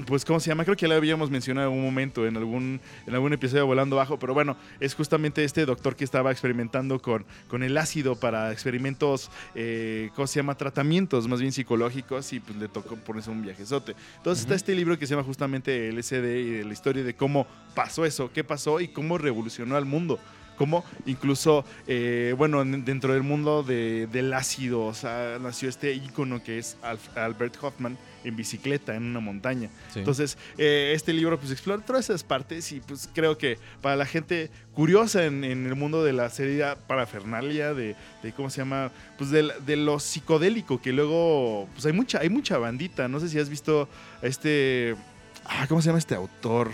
pues, 0.07 0.25
¿cómo 0.25 0.41
se 0.41 0.49
llama? 0.49 0.65
Creo 0.65 0.77
que 0.77 0.83
ya 0.83 0.89
lo 0.89 0.95
habíamos 0.95 1.31
mencionado 1.31 1.69
en 1.69 1.73
algún 1.73 1.85
momento, 1.85 2.27
en 2.27 2.37
algún, 2.37 2.81
en 3.07 3.15
algún 3.15 3.33
episodio 3.33 3.67
Volando 3.67 3.97
Bajo, 3.97 4.19
pero 4.19 4.35
bueno, 4.35 4.57
es 4.81 4.95
justamente 4.95 5.45
este 5.45 5.65
doctor 5.67 5.95
que 5.97 6.05
estaba 6.05 6.31
experimentando 6.33 7.01
con, 7.01 7.25
con 7.49 7.63
el 7.63 7.77
ácido 7.79 8.17
para 8.17 8.53
experimentos, 8.53 9.31
eh, 9.55 10.11
¿cómo 10.15 10.27
se 10.27 10.41
llama? 10.41 10.57
Tratamientos 10.57 11.29
más 11.29 11.41
bien 11.41 11.53
psicológicos 11.53 12.33
y 12.33 12.41
pues 12.41 12.59
le 12.59 12.69
tocó 12.69 12.97
ponerse 12.97 13.31
un 13.31 13.43
viajezote. 13.43 13.95
Entonces 14.17 14.45
está 14.45 14.55
este 14.55 14.75
libro 14.75 14.99
que 14.99 15.07
se 15.07 15.15
llama 15.15 15.25
justamente 15.25 15.89
LSD 15.93 16.41
y 16.41 16.51
de 16.51 16.65
la 16.65 16.73
historia 16.73 17.05
de 17.05 17.15
cómo 17.15 17.47
pasó 17.75 18.05
eso, 18.05 18.31
qué 18.33 18.45
pasó 18.45 18.81
y 18.81 18.89
cómo 18.89 19.19
revolucionó 19.19 19.77
al 19.77 19.85
mundo. 19.85 20.19
Cómo 20.57 20.85
incluso, 21.07 21.65
eh, 21.89 22.33
bueno, 22.39 22.63
en- 22.63 22.85
dentro 22.85 23.13
del 23.13 23.25
mundo 23.25 23.65
de- 23.65 24.07
del 24.07 24.33
ácido, 24.33 24.83
o 24.85 24.95
sea, 24.95 25.39
nació 25.41 25.69
este 25.69 25.93
ícono 25.95 26.43
que 26.45 26.59
es 26.59 26.77
Albert 27.17 27.57
Hoffman 27.61 27.99
en 28.25 28.37
bicicleta 28.37 28.95
en 28.95 29.05
una 29.05 29.21
montaña. 29.21 29.69
Sí. 29.93 30.01
Entonces, 30.01 30.37
eh, 30.59 30.93
este 30.95 31.13
libro 31.13 31.39
pues 31.39 31.53
explora 31.53 31.85
todas 31.85 32.05
esas 32.11 32.25
partes 32.25 32.73
y 32.73 32.81
pues 32.81 33.09
creo 33.15 33.39
que 33.39 33.59
para 33.81 33.97
la 33.97 34.07
gente 34.07 34.51
curiosa 34.73 35.25
en, 35.25 35.45
en 35.45 35.67
el 35.67 35.77
mundo 35.77 36.03
de 36.03 36.13
la 36.13 36.31
serie 36.31 36.65
parafernalia, 36.87 37.75
de, 37.75 37.95
de 38.23 38.33
cómo 38.33 38.51
se 38.51 38.59
llama, 38.59 38.91
pues 39.19 39.31
de, 39.31 39.51
de 39.65 39.77
lo 39.77 40.01
psicodélico, 40.01 40.81
que 40.81 40.93
luego, 40.93 41.69
pues 41.73 41.87
hay 41.87 41.93
mucha, 41.93 42.19
hay 42.19 42.31
mucha 42.31 42.59
bandita. 42.59 43.09
No 43.09 43.21
sé 43.21 43.29
si 43.29 43.39
has 43.39 43.49
visto 43.49 43.89
a 44.23 44.27
este, 44.27 44.97
ah, 45.45 45.67
¿cómo 45.69 45.81
se 45.83 45.87
llama 45.87 45.99
este 45.99 46.15
autor? 46.15 46.73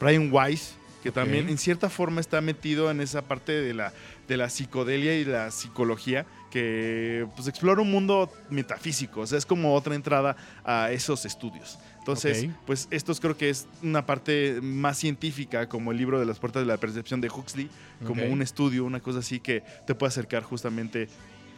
Brian 0.00 0.30
Weiss, 0.32 0.74
que 1.02 1.12
también 1.12 1.48
en 1.48 1.58
cierta 1.58 1.88
forma 1.88 2.20
está 2.20 2.40
metido 2.40 2.90
en 2.90 3.00
esa 3.00 3.22
parte 3.22 3.52
de 3.52 3.74
la, 3.74 3.92
de 4.26 4.36
la 4.36 4.48
psicodelia 4.48 5.16
y 5.16 5.24
la 5.24 5.50
psicología 5.50 6.26
que 6.54 7.26
pues 7.34 7.48
explora 7.48 7.82
un 7.82 7.90
mundo 7.90 8.32
metafísico, 8.48 9.22
o 9.22 9.26
sea, 9.26 9.36
es 9.36 9.44
como 9.44 9.74
otra 9.74 9.96
entrada 9.96 10.36
a 10.64 10.92
esos 10.92 11.26
estudios. 11.26 11.80
Entonces, 11.98 12.46
pues 12.64 12.86
estos 12.92 13.18
creo 13.18 13.36
que 13.36 13.50
es 13.50 13.66
una 13.82 14.06
parte 14.06 14.60
más 14.62 14.96
científica, 14.98 15.68
como 15.68 15.90
el 15.90 15.98
libro 15.98 16.20
de 16.20 16.26
las 16.26 16.38
puertas 16.38 16.62
de 16.62 16.66
la 16.66 16.76
percepción 16.76 17.20
de 17.20 17.28
Huxley, 17.28 17.68
como 18.06 18.22
un 18.24 18.40
estudio, 18.40 18.84
una 18.84 19.00
cosa 19.00 19.18
así 19.18 19.40
que 19.40 19.64
te 19.84 19.94
puede 19.96 20.08
acercar 20.10 20.44
justamente 20.44 21.08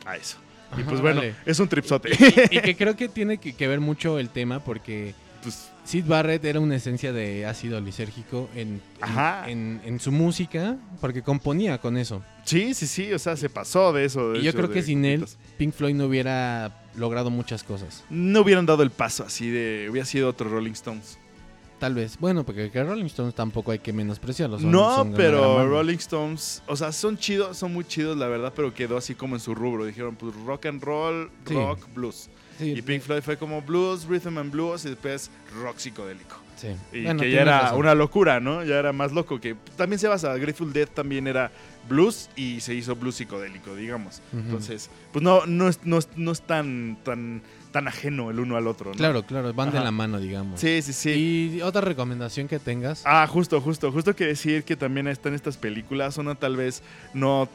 a 0.07 0.16
eso. 0.16 0.38
Y 0.78 0.80
Ajá, 0.80 0.88
pues 0.88 1.01
bueno, 1.03 1.20
vale. 1.20 1.34
es 1.44 1.61
un 1.61 1.68
tripsote. 1.68 2.09
y 2.51 2.61
que 2.61 2.74
creo 2.74 2.97
que 2.97 3.09
tiene 3.09 3.36
que, 3.38 3.55
que 3.55 3.68
ver 3.68 3.80
mucho 3.80 4.18
el 4.18 4.30
tema 4.30 4.61
porque 4.61 5.14
pues, 5.42 5.68
Sid 5.84 6.07
Barrett 6.07 6.44
era 6.44 6.59
una 6.61 6.76
esencia 6.76 7.12
de 7.12 7.44
ácido 7.44 7.80
lisérgico 7.80 8.49
en, 8.55 8.68
en- 8.68 8.80
Ajá. 9.03 9.51
en, 9.51 9.80
en 9.84 10.01
su 10.01 10.11
música 10.11 10.76
porque 11.03 11.22
componía 11.22 11.78
con 11.78 11.97
eso. 11.99 12.22
Sí, 12.47 12.72
sí, 12.72 12.86
sí, 12.86 13.12
o 13.12 13.18
sea, 13.18 13.36
se 13.36 13.51
pasó 13.51 13.92
de 13.92 14.07
eso. 14.07 14.32
de 14.32 14.38
y 14.38 14.42
yo 14.42 14.51
hecho, 14.51 14.59
creo 14.59 14.70
que 14.70 14.82
sin 14.82 15.05
él. 15.05 15.26
Pink 15.59 15.74
Floyd 15.74 15.94
no 15.94 16.07
hubiera 16.07 16.82
logrado 16.94 17.28
muchas 17.28 17.62
cosas. 17.62 18.03
No 18.09 18.40
hubieran 18.40 18.64
dado 18.64 18.82
el 18.82 18.90
paso 18.90 19.24
así 19.24 19.51
de... 19.51 19.88
Hubiera 19.90 20.07
sido 20.07 20.30
otro 20.30 20.49
Rolling 20.49 20.72
Stones. 20.72 21.18
Tal 21.78 21.94
vez. 21.94 22.16
Bueno, 22.18 22.42
porque 22.44 22.70
que 22.70 22.82
Rolling 22.82 23.05
Stones 23.05 23.34
tampoco 23.34 23.70
hay 23.70 23.80
que 23.80 23.92
menospreciarlos. 23.92 24.62
no, 24.62 25.12
pero. 25.14 25.68
Rolling 25.68 25.99
Stones, 25.99 26.62
o 26.66 26.74
sea, 26.74 26.90
son 26.90 27.18
chidos, 27.18 27.59
son 27.59 27.74
muy 27.74 27.84
chidos, 27.84 28.16
la 28.16 28.28
verdad, 28.28 28.51
pero 28.57 28.72
quedó 28.72 28.97
así 28.97 29.14
como 29.14 29.36
en 29.36 29.40
su 29.40 29.55
rubro. 29.55 29.84
Dijeron, 29.84 30.16
pues 30.16 30.34
rock 30.47 30.64
and 30.66 30.82
roll, 30.82 31.30
Sí. 31.47 31.53
rock, 31.53 31.80
blues. 31.94 32.30
Sí, 32.59 32.70
Y 32.78 32.80
Pink 32.80 33.03
Floyd 33.03 33.20
fue 33.20 33.36
como 33.36 33.61
blues, 33.61 34.07
rhythm 34.07 34.38
and 34.38 34.51
blues 34.51 34.86
y 34.86 34.88
después 34.88 35.30
rock 35.62 35.76
psicodélico. 35.76 36.36
Sí. 36.57 36.68
Y 36.92 37.04
Bueno, 37.04 37.22
que 37.22 37.30
ya 37.30 37.42
era 37.42 37.61
razón. 37.61 37.78
una 37.78 37.94
locura, 37.94 38.40
¿no? 38.40 38.64
Ya 38.64 38.76
era 38.78 38.92
más 38.92 39.12
loco 39.12 39.40
que 39.40 39.54
también 39.76 39.98
se 39.98 40.09
basa, 40.09 40.34
Grateful 40.36 40.72
Dead 40.72 40.88
también 40.88 41.26
era 41.26 41.50
blues 41.88 42.28
y 42.34 42.61
se 42.61 42.74
hizo 42.74 42.96
blues 42.96 43.14
psicodélico, 43.16 43.74
digamos. 43.76 44.20
Entonces, 44.32 44.90
pues 45.12 45.22
no, 45.22 45.46
no 45.46 45.68
es, 45.68 45.80
no 45.84 45.98
es, 45.98 46.09
no 46.16 46.32
es 46.32 46.40
tan, 46.42 46.98
tan, 47.04 47.42
tan 47.70 47.86
ajeno 47.86 48.30
el 48.30 48.40
uno 48.40 48.57
al 48.57 48.66
otro, 48.66 48.90
¿no? 48.90 48.96
Claro, 48.96 49.22
claro, 49.24 49.52
van 49.54 49.70
de 49.70 49.78
la 49.80 49.92
mano, 49.92 50.18
digamos. 50.18 50.59
Sí, 50.61 50.82
sí, 50.82 50.92
sí. 50.92 51.11
Y 51.59 51.62
otra 51.62 51.82
recomendación 51.82 52.48
que 52.48 52.59
tengas. 52.59 53.02
Ah, 53.04 53.26
justo, 53.28 53.61
justo, 53.61 53.92
justo 53.92 54.16
que 54.16 54.26
decir 54.26 54.64
que 54.64 54.74
también 54.76 55.07
están 55.07 55.34
estas 55.34 55.57
películas, 55.57 56.18
una 56.18 56.34
tal 56.34 56.57
vez 56.57 56.82
no... 57.14 57.48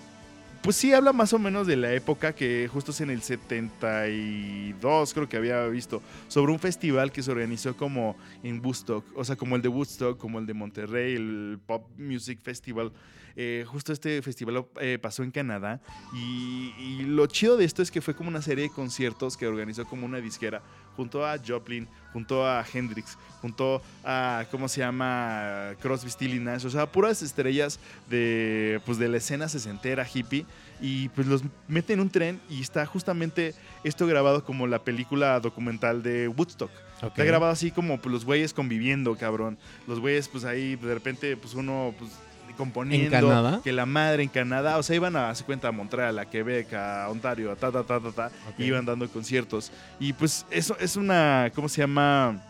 Pues 0.61 0.75
sí, 0.75 0.93
habla 0.93 1.11
más 1.11 1.33
o 1.33 1.39
menos 1.39 1.65
de 1.65 1.75
la 1.75 1.91
época 1.91 2.35
que 2.35 2.69
justo 2.71 2.91
es 2.91 3.01
en 3.01 3.09
el 3.09 3.23
72, 3.23 5.11
creo 5.11 5.27
que 5.27 5.35
había 5.35 5.65
visto, 5.65 6.03
sobre 6.27 6.51
un 6.51 6.59
festival 6.59 7.11
que 7.11 7.23
se 7.23 7.31
organizó 7.31 7.75
como 7.75 8.15
en 8.43 8.63
Woodstock, 8.63 9.03
o 9.15 9.23
sea, 9.23 9.35
como 9.35 9.55
el 9.55 9.63
de 9.63 9.69
Woodstock, 9.69 10.19
como 10.19 10.37
el 10.37 10.45
de 10.45 10.53
Monterrey, 10.53 11.15
el 11.15 11.59
Pop 11.65 11.87
Music 11.97 12.39
Festival. 12.43 12.91
Eh, 13.35 13.63
justo 13.65 13.91
este 13.91 14.21
festival 14.21 14.65
eh, 14.81 14.99
pasó 15.01 15.23
en 15.23 15.31
Canadá 15.31 15.81
y, 16.13 16.73
y 16.77 17.03
lo 17.03 17.25
chido 17.27 17.55
de 17.55 17.63
esto 17.63 17.81
es 17.81 17.89
que 17.89 18.01
fue 18.01 18.13
como 18.13 18.29
una 18.29 18.41
serie 18.41 18.65
de 18.65 18.69
conciertos 18.69 19.37
que 19.37 19.47
organizó 19.47 19.85
como 19.85 20.05
una 20.05 20.19
disquera 20.19 20.61
junto 20.95 21.25
a 21.25 21.37
Joplin, 21.37 21.87
junto 22.13 22.45
a 22.47 22.65
Hendrix, 22.71 23.17
junto 23.41 23.81
a, 24.03 24.45
¿cómo 24.51 24.67
se 24.67 24.81
llama? 24.81 25.71
Crosby, 25.81 26.09
Stills 26.09 26.35
y 26.35 26.39
Nash, 26.39 26.65
o 26.65 26.69
sea, 26.69 26.91
puras 26.91 27.21
estrellas 27.21 27.79
de, 28.09 28.81
pues, 28.85 28.97
de 28.97 29.07
la 29.07 29.17
escena 29.17 29.47
sesentera 29.47 30.05
hippie 30.11 30.45
y 30.81 31.09
pues 31.09 31.27
los 31.27 31.43
mete 31.67 31.93
en 31.93 31.99
un 31.99 32.09
tren 32.09 32.41
y 32.49 32.61
está 32.61 32.85
justamente 32.85 33.53
esto 33.83 34.07
grabado 34.07 34.43
como 34.43 34.67
la 34.67 34.79
película 34.83 35.39
documental 35.39 36.01
de 36.03 36.27
Woodstock. 36.27 36.71
Está 37.01 37.23
grabado 37.23 37.51
así 37.51 37.71
como 37.71 37.99
pues, 37.99 38.13
los 38.13 38.25
güeyes 38.25 38.53
conviviendo, 38.53 39.15
cabrón. 39.15 39.57
Los 39.87 39.99
güeyes, 39.99 40.27
pues 40.27 40.43
ahí 40.43 40.75
de 40.75 40.93
repente, 40.93 41.35
pues 41.35 41.55
uno, 41.55 41.95
pues 41.97 42.11
componiendo. 42.53 43.15
¿En 43.15 43.23
Canadá? 43.23 43.61
Que 43.63 43.71
la 43.71 43.85
madre 43.85 44.23
en 44.23 44.29
Canadá. 44.29 44.77
O 44.77 44.83
sea, 44.83 44.95
iban 44.95 45.15
a, 45.15 45.33
se 45.35 45.43
cuenta, 45.43 45.67
a 45.67 45.71
Montreal, 45.71 46.17
a 46.19 46.29
Quebec, 46.29 46.73
a 46.73 47.09
Ontario, 47.09 47.51
a 47.51 47.55
ta, 47.55 47.71
ta, 47.71 47.83
ta, 47.83 47.99
ta, 47.99 48.11
ta. 48.11 48.31
Y 48.57 48.65
iban 48.65 48.85
dando 48.85 49.07
conciertos. 49.09 49.71
Y 49.99 50.13
pues 50.13 50.45
eso 50.49 50.77
es 50.79 50.95
una, 50.95 51.51
¿cómo 51.55 51.69
se 51.69 51.81
llama? 51.81 52.43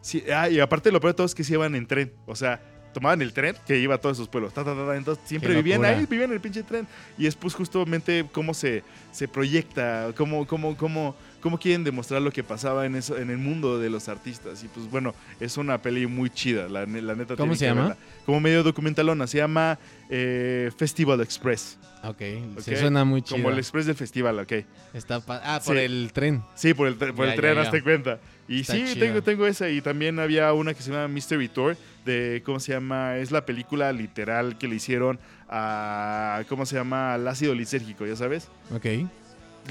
Sí, 0.00 0.22
ah, 0.34 0.48
y 0.48 0.60
aparte 0.60 0.92
lo 0.92 1.00
peor 1.00 1.12
de 1.12 1.16
todo 1.16 1.26
es 1.26 1.34
que 1.34 1.44
se 1.44 1.54
iban 1.54 1.74
en 1.74 1.86
tren. 1.86 2.12
O 2.26 2.36
sea, 2.36 2.60
tomaban 2.94 3.20
el 3.20 3.34
tren 3.34 3.56
que 3.66 3.78
iba 3.78 3.96
a 3.96 3.98
todos 3.98 4.16
esos 4.16 4.28
pueblos. 4.28 4.54
ta, 4.54 4.64
ta, 4.64 4.74
ta, 4.74 4.96
entonces 4.96 5.22
siempre 5.26 5.54
vivían 5.54 5.84
ahí, 5.84 6.06
vivían 6.06 6.30
en 6.30 6.34
el 6.36 6.40
pinche 6.40 6.62
tren. 6.62 6.86
Y 7.18 7.26
es 7.26 7.34
pues 7.34 7.54
justamente 7.54 8.24
cómo 8.32 8.54
se, 8.54 8.82
se 9.12 9.28
proyecta, 9.28 10.12
cómo, 10.16 10.46
cómo, 10.46 10.76
cómo, 10.76 11.14
cómo 11.44 11.58
quieren 11.58 11.84
demostrar 11.84 12.22
lo 12.22 12.32
que 12.32 12.42
pasaba 12.42 12.86
en, 12.86 12.96
eso, 12.96 13.18
en 13.18 13.28
el 13.28 13.36
mundo 13.36 13.78
de 13.78 13.90
los 13.90 14.08
artistas. 14.08 14.64
Y 14.64 14.68
pues 14.68 14.90
bueno, 14.90 15.14
es 15.38 15.58
una 15.58 15.76
peli 15.76 16.06
muy 16.06 16.30
chida, 16.30 16.70
la, 16.70 16.86
la 16.86 17.14
neta. 17.14 17.36
¿Cómo 17.36 17.54
se 17.54 17.66
llama? 17.66 17.80
verla. 17.82 17.96
Como 18.24 18.40
medio 18.40 18.62
documentalona, 18.62 19.26
se 19.26 19.36
llama 19.38 19.78
eh, 20.08 20.70
Festival 20.74 21.20
Express. 21.20 21.78
Ok, 22.02 22.22
Ok, 22.54 22.60
se 22.60 22.76
suena 22.78 23.04
muy 23.04 23.20
chido. 23.20 23.36
Como 23.36 23.50
el 23.50 23.58
Express 23.58 23.84
del 23.84 23.94
festival, 23.94 24.38
ok. 24.38 24.52
Está 24.94 25.22
ah, 25.28 25.60
por 25.62 25.76
Sí. 25.76 25.82
el 25.82 26.10
tren. 26.14 26.42
Sí, 26.54 26.72
por 26.72 26.88
el, 26.88 26.94
por 26.94 27.14
Ya, 27.14 27.24
el 27.24 27.30
ya, 27.30 27.36
tren, 27.36 27.54
ya. 27.56 27.60
hazte 27.60 27.82
cuenta. 27.82 28.20
Y 28.48 28.60
Está 28.60 28.72
sí, 28.72 28.84
chido. 28.94 29.06
tengo, 29.06 29.22
tengo 29.22 29.46
esa. 29.46 29.68
Y 29.68 29.82
también 29.82 30.18
había 30.18 30.50
una 30.54 30.72
que 30.72 30.82
se 30.82 30.90
llama 30.92 31.08
Mystery 31.08 31.48
Tour, 31.48 31.76
de, 32.06 32.42
¿cómo 32.46 32.58
se 32.58 32.72
llama? 32.72 33.18
Es 33.18 33.30
la 33.30 33.44
película 33.44 33.92
literal 33.92 34.56
que 34.56 34.66
le 34.66 34.76
hicieron 34.76 35.18
a, 35.48 36.42
¿cómo 36.48 36.64
se 36.64 36.76
llama? 36.76 37.12
Al 37.14 37.28
ácido 37.28 37.54
lisérgico, 37.54 38.06
¿ya 38.06 38.16
sabes? 38.16 38.48
Ok. 38.74 38.86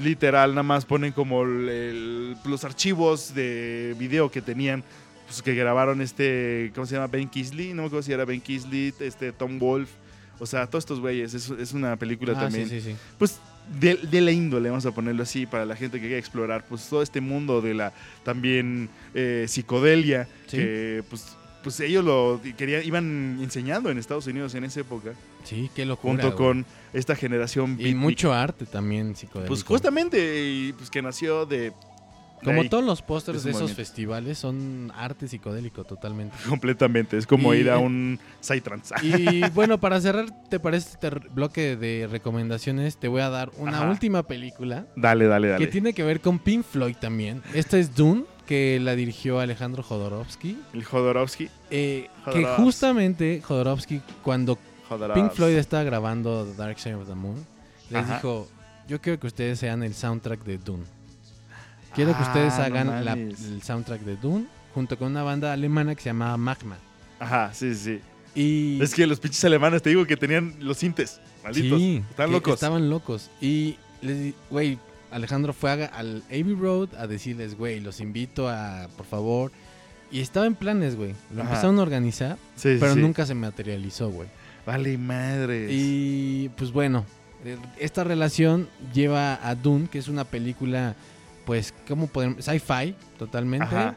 Literal, 0.02 0.50
nada 0.50 0.62
más 0.64 0.84
ponen 0.84 1.12
como 1.12 1.44
el- 1.44 1.68
el- 1.68 2.36
los 2.44 2.64
archivos 2.64 3.34
de 3.34 3.94
video 3.98 4.30
que 4.30 4.42
tenían, 4.42 4.82
pues 5.26 5.40
que 5.40 5.54
grabaron 5.54 6.00
este, 6.00 6.72
¿cómo 6.74 6.86
se 6.86 6.94
llama? 6.96 7.06
Ben 7.06 7.28
Kisley, 7.28 7.68
no 7.74 7.82
me 7.82 7.86
acuerdo 7.86 8.02
si 8.02 8.12
era 8.12 8.24
Ben 8.24 8.40
Kisley, 8.40 8.92
este 9.00 9.32
Tom 9.32 9.58
Wolf. 9.58 9.88
O 10.40 10.46
sea, 10.46 10.66
todos 10.66 10.82
estos 10.82 10.98
güeyes, 10.98 11.32
es, 11.32 11.48
es 11.50 11.72
una 11.72 11.96
película 11.96 12.32
Ah, 12.36 12.40
también 12.40 12.68
sí, 12.68 12.80
sí, 12.80 12.90
sí. 12.90 12.96
pues 13.18 13.38
de, 13.80 13.94
de 13.94 14.20
la 14.20 14.32
índole, 14.32 14.68
vamos 14.68 14.84
a 14.84 14.90
ponerlo 14.90 15.22
así, 15.22 15.46
para 15.46 15.64
la 15.64 15.76
gente 15.76 15.98
que 16.00 16.06
quiera 16.06 16.18
explorar, 16.18 16.64
pues 16.68 16.88
todo 16.88 17.02
este 17.02 17.20
mundo 17.20 17.60
de 17.62 17.72
la 17.74 17.92
también 18.24 18.88
eh, 19.14 19.46
psicodelia, 19.48 20.26
que 20.50 21.04
pues, 21.08 21.36
pues 21.62 21.78
ellos 21.80 22.04
lo 22.04 22.40
querían, 22.58 22.84
iban 22.84 23.38
enseñando 23.40 23.90
en 23.90 23.96
Estados 23.98 24.26
Unidos 24.26 24.54
en 24.56 24.64
esa 24.64 24.80
época, 24.80 25.12
Sí, 25.44 25.70
qué 25.74 25.84
locura. 25.86 26.12
junto 26.12 26.26
güey. 26.36 26.36
con 26.36 26.66
esta 26.92 27.14
generación 27.16 27.76
Y 27.78 27.94
mucho 27.94 28.32
arte 28.32 28.66
también 28.66 29.14
psicodélico. 29.14 29.48
Pues 29.48 29.62
justamente, 29.64 30.18
y, 30.44 30.72
pues 30.72 30.90
que 30.90 31.00
nació 31.02 31.46
de... 31.46 31.72
Como 32.42 32.60
ahí, 32.60 32.68
todos 32.68 32.84
los 32.84 33.00
pósters 33.00 33.42
de 33.42 33.52
esos 33.52 33.72
festivales 33.72 34.36
son 34.36 34.92
arte 34.94 35.28
psicodélico 35.28 35.84
totalmente. 35.84 36.36
Completamente, 36.48 37.16
es 37.16 37.26
como 37.26 37.54
Y- 37.54 37.58
ir 37.60 37.70
a 37.70 37.78
un 37.78 38.18
psytrance. 38.40 38.94
Y 39.02 39.40
bueno, 39.54 39.80
para 39.80 39.98
cerrar, 39.98 40.26
¿te 40.50 40.60
parece 40.60 40.90
este 40.90 41.08
bloque 41.30 41.76
de 41.76 42.06
recomendaciones? 42.10 42.98
Te 42.98 43.08
voy 43.08 43.22
a 43.22 43.30
dar 43.30 43.50
una 43.56 43.78
Ajá. 43.78 43.90
última 43.90 44.24
película 44.24 44.84
Dale, 44.94 45.26
dale, 45.26 45.48
dale. 45.48 45.64
que 45.64 45.72
tiene 45.72 45.94
que 45.94 46.02
ver 46.02 46.20
con 46.20 46.38
Pink 46.38 46.64
Floyd 46.66 46.96
también. 47.00 47.40
Esta 47.54 47.78
es 47.78 47.94
Dune, 47.94 48.24
que 48.46 48.78
la 48.78 48.94
dirigió 48.94 49.40
Alejandro 49.40 49.82
Jodorowsky. 49.82 50.58
El 50.74 50.84
Jodorowsky. 50.84 51.48
eh, 51.70 52.08
que 52.26 52.30
Jodorowsky. 52.32 52.62
justamente 52.62 53.40
Jodorowsky, 53.42 54.02
cuando 54.22 54.58
Pink 55.14 55.32
Floyd 55.32 55.56
estaba 55.56 55.82
grabando 55.82 56.44
The 56.44 56.54
Dark 56.56 56.78
Side 56.78 56.94
of 56.94 57.08
the 57.08 57.14
Moon, 57.14 57.44
les 57.90 58.02
Ajá. 58.04 58.16
dijo, 58.16 58.48
yo 58.88 59.00
quiero 59.00 59.18
que 59.18 59.26
ustedes 59.26 59.58
sean 59.58 59.82
el 59.82 59.94
soundtrack 59.94 60.44
de 60.44 60.58
Dune. 60.58 60.84
Quiero 61.94 62.10
que 62.12 62.18
Ah, 62.22 62.26
ustedes 62.26 62.58
no 62.58 62.64
hagan 62.64 63.04
la- 63.04 63.12
el 63.12 63.62
soundtrack 63.62 64.00
de 64.02 64.16
Dune 64.16 64.46
junto 64.74 64.98
con 64.98 65.08
una 65.08 65.22
banda 65.22 65.52
alemana 65.52 65.94
que 65.94 66.02
se 66.02 66.08
llamaba 66.10 66.36
Magma. 66.36 66.76
Ajá, 67.20 67.52
sí, 67.54 67.74
sí. 67.74 68.00
Y 68.34 68.82
Es 68.82 68.94
que 68.94 69.06
los 69.06 69.20
pinches 69.20 69.44
alemanes, 69.44 69.80
te 69.82 69.90
digo 69.90 70.04
que 70.06 70.16
tenían 70.16 70.56
los 70.58 70.78
sintes. 70.78 71.20
Malditos. 71.44 71.78
Sí, 71.78 72.02
Están 72.10 72.26
que 72.26 72.32
locos. 72.32 72.54
Estaban 72.54 72.90
locos. 72.90 73.30
Y 73.40 73.76
les 74.02 74.34
güey, 74.50 74.78
Alejandro 75.12 75.52
fue 75.52 75.70
a- 75.70 75.86
al 75.86 76.24
Abbey 76.28 76.54
Road 76.54 76.88
a 76.98 77.06
decirles, 77.06 77.56
güey, 77.56 77.78
los 77.78 78.00
invito 78.00 78.48
a, 78.48 78.88
por 78.96 79.06
favor. 79.06 79.52
Y 80.10 80.20
estaba 80.20 80.46
en 80.46 80.56
planes, 80.56 80.96
güey. 80.96 81.14
Lo 81.32 81.42
Ajá. 81.42 81.50
empezaron 81.50 81.78
a 81.78 81.82
organizar, 81.82 82.36
sí, 82.56 82.76
pero 82.80 82.94
sí. 82.94 83.00
nunca 83.00 83.24
se 83.24 83.34
materializó, 83.34 84.10
güey. 84.10 84.28
Vale, 84.66 84.96
madre. 84.98 85.68
Y 85.70 86.50
pues 86.56 86.72
bueno, 86.72 87.04
esta 87.78 88.04
relación 88.04 88.68
lleva 88.92 89.38
a 89.46 89.54
Dune, 89.54 89.88
que 89.88 89.98
es 89.98 90.08
una 90.08 90.24
película, 90.24 90.94
pues, 91.44 91.74
¿cómo 91.86 92.06
podemos? 92.06 92.44
Sci-fi, 92.44 92.94
totalmente. 93.18 93.66
Ajá. 93.66 93.94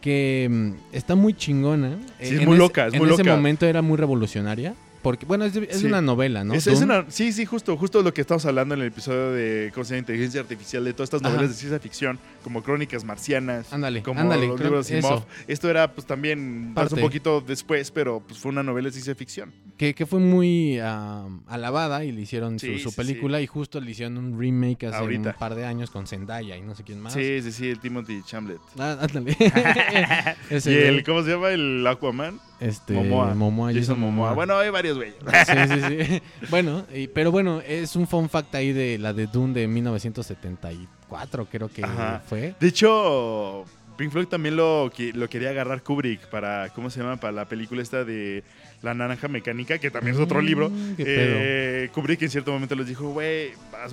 Que 0.00 0.48
mm, 0.50 0.72
está 0.92 1.14
muy 1.14 1.34
chingona. 1.34 1.98
Sí, 2.20 2.24
es 2.26 2.30
En 2.32 2.44
muy 2.44 2.54
ese- 2.54 2.58
loca, 2.58 2.86
es 2.88 2.94
en 2.94 3.00
muy 3.00 3.10
ese 3.12 3.22
loca. 3.24 3.36
momento 3.36 3.66
era 3.66 3.82
muy 3.82 3.96
revolucionaria. 3.96 4.74
Porque, 5.02 5.24
bueno, 5.26 5.44
es, 5.44 5.54
es 5.54 5.78
Sí. 5.80 5.86
una 5.86 6.00
novela, 6.02 6.42
¿no? 6.44 6.54
Es- 6.54 6.66
es 6.66 6.80
Dune. 6.80 6.98
una- 7.00 7.10
sí, 7.10 7.32
sí, 7.32 7.44
justo, 7.44 7.76
justo 7.76 8.02
lo 8.02 8.12
que 8.12 8.20
estamos 8.20 8.44
hablando 8.46 8.74
en 8.74 8.80
el 8.82 8.88
episodio 8.88 9.30
de 9.32 9.70
¿cómo 9.72 9.84
se 9.84 9.90
llama? 9.94 10.00
inteligencia 10.00 10.40
artificial, 10.40 10.84
de 10.84 10.92
todas 10.92 11.06
estas 11.08 11.22
Ajá. 11.22 11.30
novelas 11.30 11.50
de 11.50 11.56
ciencia 11.56 11.78
ficción, 11.78 12.18
como 12.42 12.62
Crónicas 12.62 13.04
Marcianas, 13.04 13.72
Ándale, 13.72 14.02
como 14.02 14.20
ándale. 14.20 14.46
los 14.48 14.60
libros 14.60 14.88
de. 14.88 14.98
Asimov. 14.98 15.22
Esto 15.46 15.70
era 15.70 15.92
pues 15.94 16.06
también 16.06 16.72
Parte. 16.74 16.94
un 16.96 17.00
poquito 17.00 17.40
después, 17.40 17.90
pero 17.90 18.20
pues 18.26 18.40
fue 18.40 18.50
una 18.50 18.62
novela 18.62 18.86
de 18.88 18.92
ciencia 18.92 19.14
ficción. 19.14 19.52
que, 19.76 19.94
que 19.94 20.06
fue 20.06 20.18
muy 20.18 20.80
am, 20.80 21.42
alabada 21.46 22.04
y 22.04 22.10
le 22.10 22.22
hicieron 22.22 22.58
su, 22.58 22.66
Sí, 22.66 22.78
su 22.80 22.90
sí, 22.90 22.96
película 22.96 23.40
y 23.40 23.46
justo 23.46 23.80
le 23.80 23.92
hicieron 23.92 24.18
un 24.18 24.38
remake 24.38 24.86
hace 24.86 24.96
Ahorita. 24.96 25.30
un 25.30 25.36
par 25.38 25.54
de 25.54 25.64
años 25.64 25.90
con 25.90 26.08
Zendaya 26.08 26.56
y 26.56 26.62
no 26.62 26.74
sé 26.74 26.82
quién 26.82 27.00
más. 27.00 27.12
Sí, 27.12 27.40
sí, 27.42 27.52
sí, 27.52 27.68
el 27.70 27.78
Timothy 27.78 28.22
Chamlet. 28.26 28.58
Ah, 28.78 28.98
ándale. 29.00 29.36
Ese 30.50 30.72
y 30.72 30.74
el, 30.74 31.04
¿cómo 31.04 31.22
se 31.22 31.30
llama? 31.30 31.50
El 31.50 31.86
Aquaman. 31.86 32.40
Este, 32.60 32.92
Momoa. 32.94 33.34
Momoa, 33.34 33.72
Jason 33.72 34.00
Momoa. 34.00 34.32
Bueno, 34.34 34.56
hay 34.58 34.70
varios 34.70 34.96
güeyes. 34.96 35.14
Sí, 35.46 35.54
sí, 35.68 36.06
sí. 36.06 36.22
bueno, 36.50 36.84
y- 36.94 37.06
pero 37.08 37.30
bueno, 37.30 37.60
es 37.66 37.94
un 37.96 38.06
fun 38.06 38.28
fact 38.28 38.54
ahí 38.54 38.72
de 38.72 38.98
la 38.98 39.12
de 39.12 39.26
Dune 39.26 39.54
de 39.54 39.66
1974, 39.68 41.46
creo 41.50 41.68
que 41.68 41.84
Ajá. 41.84 42.22
fue. 42.26 42.54
De 42.60 42.68
hecho, 42.68 43.64
Pink 43.96 44.10
Floyd 44.12 44.26
también 44.28 44.56
lo, 44.56 44.90
que- 44.94 45.12
lo 45.12 45.28
quería 45.28 45.50
agarrar 45.50 45.82
Kubrick 45.82 46.28
para, 46.28 46.68
¿cómo 46.70 46.90
se 46.90 47.00
llama? 47.00 47.16
Para 47.16 47.32
la 47.32 47.44
película 47.46 47.82
esta 47.82 48.04
de 48.04 48.44
La 48.82 48.94
Naranja 48.94 49.28
Mecánica, 49.28 49.78
que 49.78 49.90
también 49.90 50.14
es 50.16 50.20
otro 50.22 50.40
Mm, 50.40 50.44
libro. 50.44 50.70
Eh, 50.98 51.90
Kubrick 51.92 52.22
en 52.22 52.30
cierto 52.30 52.52
momento 52.52 52.74
les 52.76 52.86
dijo, 52.86 53.10
güey, 53.10 53.50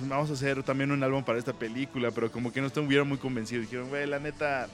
vamos 0.08 0.30
a 0.30 0.34
hacer 0.34 0.62
también 0.62 0.92
un 0.92 1.02
álbum 1.02 1.24
para 1.24 1.38
esta 1.38 1.52
película, 1.52 2.10
pero 2.12 2.30
como 2.30 2.52
que 2.52 2.60
no 2.60 2.68
estuvieron 2.68 3.08
muy 3.08 3.18
convencidos. 3.18 3.64
Dijeron, 3.64 3.88
güey, 3.88 4.06
la 4.06 4.18
neta, 4.20 4.68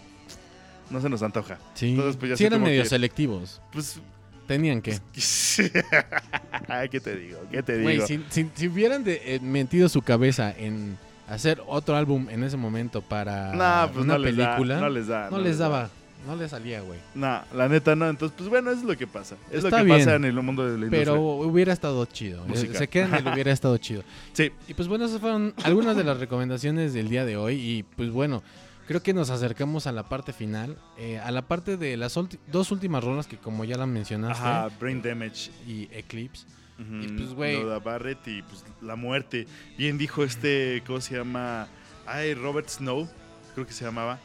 no 0.91 1.01
se 1.01 1.09
nos 1.09 1.23
antoja. 1.23 1.59
Sí, 1.75 1.91
entonces, 1.91 2.17
pues, 2.17 2.31
ya 2.31 2.37
sí 2.37 2.43
se 2.45 2.47
eran 2.49 2.63
medio 2.63 2.83
que- 2.83 2.89
selectivos. 2.89 3.61
Pues, 3.73 4.01
Tenían 4.47 4.83
que. 4.83 4.99
¿qué 6.91 7.01
te 7.01 7.17
digo? 7.17 7.39
¿Qué 7.51 7.63
te 7.63 7.79
digo? 7.79 8.07
si, 8.07 8.25
si- 8.29 8.51
si 8.55 8.69
hubieran 8.69 9.05
de- 9.05 9.21
eh, 9.37 9.41
metido 9.41 9.89
su 9.89 10.03
cabeza 10.03 10.53
en 10.57 10.99
hacer 11.29 11.63
otro 11.67 11.97
álbum 11.97 12.29
en 12.29 12.43
ese 12.45 12.57
momento 12.57 13.01
para 13.03 13.89
pues 13.93 14.05
una 14.05 14.15
no 14.15 14.19
les 14.19 14.37
da, 14.37 14.45
película, 14.57 14.81
no 14.81 14.89
les 14.91 15.07
da. 15.07 15.31
no 15.31 15.39
les 15.39 15.59
daba, 15.59 15.91
no 16.27 16.37
les 16.37 16.51
salía, 16.51 16.81
güey. 16.83 16.99
No, 17.15 17.41
la 17.55 17.69
neta 17.69 17.95
no. 17.97 18.09
Entonces, 18.09 18.35
pues 18.37 18.51
bueno, 18.51 18.71
eso 18.71 18.81
es 18.81 18.87
lo 18.87 18.97
que 18.97 19.07
pasa. 19.07 19.37
Es 19.51 19.63
lo 19.63 19.69
Está 19.69 19.79
que 19.79 19.85
bien. 19.85 19.99
pasa 20.01 20.15
en 20.17 20.25
el 20.25 20.35
mundo 20.35 20.65
de 20.65 20.71
la 20.71 20.85
industria. 20.87 21.01
Pero 21.05 21.21
hubiera 21.23 21.73
estado 21.73 22.05
chido. 22.07 22.45
eh, 22.45 22.49
Musical. 22.49 22.77
Se 22.77 22.89
queda 22.89 23.05
en 23.07 23.27
el 23.27 23.33
hubiera 23.33 23.53
estado 23.53 23.77
chido. 23.79 24.03
Sí, 24.33 24.51
Y 24.69 24.75
pues 24.75 24.89
bueno, 24.89 25.05
esas 25.07 25.21
fueron 25.21 25.55
algunas 25.65 25.97
de 25.97 26.05
las 26.05 26.19
recomendaciones 26.19 26.93
del 26.93 27.09
día 27.09 27.25
de 27.25 27.37
hoy. 27.37 27.55
Y 27.55 27.83
pues 27.97 28.11
bueno, 28.11 28.43
creo 28.87 29.03
que 29.03 29.13
nos 29.15 29.31
acercamos 29.31 29.87
a 29.87 29.93
la 29.93 30.09
parte 30.09 30.33
final. 30.33 30.77
eh, 30.99 31.19
a 31.19 31.31
la 31.31 31.43
parte 31.43 31.77
de 31.77 31.97
las 31.97 32.19
dos 32.51 32.71
últimas 32.71 33.03
rolas 33.05 33.27
que 33.27 33.37
como 33.39 33.65
ya 33.65 33.77
la 33.77 33.87
mencionaste. 33.87 34.43
ajá, 34.43 34.69
Brain 34.81 35.03
Damage. 35.03 35.51
Y 35.67 35.89
Eclipse. 35.93 36.47
Y, 36.79 37.07
pues, 37.13 37.33
güey. 37.35 37.63
Loda 37.63 37.79
Barrett 37.79 38.27
y 38.27 38.43
pues 38.43 38.65
la 38.81 38.97
muerte. 38.97 39.47
Bien 39.79 39.99
dijo 39.99 40.25
este, 40.25 40.83
¿cómo 40.87 41.01
se 41.01 41.17
llama? 41.17 41.69
Ay, 42.07 42.35
Robert 42.35 42.69
Snow, 42.69 43.09
creo 43.55 43.67
que 43.67 43.73
se 43.73 43.85
llamaba. 43.85 44.19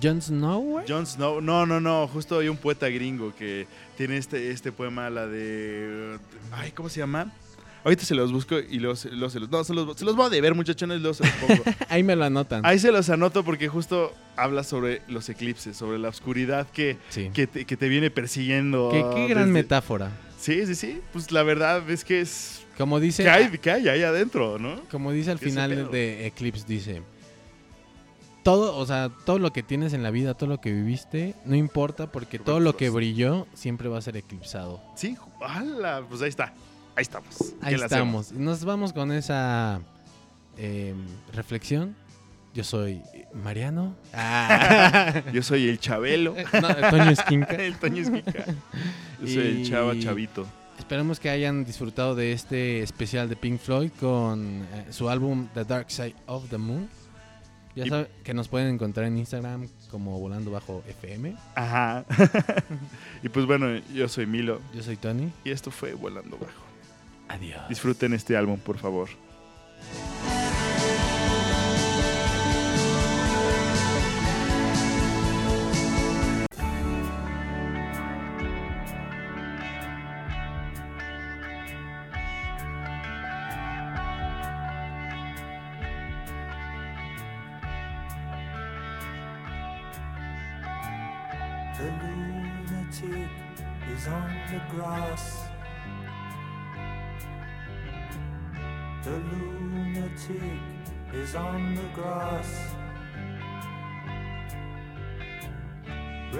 Jon 0.00 0.22
Snow, 0.22 0.60
güey. 0.60 0.86
Jon 0.88 1.04
Snow. 1.04 1.40
No, 1.40 1.66
no, 1.66 1.80
no. 1.80 2.06
Justo 2.06 2.38
hay 2.38 2.48
un 2.48 2.58
poeta 2.58 2.88
gringo 2.88 3.34
que 3.34 3.66
tiene 3.96 4.18
este, 4.18 4.52
este 4.52 4.70
poema, 4.70 5.10
la 5.10 5.26
de. 5.26 6.16
Ay, 6.52 6.70
¿cómo 6.70 6.88
se 6.88 7.00
llama? 7.00 7.32
Ahorita 7.84 8.04
se 8.04 8.14
los 8.14 8.32
busco 8.32 8.58
y 8.58 8.74
se, 8.96 9.10
luego 9.10 9.30
se 9.30 9.40
los. 9.40 9.50
No, 9.50 9.64
se 9.64 9.72
los, 9.74 9.96
se 9.96 10.04
los 10.04 10.14
voy 10.16 10.26
a 10.26 10.28
deber, 10.28 10.54
muchachones, 10.54 11.00
luego 11.00 11.14
se 11.14 11.24
los 11.24 11.32
pongo. 11.34 11.62
Ahí 11.88 12.02
me 12.02 12.14
lo 12.16 12.24
anotan. 12.24 12.64
Ahí 12.66 12.78
se 12.78 12.92
los 12.92 13.08
anoto 13.10 13.42
porque 13.44 13.68
justo 13.68 14.12
habla 14.36 14.62
sobre 14.64 15.02
los 15.08 15.28
eclipses, 15.28 15.76
sobre 15.76 15.98
la 15.98 16.08
oscuridad 16.08 16.68
que, 16.70 16.98
sí. 17.08 17.30
que, 17.32 17.46
te, 17.46 17.64
que 17.64 17.76
te 17.76 17.88
viene 17.88 18.10
persiguiendo. 18.10 18.90
Qué, 18.92 19.04
qué 19.14 19.26
gran 19.28 19.44
desde- 19.46 19.52
metáfora. 19.52 20.10
Sí, 20.38 20.66
sí, 20.66 20.74
sí. 20.74 21.00
Pues 21.12 21.32
la 21.32 21.42
verdad 21.42 21.88
es 21.90 22.04
que 22.04 22.20
es. 22.20 22.62
Como 22.78 22.98
dice, 23.00 23.24
¿Qué 23.24 23.30
hay, 23.30 23.48
qué 23.58 23.70
hay 23.70 23.88
ahí 23.88 24.02
adentro, 24.02 24.58
no? 24.58 24.80
como 24.90 25.12
dice 25.12 25.30
al 25.30 25.38
final 25.38 25.90
de 25.90 26.26
Eclipse, 26.26 26.64
dice, 26.66 27.02
todo, 28.42 28.74
o 28.76 28.86
sea, 28.86 29.10
todo 29.26 29.38
lo 29.38 29.52
que 29.52 29.62
tienes 29.62 29.92
en 29.92 30.02
la 30.02 30.10
vida, 30.10 30.32
todo 30.32 30.48
lo 30.48 30.60
que 30.62 30.72
viviste, 30.72 31.34
no 31.44 31.56
importa 31.56 32.10
porque 32.10 32.38
Robert 32.38 32.46
todo 32.46 32.60
lo 32.60 32.76
que 32.76 32.88
brilló 32.88 33.46
siempre 33.52 33.88
va 33.90 33.98
a 33.98 34.00
ser 34.00 34.16
eclipsado. 34.16 34.80
Sí, 34.96 35.14
¡hala! 35.42 36.02
Pues 36.08 36.22
ahí 36.22 36.30
está. 36.30 36.54
Ahí 36.96 37.02
estamos. 37.02 37.54
Ahí 37.60 37.74
estamos. 37.74 38.32
Nos 38.32 38.64
vamos 38.64 38.92
con 38.92 39.12
esa 39.12 39.80
eh, 40.56 40.94
reflexión. 41.32 41.94
Yo 42.52 42.64
soy 42.64 43.02
Mariano. 43.32 43.94
Ah. 44.12 45.22
Yo 45.32 45.42
soy 45.42 45.68
el 45.68 45.78
Chabelo. 45.78 46.34
No, 46.60 46.90
Toño 46.90 47.10
Esquinca. 47.10 47.54
el 47.64 47.76
Toño 47.76 48.02
Esquica. 48.02 48.44
Yo 49.20 49.26
soy 49.26 49.46
el 49.46 49.70
Chava 49.70 49.98
Chavito. 49.98 50.46
Esperemos 50.78 51.20
que 51.20 51.30
hayan 51.30 51.64
disfrutado 51.64 52.14
de 52.14 52.32
este 52.32 52.82
especial 52.82 53.28
de 53.28 53.36
Pink 53.36 53.60
Floyd 53.60 53.90
con 54.00 54.66
eh, 54.72 54.86
su 54.90 55.08
álbum 55.08 55.46
The 55.54 55.64
Dark 55.64 55.90
Side 55.90 56.16
of 56.26 56.48
the 56.48 56.58
Moon. 56.58 56.88
Ya 57.76 57.86
saben 57.86 58.08
que 58.24 58.34
nos 58.34 58.48
pueden 58.48 58.74
encontrar 58.74 59.06
en 59.06 59.16
Instagram 59.18 59.68
como 59.90 60.18
volando 60.18 60.50
bajo 60.50 60.82
FM. 60.88 61.36
Ajá. 61.54 62.04
y 63.22 63.28
pues 63.28 63.46
bueno, 63.46 63.78
yo 63.94 64.08
soy 64.08 64.26
Milo 64.26 64.60
Yo 64.74 64.82
soy 64.82 64.96
Tony. 64.96 65.30
y 65.44 65.50
esto 65.50 65.70
fue 65.70 65.94
Volando 65.94 66.36
Bajo. 66.36 66.69
Adiós. 67.30 67.68
Disfruten 67.68 68.12
este 68.12 68.34
álbum, 68.36 68.58
por 68.58 68.76
favor. 68.76 69.08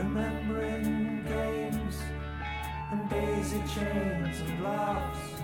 remembering 0.03 1.23
games 1.25 1.99
and 2.91 3.11
daisy 3.11 3.63
chains 3.75 4.41
and 4.41 4.65
laughs. 4.65 5.43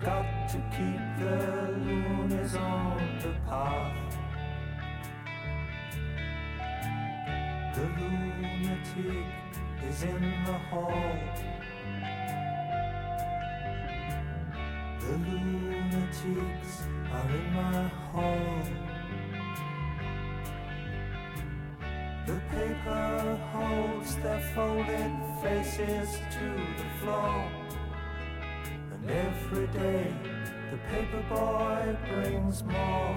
Got 0.00 0.48
to 0.48 0.58
keep 0.74 1.02
the 1.20 1.36
loonies 1.84 2.54
on 2.54 3.18
the 3.22 3.34
path. 3.46 4.14
The 7.74 7.84
lunatic 7.98 9.26
is 9.86 10.02
in 10.04 10.20
the 10.46 10.58
hall. 10.70 11.18
The 15.00 15.12
lunatics 15.26 16.72
are 17.12 17.30
in 17.30 17.52
my 17.52 17.88
hall. 17.88 18.87
The 22.28 22.40
paper 22.50 23.40
holds 23.54 24.16
their 24.16 24.40
folded 24.54 25.12
faces 25.42 26.18
to 26.32 26.48
the 26.76 26.88
floor. 27.00 27.50
And 28.92 29.10
every 29.10 29.66
day 29.68 30.12
the 30.70 30.76
paper 30.90 31.24
boy 31.30 31.96
brings 32.10 32.62
more. 32.64 33.16